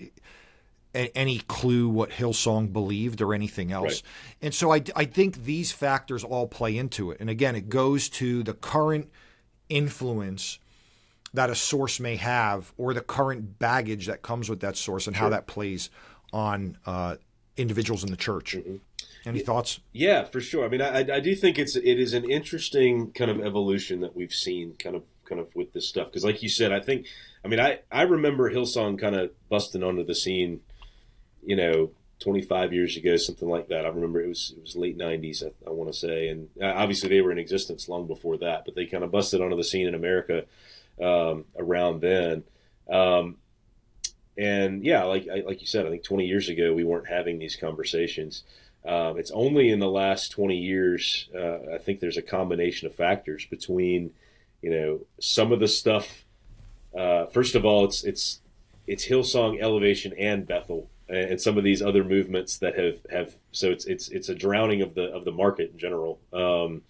any 0.97 1.39
clue 1.39 1.87
what 1.89 2.09
Hillsong 2.09 2.73
believed 2.73 3.21
or 3.21 3.33
anything 3.33 3.71
else, 3.71 4.01
right. 4.01 4.03
and 4.41 4.53
so 4.53 4.73
I 4.73 4.81
I 4.95 5.05
think 5.05 5.43
these 5.45 5.71
factors 5.71 6.23
all 6.23 6.47
play 6.47 6.77
into 6.77 7.11
it. 7.11 7.19
And 7.19 7.29
again, 7.29 7.55
it 7.55 7.69
goes 7.69 8.09
to 8.09 8.43
the 8.43 8.53
current 8.53 9.11
influence 9.69 10.59
that 11.33 11.49
a 11.49 11.55
source 11.55 11.99
may 11.99 12.15
have 12.15 12.73
or 12.77 12.93
the 12.93 13.01
current 13.01 13.59
baggage 13.59 14.07
that 14.07 14.21
comes 14.21 14.49
with 14.49 14.61
that 14.61 14.77
source 14.77 15.07
and 15.07 15.15
sure. 15.15 15.25
how 15.25 15.29
that 15.29 15.45
plays 15.45 15.89
on 16.33 16.77
uh, 16.85 17.15
individuals 17.57 18.03
in 18.03 18.11
the 18.11 18.17
church. 18.17 18.55
Mm-hmm. 18.55 18.77
Any 19.25 19.39
thoughts? 19.39 19.81
Yeah, 19.91 20.23
for 20.23 20.39
sure. 20.39 20.63
I 20.63 20.69
mean, 20.69 20.81
I, 20.81 20.99
I 20.99 21.19
do 21.19 21.35
think 21.35 21.59
it's 21.59 21.75
it 21.75 21.99
is 21.99 22.13
an 22.13 22.29
interesting 22.29 23.11
kind 23.11 23.29
of 23.29 23.41
evolution 23.41 23.99
that 23.99 24.15
we've 24.15 24.31
seen, 24.31 24.75
kind 24.79 24.95
of 24.95 25.03
kind 25.25 25.41
of 25.41 25.53
with 25.53 25.73
this 25.73 25.87
stuff. 25.87 26.07
Because, 26.07 26.23
like 26.23 26.41
you 26.41 26.47
said, 26.47 26.71
I 26.71 26.79
think, 26.79 27.07
I 27.43 27.49
mean, 27.49 27.59
I 27.59 27.79
I 27.91 28.03
remember 28.03 28.49
Hillsong 28.49 28.97
kind 28.97 29.15
of 29.15 29.31
busting 29.49 29.83
onto 29.83 30.05
the 30.05 30.15
scene, 30.15 30.61
you 31.47 31.55
know, 31.55 31.89
25 32.19 32.73
years 32.73 32.97
ago, 32.97 33.15
something 33.15 33.47
like 33.47 33.69
that. 33.69 33.85
I 33.85 33.89
remember 33.89 34.21
it 34.21 34.27
was 34.27 34.53
it 34.55 34.61
was 34.61 34.75
late 34.75 34.97
90s, 34.97 35.43
I, 35.43 35.51
I 35.65 35.71
want 35.71 35.91
to 35.91 35.97
say, 35.97 36.27
and 36.27 36.49
uh, 36.61 36.73
obviously 36.75 37.09
they 37.09 37.21
were 37.21 37.31
in 37.31 37.37
existence 37.37 37.87
long 37.87 38.05
before 38.05 38.37
that, 38.37 38.65
but 38.65 38.75
they 38.75 38.85
kind 38.85 39.03
of 39.03 39.11
busted 39.11 39.41
onto 39.41 39.55
the 39.55 39.63
scene 39.63 39.87
in 39.87 39.95
America 39.95 40.43
um, 41.01 41.45
around 41.57 42.01
then. 42.01 42.43
Um, 42.91 43.37
and 44.37 44.83
yeah, 44.83 45.03
like 45.05 45.25
like 45.45 45.61
you 45.61 45.67
said, 45.67 45.85
I 45.85 45.89
think 45.89 46.03
20 46.03 46.25
years 46.25 46.49
ago 46.49 46.73
we 46.73 46.83
weren't 46.83 47.07
having 47.07 47.39
these 47.39 47.55
conversations. 47.55 48.43
Um, 48.85 49.17
it's 49.17 49.31
only 49.31 49.69
in 49.69 49.79
the 49.79 49.89
last 49.89 50.31
20 50.31 50.55
years, 50.57 51.29
uh, 51.35 51.75
I 51.75 51.77
think 51.77 51.99
there's 51.99 52.17
a 52.17 52.21
combination 52.21 52.87
of 52.87 52.95
factors 52.95 53.45
between, 53.45 54.11
you 54.61 54.69
know, 54.69 54.99
some 55.19 55.51
of 55.51 55.59
the 55.59 55.67
stuff. 55.67 56.23
Uh, 56.97 57.25
first 57.27 57.55
of 57.55 57.63
all, 57.63 57.85
it's 57.85 58.03
it's 58.03 58.41
it's 58.85 59.07
Hillsong, 59.07 59.61
Elevation, 59.61 60.13
and 60.17 60.45
Bethel 60.45 60.89
and 61.09 61.41
some 61.41 61.57
of 61.57 61.63
these 61.63 61.81
other 61.81 62.03
movements 62.03 62.57
that 62.57 62.77
have 62.77 62.97
have 63.09 63.33
so 63.51 63.69
it's 63.71 63.85
it's 63.85 64.09
it's 64.09 64.29
a 64.29 64.35
drowning 64.35 64.81
of 64.81 64.93
the 64.95 65.05
of 65.13 65.25
the 65.25 65.31
market 65.31 65.71
in 65.71 65.79
general. 65.79 66.19
Um, 66.33 66.81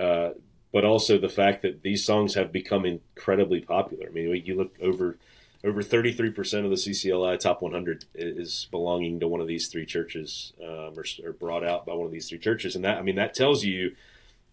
uh, 0.00 0.30
but 0.72 0.84
also 0.84 1.18
the 1.18 1.28
fact 1.28 1.62
that 1.62 1.82
these 1.82 2.04
songs 2.04 2.34
have 2.34 2.52
become 2.52 2.86
incredibly 2.86 3.60
popular. 3.60 4.06
I 4.08 4.12
mean 4.12 4.42
you 4.44 4.56
look 4.56 4.74
over 4.80 5.16
over 5.62 5.82
33% 5.82 6.64
of 6.64 6.70
the 6.70 6.76
CCLI 6.76 7.38
top 7.38 7.60
100 7.60 8.06
is 8.14 8.66
belonging 8.70 9.20
to 9.20 9.28
one 9.28 9.42
of 9.42 9.46
these 9.46 9.68
three 9.68 9.84
churches 9.84 10.54
um, 10.62 10.94
or, 10.96 11.04
or 11.22 11.32
brought 11.32 11.62
out 11.62 11.84
by 11.84 11.92
one 11.92 12.06
of 12.06 12.12
these 12.12 12.30
three 12.30 12.38
churches. 12.38 12.74
And 12.74 12.84
that 12.84 12.98
i 12.98 13.02
mean 13.02 13.16
that 13.16 13.34
tells 13.34 13.64
you 13.64 13.96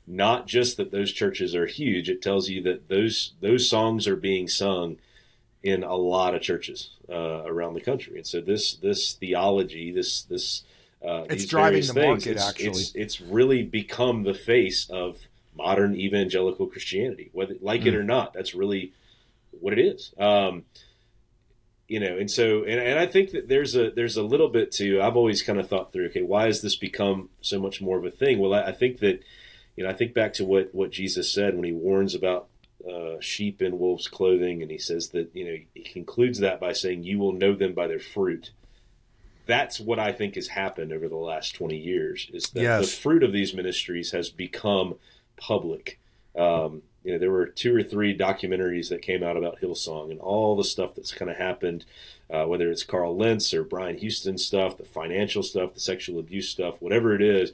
not 0.06 0.48
just 0.48 0.78
that 0.78 0.92
those 0.92 1.12
churches 1.12 1.54
are 1.54 1.66
huge 1.66 2.10
it 2.10 2.22
tells 2.22 2.50
you 2.50 2.64
that 2.64 2.88
those 2.88 3.34
those 3.42 3.70
songs 3.70 4.08
are 4.08 4.16
being 4.16 4.48
sung 4.48 4.98
in 5.64 5.84
a 5.84 5.96
lot 5.96 6.36
of 6.36 6.42
churches 6.42 6.92
uh, 7.10 7.44
around 7.46 7.74
the 7.74 7.82
country. 7.82 8.18
And 8.18 8.28
so 8.28 8.42
this 8.42 8.76
this 8.76 9.14
theology, 9.14 9.92
this 9.92 10.24
this 10.24 10.64
uh, 11.06 11.26
it's 11.30 11.46
driving 11.46 11.82
the 11.82 11.94
things, 11.94 12.26
market. 12.26 12.28
It's, 12.28 12.50
actually, 12.50 12.68
it's, 12.68 12.96
it's 12.96 13.22
really 13.22 13.64
become 13.64 14.24
the 14.24 14.34
face 14.34 14.90
of 14.90 15.20
modern 15.56 15.96
evangelical 15.96 16.68
Christianity, 16.68 17.30
whether 17.34 17.56
like 17.62 17.82
mm. 17.82 17.88
it 17.88 17.96
or 17.96 18.04
not. 18.04 18.34
That's 18.34 18.54
really 18.56 18.94
what 19.52 19.74
it 19.74 19.80
is. 19.80 20.14
Um, 20.18 20.66
you 21.88 22.00
know, 22.00 22.18
and 22.18 22.30
so 22.30 22.64
and, 22.64 22.80
and 22.80 23.00
I 23.00 23.06
think 23.06 23.32
that 23.32 23.48
there's 23.48 23.76
a 23.76 23.92
there's 23.92 24.18
a 24.18 24.24
little 24.24 24.50
bit 24.50 24.72
to 24.74 25.02
I've 25.02 25.16
always 25.16 25.42
kind 25.42 25.60
of 25.60 25.70
thought 25.70 25.94
through. 25.94 26.08
Okay, 26.08 26.22
why 26.22 26.46
has 26.46 26.62
this 26.62 26.76
become 26.76 27.30
so 27.42 27.60
much 27.60 27.82
more 27.82 27.98
of 27.98 28.06
a 28.06 28.12
thing? 28.12 28.40
Well, 28.40 28.54
I, 28.54 28.64
I 28.64 28.72
think 28.72 29.00
that 29.00 29.22
you 29.76 29.84
know 29.84 29.90
I 29.90 29.94
think 29.94 30.14
back 30.14 30.34
to 30.34 30.46
what 30.46 30.74
what 30.74 30.92
Jesus 30.92 31.32
said 31.32 31.56
when 31.56 31.64
he 31.64 31.72
warns 31.72 32.14
about 32.14 32.48
uh, 32.86 33.20
sheep 33.20 33.62
in 33.62 33.80
wolves' 33.80 34.08
clothing, 34.08 34.62
and 34.62 34.70
he 34.70 34.78
says 34.78 35.10
that 35.10 35.30
you 35.34 35.46
know 35.46 35.58
he 35.74 35.84
concludes 35.84 36.40
that 36.40 36.60
by 36.60 36.74
saying, 36.74 37.04
"You 37.04 37.20
will 37.20 37.34
know 37.34 37.54
them 37.54 37.74
by 37.74 37.88
their 37.88 38.00
fruit." 38.00 38.52
That's 39.46 39.80
what 39.80 40.00
I 40.00 40.12
think 40.12 40.36
has 40.36 40.50
happened 40.50 40.92
over 40.92 41.08
the 41.08 41.16
last 41.16 41.56
twenty 41.56 41.78
years. 41.78 42.30
Is 42.34 42.50
that 42.52 42.62
yes. 42.62 42.82
the 42.82 43.02
fruit 43.02 43.24
of 43.24 43.32
these 43.32 43.54
ministries 43.54 44.12
has 44.12 44.30
become 44.30 44.96
public. 45.38 46.00
Um, 46.38 46.84
you 47.04 47.14
know, 47.14 47.20
there 47.20 47.32
were 47.32 47.48
two 47.48 47.76
or 47.76 47.84
three 47.84 48.16
documentaries 48.16 48.90
that 48.90 49.02
came 49.02 49.24
out 49.24 49.38
about 49.38 49.62
Hillsong 49.62 50.12
and 50.12 50.20
all 50.20 50.56
the 50.56 50.64
stuff 50.64 50.94
that's 50.94 51.14
kind 51.14 51.32
of 51.32 51.38
happened, 51.38 51.86
uh, 52.30 52.44
whether 52.46 52.70
it's 52.70 52.84
Carl 52.84 53.16
Lentz 53.16 53.54
or 53.54 53.64
Brian 53.64 53.98
Houston 53.98 54.38
stuff, 54.38 54.78
the 54.78 54.84
financial 54.84 55.42
stuff, 55.42 55.74
the 55.74 55.80
sexual 55.80 56.20
abuse 56.20 56.50
stuff, 56.50 56.82
whatever 56.82 57.16
it 57.16 57.22
is 57.22 57.54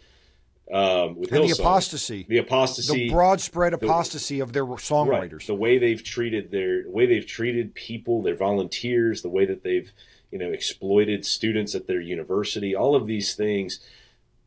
um, 0.73 1.15
with 1.15 1.31
and 1.31 1.47
the 1.47 1.51
apostasy, 1.51 2.25
the 2.27 2.39
apostasy, 2.39 3.07
the 3.07 3.09
broad 3.11 3.39
spread 3.39 3.73
apostasy 3.73 4.37
the, 4.37 4.41
of 4.41 4.53
their 4.53 4.65
songwriters, 4.65 5.31
right, 5.33 5.47
the 5.47 5.53
way 5.53 5.77
they've 5.77 6.03
treated 6.03 6.49
their, 6.49 6.81
the 6.83 6.89
way 6.89 7.05
they've 7.05 7.27
treated 7.27 7.75
people, 7.75 8.23
their 8.23 8.35
volunteers, 8.35 9.21
the 9.21 9.29
way 9.29 9.45
that 9.45 9.61
they've, 9.61 9.91
you 10.31 10.39
know, 10.39 10.51
exploited 10.51 11.27
students 11.27 11.75
at 11.75 11.85
their 11.85 12.01
university, 12.01 12.75
all 12.75 12.95
of 12.95 13.05
these 13.05 13.35
things. 13.35 13.81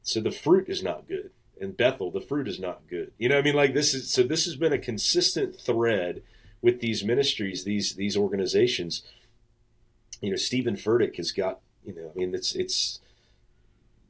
So 0.02 0.20
the 0.20 0.32
fruit 0.32 0.68
is 0.68 0.82
not 0.82 1.06
good. 1.06 1.30
In 1.58 1.72
Bethel, 1.72 2.10
the 2.10 2.20
fruit 2.20 2.48
is 2.48 2.58
not 2.58 2.88
good. 2.88 3.12
You 3.18 3.28
know, 3.28 3.38
I 3.38 3.42
mean, 3.42 3.54
like 3.54 3.72
this 3.72 3.94
is 3.94 4.10
so. 4.10 4.24
This 4.24 4.44
has 4.46 4.56
been 4.56 4.72
a 4.72 4.78
consistent 4.78 5.58
thread 5.58 6.22
with 6.60 6.80
these 6.80 7.04
ministries, 7.04 7.62
these 7.62 7.94
these 7.94 8.16
organizations. 8.16 9.04
You 10.20 10.30
know, 10.32 10.36
Steven 10.36 10.76
Furtick 10.76 11.16
has 11.16 11.30
got. 11.30 11.60
You 11.84 11.94
know, 11.94 12.10
I 12.14 12.18
mean, 12.18 12.34
it's 12.34 12.54
it's 12.54 13.00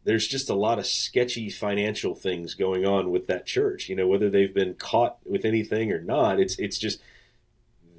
there's 0.07 0.29
just 0.29 0.49
a 0.49 0.55
lot 0.55 0.79
of 0.79 0.87
sketchy 0.87 1.51
financial 1.51 2.15
things 2.15 2.55
going 2.55 2.87
on 2.87 3.11
with 3.11 3.27
that 3.27 3.45
church. 3.45 3.89
You 3.89 3.97
know, 3.97 4.07
whether 4.07 4.31
they've 4.31 4.55
been 4.55 4.75
caught 4.75 5.19
with 5.27 5.45
anything 5.45 5.91
or 5.91 6.01
not, 6.01 6.39
it's 6.39 6.57
it's 6.61 6.79
just 6.79 7.01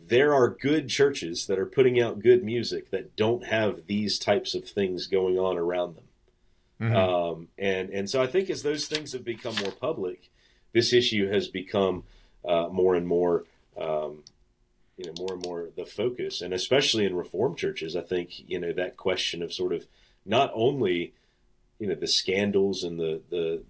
there 0.08 0.34
are 0.34 0.50
good 0.50 0.88
churches 0.88 1.48
that 1.48 1.60
are 1.60 1.66
putting 1.66 2.00
out 2.00 2.22
good 2.22 2.46
music 2.46 2.92
that 2.92 3.18
don't 3.18 3.46
have 3.46 3.88
these 3.88 4.18
types 4.18 4.56
of 4.56 4.64
things 4.64 5.08
going 5.08 5.38
on 5.38 5.58
around 5.58 5.98
them. 5.98 6.06
Mm-hmm. 6.82 6.96
Um, 6.96 7.48
and 7.58 7.90
and 7.90 8.10
so 8.10 8.22
I 8.22 8.28
think 8.28 8.50
as 8.50 8.64
those 8.64 8.88
things 8.88 9.12
have 9.12 9.26
become 9.26 9.56
more 9.62 9.74
public, 9.74 10.30
this 10.72 10.94
issue 10.94 11.30
has 11.30 11.50
become 11.50 12.06
uh, 12.48 12.70
more 12.72 12.96
and 12.96 13.06
more. 13.06 13.44
Um, 13.78 14.24
you 14.96 15.06
know, 15.06 15.14
more 15.20 15.34
and 15.34 15.44
more 15.44 15.70
the 15.76 15.86
focus, 15.86 16.42
and 16.42 16.56
especially 16.56 17.06
in 17.06 17.16
Reformed 17.16 17.58
churches, 17.58 17.96
I 17.96 18.02
think 18.02 18.50
you 18.50 18.60
know 18.60 18.74
that 18.74 18.98
question 18.98 19.44
of 19.44 19.54
sort 19.54 19.72
of 19.72 19.86
not 20.26 20.50
only 20.56 21.14
you 21.80 21.88
know 21.88 21.96
the 21.96 22.08
scandals 22.08 22.84
and 22.84 23.00
the 23.00 23.22
the 23.30 23.64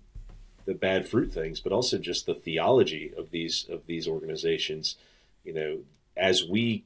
the 0.66 0.74
bad 0.74 1.08
fruit 1.08 1.32
things, 1.32 1.60
but 1.60 1.72
also 1.72 1.98
just 1.98 2.26
the 2.26 2.36
theology 2.36 3.12
of 3.18 3.32
these 3.32 3.66
of 3.70 3.86
these 3.88 4.08
organizations. 4.08 4.96
You 5.44 5.54
know, 5.54 5.80
as 6.16 6.44
we, 6.46 6.84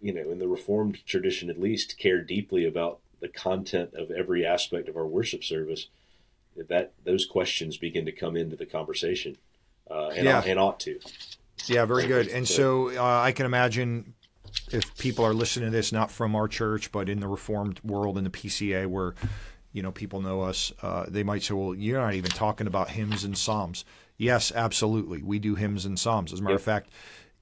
you 0.00 0.12
know, 0.12 0.30
in 0.30 0.38
the 0.38 0.48
Reformed 0.48 1.04
tradition 1.06 1.50
at 1.50 1.60
least, 1.60 1.98
care 1.98 2.22
deeply 2.22 2.64
about 2.64 3.00
the 3.20 3.28
content 3.28 3.94
of 3.94 4.10
every 4.10 4.44
aspect 4.44 4.88
of 4.88 4.96
our 4.96 5.06
worship 5.06 5.44
service, 5.44 5.88
that 6.56 6.92
those 7.04 7.26
questions 7.26 7.76
begin 7.76 8.06
to 8.06 8.12
come 8.12 8.36
into 8.36 8.56
the 8.56 8.66
conversation, 8.66 9.36
uh, 9.90 10.08
and, 10.08 10.24
yeah. 10.24 10.42
and 10.44 10.58
ought 10.58 10.80
to. 10.80 10.98
Yeah, 11.66 11.84
very 11.84 12.06
good. 12.06 12.28
And 12.28 12.48
so 12.48 12.96
uh, 12.96 13.20
I 13.20 13.32
can 13.32 13.46
imagine 13.46 14.14
if 14.72 14.96
people 14.98 15.24
are 15.24 15.34
listening 15.34 15.70
to 15.70 15.76
this 15.76 15.92
not 15.92 16.10
from 16.10 16.34
our 16.34 16.48
church, 16.48 16.90
but 16.90 17.08
in 17.08 17.20
the 17.20 17.28
Reformed 17.28 17.78
world 17.84 18.18
in 18.18 18.24
the 18.24 18.30
PCA, 18.30 18.86
where 18.86 19.14
you 19.72 19.82
know, 19.82 19.92
people 19.92 20.20
know 20.20 20.42
us, 20.42 20.72
uh, 20.82 21.06
they 21.08 21.22
might 21.22 21.42
say, 21.42 21.54
well, 21.54 21.74
you're 21.74 22.00
not 22.00 22.14
even 22.14 22.30
talking 22.30 22.66
about 22.66 22.90
hymns 22.90 23.24
and 23.24 23.36
psalms. 23.36 23.84
Yes, 24.16 24.52
absolutely. 24.54 25.22
We 25.22 25.38
do 25.38 25.54
hymns 25.54 25.84
and 25.84 25.98
psalms. 25.98 26.32
As 26.32 26.40
a 26.40 26.42
matter 26.42 26.54
yep. 26.54 26.60
of 26.60 26.64
fact, 26.64 26.90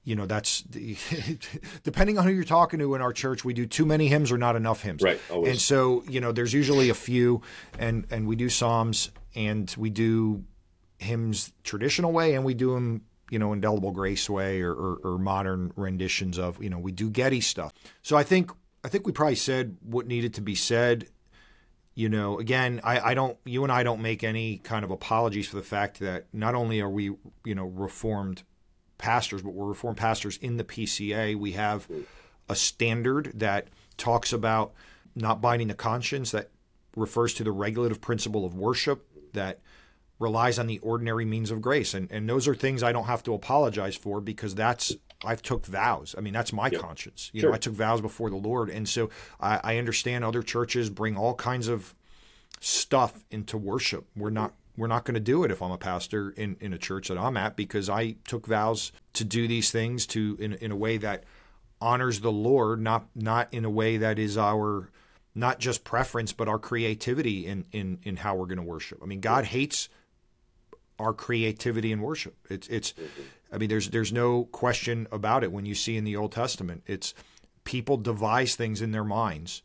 you 0.03 0.15
know, 0.15 0.25
that's 0.25 0.61
the, 0.61 0.97
depending 1.83 2.17
on 2.17 2.25
who 2.25 2.31
you're 2.31 2.43
talking 2.43 2.79
to 2.79 2.95
in 2.95 3.01
our 3.01 3.13
church, 3.13 3.45
we 3.45 3.53
do 3.53 3.65
too 3.65 3.85
many 3.85 4.07
hymns 4.07 4.31
or 4.31 4.37
not 4.37 4.55
enough 4.55 4.81
hymns. 4.81 5.03
Right. 5.03 5.19
Always. 5.29 5.51
And 5.51 5.61
so, 5.61 6.03
you 6.07 6.21
know, 6.21 6.31
there's 6.31 6.53
usually 6.53 6.89
a 6.89 6.95
few 6.95 7.41
and, 7.77 8.07
and 8.09 8.27
we 8.27 8.35
do 8.35 8.49
psalms 8.49 9.11
and 9.35 9.73
we 9.77 9.89
do 9.89 10.43
hymns 10.97 11.51
traditional 11.63 12.11
way 12.11 12.33
and 12.33 12.45
we 12.45 12.53
do 12.53 12.73
them 12.73 13.01
you 13.29 13.39
know, 13.39 13.53
indelible 13.53 13.91
grace 13.91 14.29
way 14.29 14.61
or, 14.61 14.73
or, 14.73 14.99
or, 15.05 15.17
modern 15.17 15.71
renditions 15.77 16.37
of, 16.37 16.61
you 16.61 16.69
know, 16.69 16.77
we 16.77 16.91
do 16.91 17.09
Getty 17.09 17.39
stuff. 17.39 17.73
So 18.01 18.17
I 18.17 18.23
think 18.23 18.51
I 18.83 18.89
think 18.89 19.07
we 19.07 19.13
probably 19.13 19.35
said 19.35 19.77
what 19.81 20.05
needed 20.05 20.33
to 20.33 20.41
be 20.41 20.53
said 20.53 21.07
you 21.93 22.09
know, 22.09 22.39
again, 22.39 22.79
I, 22.83 22.99
I 22.99 23.13
don't, 23.13 23.37
you 23.45 23.63
and 23.63 23.71
I 23.71 23.83
don't 23.83 24.01
make 24.01 24.23
any 24.23 24.57
kind 24.57 24.85
of 24.85 24.91
apologies 24.91 25.47
for 25.47 25.57
the 25.57 25.63
fact 25.63 25.99
that 25.99 26.25
not 26.31 26.55
only 26.55 26.79
are 26.79 26.89
we, 26.89 27.11
you 27.43 27.55
know, 27.55 27.65
reformed 27.65 28.43
pastors, 28.97 29.41
but 29.41 29.53
we're 29.53 29.67
reformed 29.67 29.97
pastors 29.97 30.37
in 30.37 30.57
the 30.57 30.63
PCA. 30.63 31.35
We 31.35 31.51
have 31.53 31.87
a 32.47 32.55
standard 32.55 33.31
that 33.35 33.67
talks 33.97 34.31
about 34.31 34.73
not 35.15 35.41
binding 35.41 35.67
the 35.67 35.73
conscience, 35.73 36.31
that 36.31 36.49
refers 36.95 37.33
to 37.35 37.43
the 37.43 37.51
regulative 37.51 37.99
principle 37.99 38.45
of 38.45 38.55
worship, 38.55 39.05
that 39.33 39.59
relies 40.19 40.59
on 40.59 40.67
the 40.67 40.79
ordinary 40.79 41.25
means 41.25 41.51
of 41.51 41.61
grace. 41.61 41.93
And, 41.93 42.09
and 42.11 42.29
those 42.29 42.47
are 42.47 42.55
things 42.55 42.83
I 42.83 42.91
don't 42.91 43.05
have 43.05 43.23
to 43.23 43.33
apologize 43.33 43.95
for 43.95 44.21
because 44.21 44.55
that's 44.55 44.93
I've 45.23 45.41
took 45.41 45.65
vows. 45.65 46.15
I 46.17 46.21
mean, 46.21 46.33
that's 46.33 46.53
my 46.53 46.69
yep. 46.69 46.81
conscience. 46.81 47.29
You 47.33 47.41
sure. 47.41 47.49
know, 47.49 47.55
I 47.55 47.59
took 47.59 47.73
vows 47.73 48.01
before 48.01 48.29
the 48.29 48.37
Lord, 48.37 48.69
and 48.69 48.87
so 48.87 49.09
I, 49.39 49.59
I 49.63 49.77
understand 49.77 50.23
other 50.23 50.41
churches 50.41 50.89
bring 50.89 51.15
all 51.15 51.35
kinds 51.35 51.67
of 51.67 51.93
stuff 52.59 53.23
into 53.29 53.57
worship. 53.57 54.05
We're 54.15 54.29
not 54.29 54.53
we're 54.77 54.87
not 54.87 55.05
going 55.05 55.15
to 55.15 55.19
do 55.19 55.43
it 55.43 55.51
if 55.51 55.61
I'm 55.61 55.71
a 55.71 55.77
pastor 55.77 56.31
in, 56.31 56.55
in 56.59 56.73
a 56.73 56.77
church 56.77 57.09
that 57.09 57.17
I'm 57.17 57.37
at 57.37 57.55
because 57.55 57.89
I 57.89 58.15
took 58.25 58.47
vows 58.47 58.91
to 59.13 59.23
do 59.23 59.47
these 59.47 59.69
things 59.69 60.05
to 60.07 60.37
in, 60.39 60.53
in 60.53 60.71
a 60.71 60.75
way 60.75 60.97
that 60.97 61.25
honors 61.81 62.21
the 62.21 62.31
Lord, 62.31 62.79
not 62.79 63.05
not 63.15 63.47
in 63.51 63.65
a 63.65 63.69
way 63.69 63.97
that 63.97 64.17
is 64.17 64.37
our 64.37 64.89
not 65.33 65.59
just 65.59 65.83
preference 65.83 66.33
but 66.33 66.47
our 66.47 66.59
creativity 66.59 67.45
in 67.45 67.65
in 67.71 67.99
in 68.03 68.17
how 68.17 68.35
we're 68.35 68.45
going 68.45 68.57
to 68.57 68.63
worship. 68.63 68.99
I 69.03 69.05
mean, 69.05 69.21
God 69.21 69.45
hates 69.45 69.89
our 71.01 71.13
creativity 71.13 71.91
in 71.91 72.01
worship. 72.01 72.35
It's 72.49 72.67
it's 72.67 72.93
I 73.51 73.57
mean 73.57 73.69
there's 73.69 73.89
there's 73.89 74.13
no 74.13 74.45
question 74.45 75.07
about 75.11 75.43
it 75.43 75.51
when 75.51 75.65
you 75.65 75.75
see 75.75 75.97
in 75.97 76.03
the 76.03 76.15
Old 76.15 76.31
Testament. 76.31 76.83
It's 76.85 77.13
people 77.63 77.97
devise 77.97 78.55
things 78.55 78.81
in 78.81 78.91
their 78.91 79.03
minds 79.03 79.61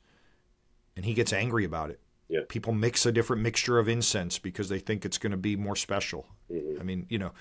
and 0.97 1.05
he 1.05 1.15
gets 1.15 1.33
angry 1.33 1.65
about 1.65 1.91
it. 1.91 2.01
Yeah. 2.29 2.41
People 2.49 2.73
mix 2.73 3.07
a 3.07 3.13
different 3.13 3.43
mixture 3.43 3.79
of 3.79 3.89
incense 3.89 4.39
because 4.39 4.69
they 4.69 4.79
think 4.81 5.05
it's 5.05 5.19
going 5.19 5.31
to 5.31 5.37
be 5.37 5.55
more 5.57 5.77
special. 5.77 6.27
Mhm. 6.53 6.81
I 6.81 6.83
mean, 6.83 7.07
you 7.09 7.19
know, 7.19 7.33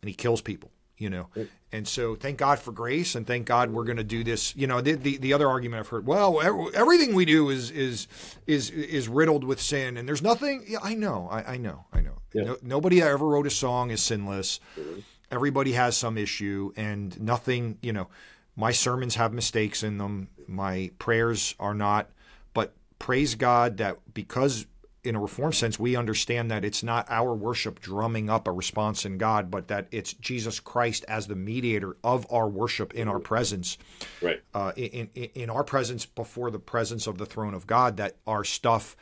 and 0.00 0.08
he 0.08 0.14
kills 0.14 0.40
people, 0.40 0.70
you 0.98 1.10
know. 1.10 1.28
And 1.72 1.88
so 1.88 2.14
thank 2.14 2.38
God 2.38 2.58
for 2.58 2.70
grace 2.70 3.14
and 3.14 3.26
thank 3.26 3.46
God 3.46 3.70
we're 3.70 3.84
going 3.84 3.96
to 3.96 4.04
do 4.04 4.22
this. 4.22 4.54
You 4.54 4.66
know, 4.66 4.80
the, 4.80 4.92
the 4.92 5.16
the 5.16 5.32
other 5.32 5.48
argument 5.48 5.80
I've 5.80 5.88
heard, 5.88 6.06
well, 6.06 6.40
everything 6.74 7.14
we 7.14 7.24
do 7.24 7.48
is 7.50 7.70
is 7.70 8.06
is 8.46 8.70
is 8.70 9.08
riddled 9.08 9.44
with 9.44 9.60
sin 9.60 9.96
and 9.96 10.06
there's 10.08 10.22
nothing 10.22 10.64
yeah, 10.66 10.78
I 10.82 10.94
know. 10.94 11.28
I, 11.30 11.54
I 11.54 11.56
know. 11.56 11.86
I 11.92 12.00
know. 12.00 12.18
Yeah. 12.34 12.44
No, 12.44 12.56
nobody 12.62 13.00
that 13.00 13.08
ever 13.08 13.26
wrote 13.26 13.46
a 13.46 13.50
song 13.50 13.90
is 13.90 14.02
sinless. 14.02 14.60
Mhm. 14.78 15.02
Everybody 15.30 15.72
has 15.72 15.96
some 15.96 16.18
issue 16.18 16.72
and 16.76 17.18
nothing, 17.20 17.78
you 17.80 17.92
know, 17.92 18.08
my 18.54 18.70
sermons 18.70 19.14
have 19.14 19.32
mistakes 19.32 19.82
in 19.82 19.96
them. 19.96 20.28
My 20.46 20.90
prayers 20.98 21.54
are 21.58 21.72
not, 21.74 22.10
but 22.52 22.74
praise 22.98 23.34
God 23.34 23.78
that 23.78 23.96
because 24.12 24.66
in 25.04 25.16
a 25.16 25.20
reform 25.20 25.52
sense, 25.52 25.78
we 25.78 25.96
understand 25.96 26.50
that 26.50 26.64
it's 26.64 26.82
not 26.82 27.06
our 27.10 27.34
worship 27.34 27.80
drumming 27.80 28.30
up 28.30 28.46
a 28.46 28.52
response 28.52 29.04
in 29.04 29.18
God, 29.18 29.50
but 29.50 29.68
that 29.68 29.88
it's 29.90 30.12
Jesus 30.14 30.60
Christ 30.60 31.04
as 31.08 31.26
the 31.26 31.34
mediator 31.34 31.96
of 32.04 32.26
our 32.30 32.48
worship 32.48 32.94
in 32.94 33.08
our 33.08 33.18
presence, 33.18 33.78
Right. 34.20 34.40
uh, 34.54 34.72
in, 34.76 35.10
in 35.14 35.28
in 35.34 35.50
our 35.50 35.64
presence 35.64 36.06
before 36.06 36.50
the 36.50 36.60
presence 36.60 37.06
of 37.06 37.18
the 37.18 37.26
throne 37.26 37.54
of 37.54 37.66
God. 37.66 37.96
That 37.96 38.16
our 38.26 38.44
stuff 38.44 38.96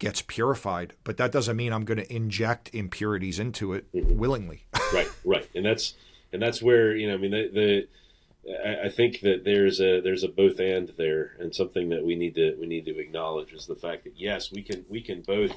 gets 0.00 0.22
purified, 0.22 0.94
but 1.04 1.18
that 1.18 1.30
doesn't 1.30 1.56
mean 1.56 1.72
I'm 1.72 1.84
going 1.84 1.98
to 1.98 2.12
inject 2.12 2.70
impurities 2.74 3.38
into 3.38 3.74
it 3.74 3.86
willingly. 3.92 4.64
right, 4.92 5.08
right, 5.24 5.48
and 5.54 5.64
that's 5.64 5.94
and 6.32 6.42
that's 6.42 6.60
where 6.60 6.96
you 6.96 7.06
know, 7.06 7.14
I 7.14 7.18
mean, 7.18 7.30
the, 7.30 7.48
the 7.54 7.88
I, 8.46 8.88
think 8.88 9.20
that 9.20 9.44
there's 9.44 9.80
a 9.80 10.00
there's 10.00 10.22
a 10.22 10.28
both 10.28 10.58
and 10.58 10.92
there, 10.96 11.34
and 11.38 11.54
something 11.54 11.88
that 11.90 12.04
we 12.04 12.14
need 12.14 12.34
to 12.34 12.56
we 12.60 12.66
need 12.66 12.84
to 12.86 12.98
acknowledge 12.98 13.52
is 13.52 13.66
the 13.66 13.74
fact 13.74 14.04
that 14.04 14.14
yes, 14.16 14.52
we 14.52 14.62
can 14.62 14.84
we 14.88 15.00
can 15.00 15.22
both 15.22 15.52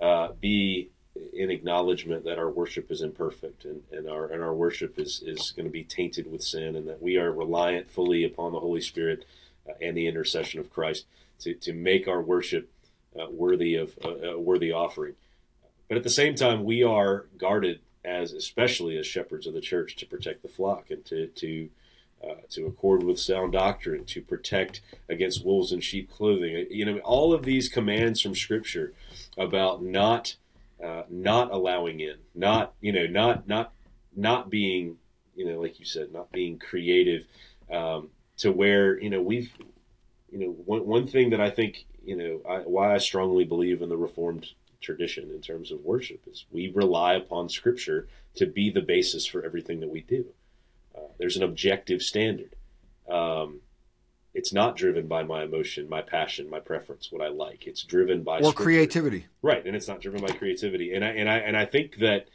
uh, 0.00 0.28
be 0.40 0.90
in 1.32 1.50
acknowledgement 1.50 2.24
that 2.24 2.38
our 2.38 2.50
worship 2.50 2.90
is 2.90 3.02
imperfect 3.02 3.64
and, 3.64 3.82
and 3.92 4.08
our 4.08 4.26
and 4.26 4.42
our 4.42 4.54
worship 4.54 4.98
is 4.98 5.22
is 5.24 5.52
going 5.52 5.66
to 5.66 5.72
be 5.72 5.84
tainted 5.84 6.30
with 6.30 6.42
sin, 6.42 6.74
and 6.74 6.88
that 6.88 7.02
we 7.02 7.16
are 7.16 7.30
reliant 7.30 7.90
fully 7.90 8.24
upon 8.24 8.52
the 8.52 8.60
Holy 8.60 8.80
Spirit 8.80 9.24
uh, 9.68 9.72
and 9.80 9.96
the 9.96 10.08
intercession 10.08 10.58
of 10.58 10.70
Christ 10.70 11.06
to 11.40 11.54
to 11.54 11.72
make 11.72 12.08
our 12.08 12.22
worship 12.22 12.72
uh, 13.18 13.30
worthy 13.30 13.76
of 13.76 13.96
uh, 14.04 14.32
a 14.32 14.40
worthy 14.40 14.72
offering. 14.72 15.14
But 15.88 15.98
at 15.98 16.04
the 16.04 16.10
same 16.10 16.34
time, 16.34 16.64
we 16.64 16.82
are 16.82 17.26
guarded 17.38 17.80
as 18.04 18.32
especially 18.32 18.96
as 18.98 19.06
shepherds 19.06 19.46
of 19.46 19.54
the 19.54 19.60
church 19.60 19.94
to 19.96 20.06
protect 20.06 20.42
the 20.42 20.48
flock 20.48 20.90
and 20.90 21.04
to 21.04 21.28
to 21.28 21.68
uh, 22.28 22.34
to 22.50 22.66
accord 22.66 23.02
with 23.02 23.18
sound 23.18 23.52
doctrine, 23.52 24.04
to 24.04 24.20
protect 24.20 24.80
against 25.08 25.44
wolves 25.44 25.72
in 25.72 25.80
sheep 25.80 26.10
clothing. 26.10 26.66
You 26.70 26.84
know, 26.84 26.98
all 26.98 27.32
of 27.32 27.44
these 27.44 27.68
commands 27.68 28.20
from 28.20 28.34
Scripture 28.34 28.94
about 29.36 29.82
not 29.82 30.36
uh, 30.82 31.02
not 31.08 31.52
allowing 31.52 32.00
in, 32.00 32.16
not 32.34 32.74
you 32.80 32.92
know, 32.92 33.06
not 33.06 33.48
not 33.48 33.72
not 34.14 34.50
being 34.50 34.98
you 35.34 35.46
know, 35.46 35.60
like 35.60 35.78
you 35.78 35.84
said, 35.84 36.12
not 36.12 36.30
being 36.32 36.58
creative 36.58 37.26
um, 37.70 38.10
to 38.38 38.52
where 38.52 39.00
you 39.00 39.10
know 39.10 39.22
we've 39.22 39.52
you 40.30 40.38
know 40.38 40.50
one 40.50 40.86
one 40.86 41.06
thing 41.06 41.30
that 41.30 41.40
I 41.40 41.50
think 41.50 41.84
you 42.04 42.16
know 42.16 42.40
I, 42.48 42.58
why 42.58 42.94
I 42.94 42.98
strongly 42.98 43.44
believe 43.44 43.82
in 43.82 43.88
the 43.88 43.96
Reformed 43.96 44.46
tradition 44.80 45.30
in 45.30 45.40
terms 45.40 45.70
of 45.70 45.84
worship 45.84 46.20
is 46.26 46.44
we 46.50 46.72
rely 46.74 47.14
upon 47.14 47.48
Scripture 47.48 48.08
to 48.34 48.46
be 48.46 48.70
the 48.70 48.80
basis 48.80 49.26
for 49.26 49.44
everything 49.44 49.80
that 49.80 49.90
we 49.90 50.00
do. 50.00 50.26
Uh, 50.94 51.12
there's 51.18 51.36
an 51.36 51.42
objective 51.42 52.02
standard. 52.02 52.54
Um, 53.08 53.60
it's 54.34 54.52
not 54.52 54.76
driven 54.76 55.08
by 55.08 55.24
my 55.24 55.42
emotion, 55.42 55.88
my 55.88 56.00
passion, 56.00 56.48
my 56.48 56.60
preference, 56.60 57.12
what 57.12 57.20
I 57.20 57.28
like. 57.28 57.66
It's 57.66 57.82
driven 57.82 58.22
by 58.22 58.38
or 58.38 58.44
Scripture. 58.44 58.62
creativity. 58.62 59.26
right? 59.42 59.64
And 59.66 59.76
it's 59.76 59.88
not 59.88 60.00
driven 60.00 60.22
by 60.22 60.32
creativity. 60.32 60.94
And 60.94 61.04
I 61.04 61.08
and 61.08 61.28
I 61.28 61.36
and 61.38 61.56
I 61.56 61.66
think 61.66 61.96
that 61.98 62.28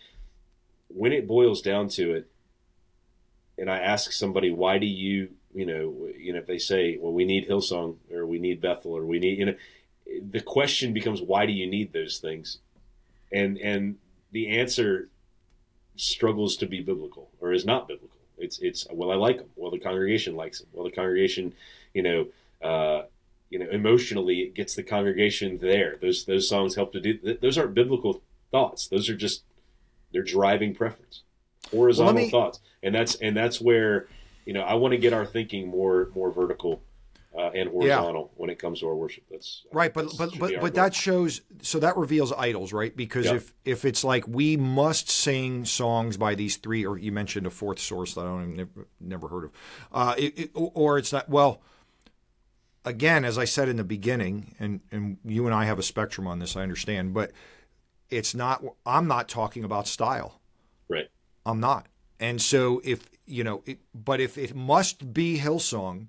when 0.89 1.11
it 1.11 1.27
boils 1.27 1.61
down 1.61 1.89
to 1.89 2.13
it, 2.13 2.29
and 3.57 3.69
I 3.69 3.79
ask 3.79 4.11
somebody, 4.11 4.51
why 4.51 4.77
do 4.77 4.85
you, 4.85 5.29
you 5.53 5.65
know, 5.65 6.09
you 6.17 6.33
know, 6.33 6.39
if 6.39 6.45
they 6.45 6.59
say, 6.59 6.97
well, 6.99 7.11
we 7.11 7.25
need 7.25 7.49
Hillsong 7.49 7.97
or 8.13 8.25
we 8.27 8.37
need 8.37 8.61
Bethel 8.61 8.95
or 8.95 9.03
we 9.05 9.17
need, 9.19 9.39
you 9.39 9.45
know, 9.45 9.55
the 10.29 10.41
question 10.41 10.93
becomes, 10.93 11.21
why 11.21 11.47
do 11.47 11.51
you 11.51 11.67
need 11.67 11.93
those 11.93 12.19
things? 12.19 12.59
And 13.31 13.57
and 13.57 13.97
the 14.31 14.59
answer 14.59 15.09
struggles 15.95 16.55
to 16.57 16.67
be 16.67 16.81
biblical 16.81 17.31
or 17.39 17.51
is 17.51 17.65
not 17.65 17.87
biblical. 17.87 18.16
It's 18.37 18.59
it's 18.59 18.87
well, 18.91 19.11
I 19.11 19.15
like 19.15 19.37
them. 19.37 19.49
Well, 19.55 19.71
the 19.71 19.79
congregation 19.79 20.35
likes 20.35 20.59
them. 20.59 20.69
Well, 20.73 20.83
the 20.85 20.91
congregation, 20.91 21.53
you 21.93 22.03
know, 22.03 22.27
uh, 22.61 23.03
you 23.49 23.59
know, 23.59 23.67
emotionally, 23.69 24.41
it 24.41 24.53
gets 24.53 24.75
the 24.75 24.83
congregation 24.83 25.57
there. 25.59 25.97
Those 26.01 26.25
those 26.25 26.47
songs 26.47 26.75
help 26.75 26.91
to 26.93 26.99
do. 26.99 27.13
th- 27.15 27.39
Those 27.41 27.57
aren't 27.57 27.73
biblical 27.73 28.21
thoughts. 28.51 28.87
Those 28.87 29.09
are 29.09 29.15
just 29.15 29.43
they're 30.11 30.23
driving 30.23 30.73
preference, 30.75 31.23
horizontal 31.71 32.13
me- 32.25 32.29
thoughts, 32.31 32.59
and 32.83 32.93
that's 32.93 33.15
and 33.15 33.35
that's 33.35 33.59
where 33.59 34.07
you 34.45 34.53
know 34.53 34.61
I 34.61 34.75
want 34.75 34.91
to 34.93 34.97
get 34.97 35.13
our 35.13 35.25
thinking 35.25 35.67
more 35.67 36.09
more 36.15 36.31
vertical 36.31 36.81
uh, 37.37 37.51
and 37.53 37.69
horizontal 37.69 38.31
when 38.35 38.49
it 38.49 38.57
comes 38.57 38.79
to 38.79 38.87
our 38.87 38.95
worship. 38.95 39.23
That's 39.29 39.65
Right, 39.71 39.93
but 39.93 40.11
that's- 40.11 40.17
but 40.17 40.39
but 40.39 40.51
but 40.61 40.73
goal. 40.73 40.83
that 40.83 40.95
shows 40.95 41.41
so 41.61 41.79
that 41.79 41.95
reveals 41.97 42.33
idols, 42.33 42.73
right? 42.73 42.95
Because 42.95 43.25
Yeah. 43.27 43.35
if 43.35 43.53
if 43.63 43.85
it's 43.85 44.03
like 44.03 44.27
we 44.27 44.57
must 44.57 45.09
sing 45.09 45.63
songs 45.65 46.17
by 46.17 46.35
these 46.35 46.57
three, 46.57 46.85
or 46.85 46.97
you 46.97 47.11
mentioned 47.11 47.45
a 47.45 47.49
fourth 47.51 47.79
source 47.79 48.13
that 48.15 48.21
I 48.21 48.23
don't 48.25 48.43
even 48.43 48.55
never, 48.57 48.87
never 48.99 49.27
heard 49.27 49.43
of, 49.45 49.51
uh, 49.91 50.15
it, 50.17 50.39
it- 50.39 50.51
or 50.53 50.97
it's 50.97 51.13
not. 51.13 51.29
Well, 51.29 51.61
again, 52.85 53.25
as 53.25 53.37
I 53.37 53.45
said 53.45 53.69
in 53.69 53.77
the 53.77 53.83
beginning, 53.83 54.55
and 54.59 54.81
and 54.91 55.17
you 55.23 55.45
and 55.45 55.53
I 55.53 55.65
have 55.65 55.79
a 55.79 55.83
spectrum 55.83 56.27
on 56.27 56.39
this, 56.39 56.55
I 56.55 56.63
understand, 56.63 57.13
but 57.13 57.31
it's 58.09 58.33
not. 58.33 58.63
I'm 58.85 59.07
not 59.07 59.27
talking 59.29 59.63
about 59.63 59.87
style. 59.87 60.39
right. 60.89 61.09
I'm 61.45 61.59
not. 61.59 61.87
And 62.19 62.41
so 62.41 62.81
if 62.83 63.09
you 63.25 63.43
know, 63.43 63.61
it, 63.65 63.79
but 63.93 64.19
if 64.19 64.37
it 64.37 64.55
must 64.55 65.13
be 65.13 65.37
Hillsong, 65.39 66.07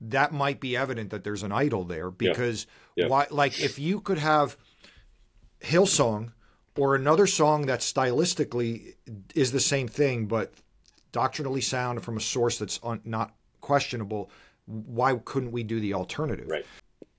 that 0.00 0.32
might 0.32 0.60
be 0.60 0.76
evident 0.76 1.10
that 1.10 1.24
there's 1.24 1.42
an 1.42 1.52
idol 1.52 1.84
there 1.84 2.10
because 2.10 2.66
Yeah. 2.96 3.08
why? 3.08 3.26
Like 3.30 3.60
if 3.60 3.78
you 3.78 4.00
could 4.00 4.18
have 4.18 4.56
Hillsong 5.62 6.32
or 6.76 6.94
another 6.94 7.26
song 7.26 7.66
that 7.66 7.80
stylistically 7.80 8.94
is 9.34 9.52
the 9.52 9.60
same 9.60 9.88
thing 9.88 10.26
but 10.26 10.54
doctrinally 11.12 11.60
sound 11.60 12.02
from 12.02 12.16
a 12.16 12.20
source 12.20 12.58
that's 12.58 12.80
un, 12.82 13.00
not 13.04 13.34
questionable, 13.60 14.30
why 14.66 15.14
couldn't 15.24 15.52
we 15.52 15.62
do 15.62 15.80
the 15.80 15.94
alternative? 15.94 16.48
Right. 16.48 16.64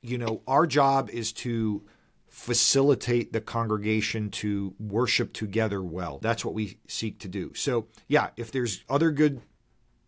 you 0.02 0.18
know, 0.18 0.42
our 0.48 0.66
job 0.66 1.10
is 1.12 1.32
to 1.32 1.84
facilitate 2.28 3.34
the 3.34 3.42
congregation 3.42 4.32
to 4.32 4.74
worship 4.80 5.32
together 5.34 5.84
well. 5.84 6.18
That's 6.20 6.44
what 6.44 6.56
we 6.56 6.80
seek 6.88 7.20
to 7.20 7.28
do. 7.28 7.54
So, 7.54 7.86
yeah, 8.08 8.30
if 8.38 8.52
there's 8.52 8.84
other 8.90 9.12
good 9.12 9.42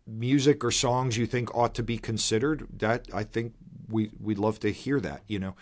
music 0.06 0.64
or 0.64 0.70
songs 0.70 1.16
you 1.16 1.26
think 1.26 1.54
ought 1.54 1.74
to 1.74 1.82
be 1.82 1.98
considered, 1.98 2.66
that 2.78 3.08
I 3.12 3.24
think 3.24 3.54
we 3.88 4.10
we'd 4.20 4.38
love 4.38 4.60
to 4.60 4.72
hear 4.72 5.00
that, 5.00 5.22
you 5.26 5.38
know. 5.38 5.54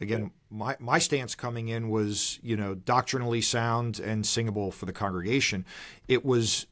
Again, 0.00 0.30
my 0.50 0.76
my 0.80 0.98
stance 0.98 1.34
coming 1.34 1.68
in 1.68 1.90
was, 1.90 2.38
you 2.42 2.56
know, 2.56 2.74
doctrinally 2.74 3.42
sound 3.42 4.00
and 4.00 4.24
singable 4.24 4.72
for 4.72 4.86
the 4.86 4.92
congregation. 4.92 5.66
It 6.08 6.24
was 6.24 6.66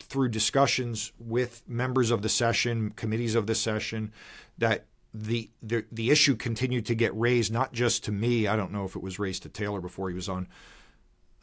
through 0.00 0.30
discussions 0.30 1.12
with 1.20 1.62
members 1.68 2.10
of 2.10 2.22
the 2.22 2.28
session, 2.28 2.90
committees 2.90 3.36
of 3.36 3.46
the 3.46 3.54
session, 3.54 4.12
that 4.58 4.86
the, 5.14 5.50
the 5.62 5.84
the 5.92 6.10
issue 6.10 6.34
continued 6.34 6.86
to 6.86 6.94
get 6.96 7.14
raised, 7.14 7.52
not 7.52 7.72
just 7.72 8.04
to 8.04 8.12
me. 8.12 8.48
I 8.48 8.56
don't 8.56 8.72
know 8.72 8.84
if 8.84 8.96
it 8.96 9.02
was 9.02 9.20
raised 9.20 9.44
to 9.44 9.48
Taylor 9.48 9.80
before 9.80 10.08
he 10.08 10.14
was 10.14 10.28
on 10.28 10.48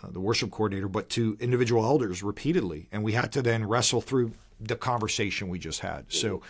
uh, 0.03 0.09
the 0.11 0.19
worship 0.19 0.51
coordinator, 0.51 0.89
but 0.89 1.09
to 1.11 1.37
individual 1.39 1.85
elders 1.85 2.23
repeatedly, 2.23 2.89
and 2.91 3.03
we 3.03 3.13
had 3.13 3.31
to 3.33 3.41
then 3.41 3.65
wrestle 3.65 4.01
through 4.01 4.33
the 4.59 4.75
conversation 4.75 5.49
we 5.49 5.59
just 5.59 5.79
had. 5.81 6.05
So 6.09 6.41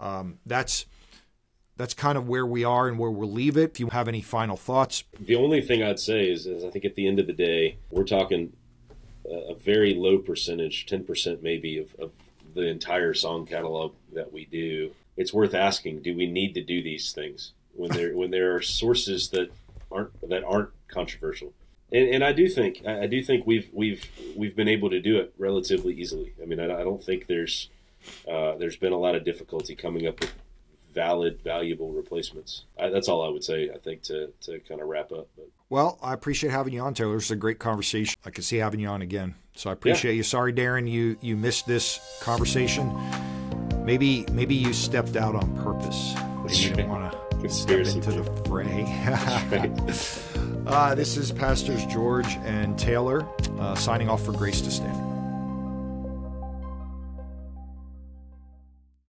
um, 0.00 0.38
that's 0.46 0.86
that's 1.76 1.94
kind 1.94 2.16
of 2.16 2.28
where 2.28 2.46
we 2.46 2.64
are 2.64 2.88
and 2.88 2.98
where 2.98 3.10
we'll 3.10 3.30
leave 3.30 3.56
it. 3.56 3.72
If 3.72 3.80
you 3.80 3.88
have 3.88 4.08
any 4.08 4.22
final 4.22 4.56
thoughts, 4.56 5.04
The 5.20 5.36
only 5.36 5.60
thing 5.60 5.82
I'd 5.82 6.00
say 6.00 6.30
is, 6.30 6.46
is 6.46 6.64
I 6.64 6.70
think 6.70 6.84
at 6.84 6.94
the 6.94 7.06
end 7.06 7.18
of 7.18 7.26
the 7.26 7.34
day, 7.34 7.76
we're 7.90 8.04
talking 8.04 8.54
a, 9.30 9.54
very 9.54 9.94
low 9.94 10.18
percentage, 10.18 10.86
10% 10.86 11.42
maybe, 11.42 11.78
of, 11.78 11.94
of 11.98 12.12
the 12.54 12.66
entire 12.66 13.12
song 13.12 13.46
catalog 13.46 13.92
that 14.14 14.32
we 14.32 14.46
do. 14.46 14.92
It's 15.16 15.34
worth 15.34 15.54
asking, 15.54 16.02
do 16.02 16.16
we 16.16 16.26
need 16.26 16.54
to 16.54 16.62
do 16.62 16.82
these 16.82 17.12
things 17.12 17.52
when 17.74 17.90
there 17.90 18.16
when 18.16 18.30
there 18.30 18.54
are 18.54 18.62
sources 18.62 19.28
that 19.30 19.50
aren't 19.90 20.28
that 20.28 20.44
aren't 20.44 20.70
controversial? 20.88 21.52
And, 21.92 22.08
and 22.14 22.24
I 22.24 22.32
do 22.32 22.48
think 22.48 22.84
I 22.86 23.06
do 23.06 23.22
think 23.22 23.46
we've 23.46 23.68
we've 23.72 24.04
we've 24.36 24.56
been 24.56 24.68
able 24.68 24.90
to 24.90 25.00
do 25.00 25.18
it 25.18 25.34
relatively 25.38 25.94
easily. 25.94 26.34
I 26.42 26.46
mean, 26.46 26.60
I, 26.60 26.64
I 26.64 26.84
don't 26.84 27.02
think 27.02 27.26
there's 27.26 27.68
uh, 28.30 28.56
there's 28.56 28.76
been 28.76 28.92
a 28.92 28.98
lot 28.98 29.14
of 29.14 29.24
difficulty 29.24 29.74
coming 29.74 30.06
up 30.06 30.20
with 30.20 30.32
valid, 30.96 31.40
valuable 31.44 31.92
replacements. 31.92 32.64
I, 32.80 32.88
that's 32.88 33.08
all 33.08 33.22
I 33.24 33.28
would 33.28 33.44
say. 33.44 33.70
I 33.70 33.78
think 33.78 34.02
to 34.04 34.32
to 34.42 34.58
kind 34.60 34.80
of 34.80 34.88
wrap 34.88 35.12
up. 35.12 35.28
But 35.36 35.48
well, 35.68 35.98
I 36.02 36.12
appreciate 36.12 36.50
having 36.50 36.72
you 36.72 36.80
on, 36.80 36.94
Taylor. 36.94 37.16
Is 37.16 37.30
a 37.30 37.36
great 37.36 37.60
conversation. 37.60 38.18
I 38.24 38.30
can 38.30 38.42
see 38.42 38.56
having 38.56 38.80
you 38.80 38.88
on 38.88 39.02
again. 39.02 39.34
So 39.54 39.70
I 39.70 39.72
appreciate 39.72 40.14
you. 40.14 40.22
Sorry, 40.24 40.52
Darren, 40.52 40.90
you 40.90 41.16
you 41.20 41.36
missed 41.36 41.66
this 41.66 42.18
conversation. 42.20 42.92
Maybe 43.84 44.26
maybe 44.32 44.56
you 44.56 44.72
stepped 44.72 45.16
out 45.16 45.36
on 45.36 45.56
purpose. 45.62 46.14
Maybe 46.44 46.56
you 46.56 46.70
didn't 46.70 46.88
want 46.88 47.12
to 47.12 47.48
step 47.48 47.86
into 47.86 48.10
the 48.10 48.24
fray. 48.48 48.84
uh, 50.66 50.94
this 50.94 51.16
is 51.16 51.32
Pastors 51.32 51.84
George 51.86 52.36
and 52.44 52.78
Taylor 52.78 53.26
uh, 53.58 53.74
signing 53.74 54.08
off 54.08 54.24
for 54.24 54.32
Grace 54.32 54.60
to 54.62 54.70
Stand. 54.70 55.05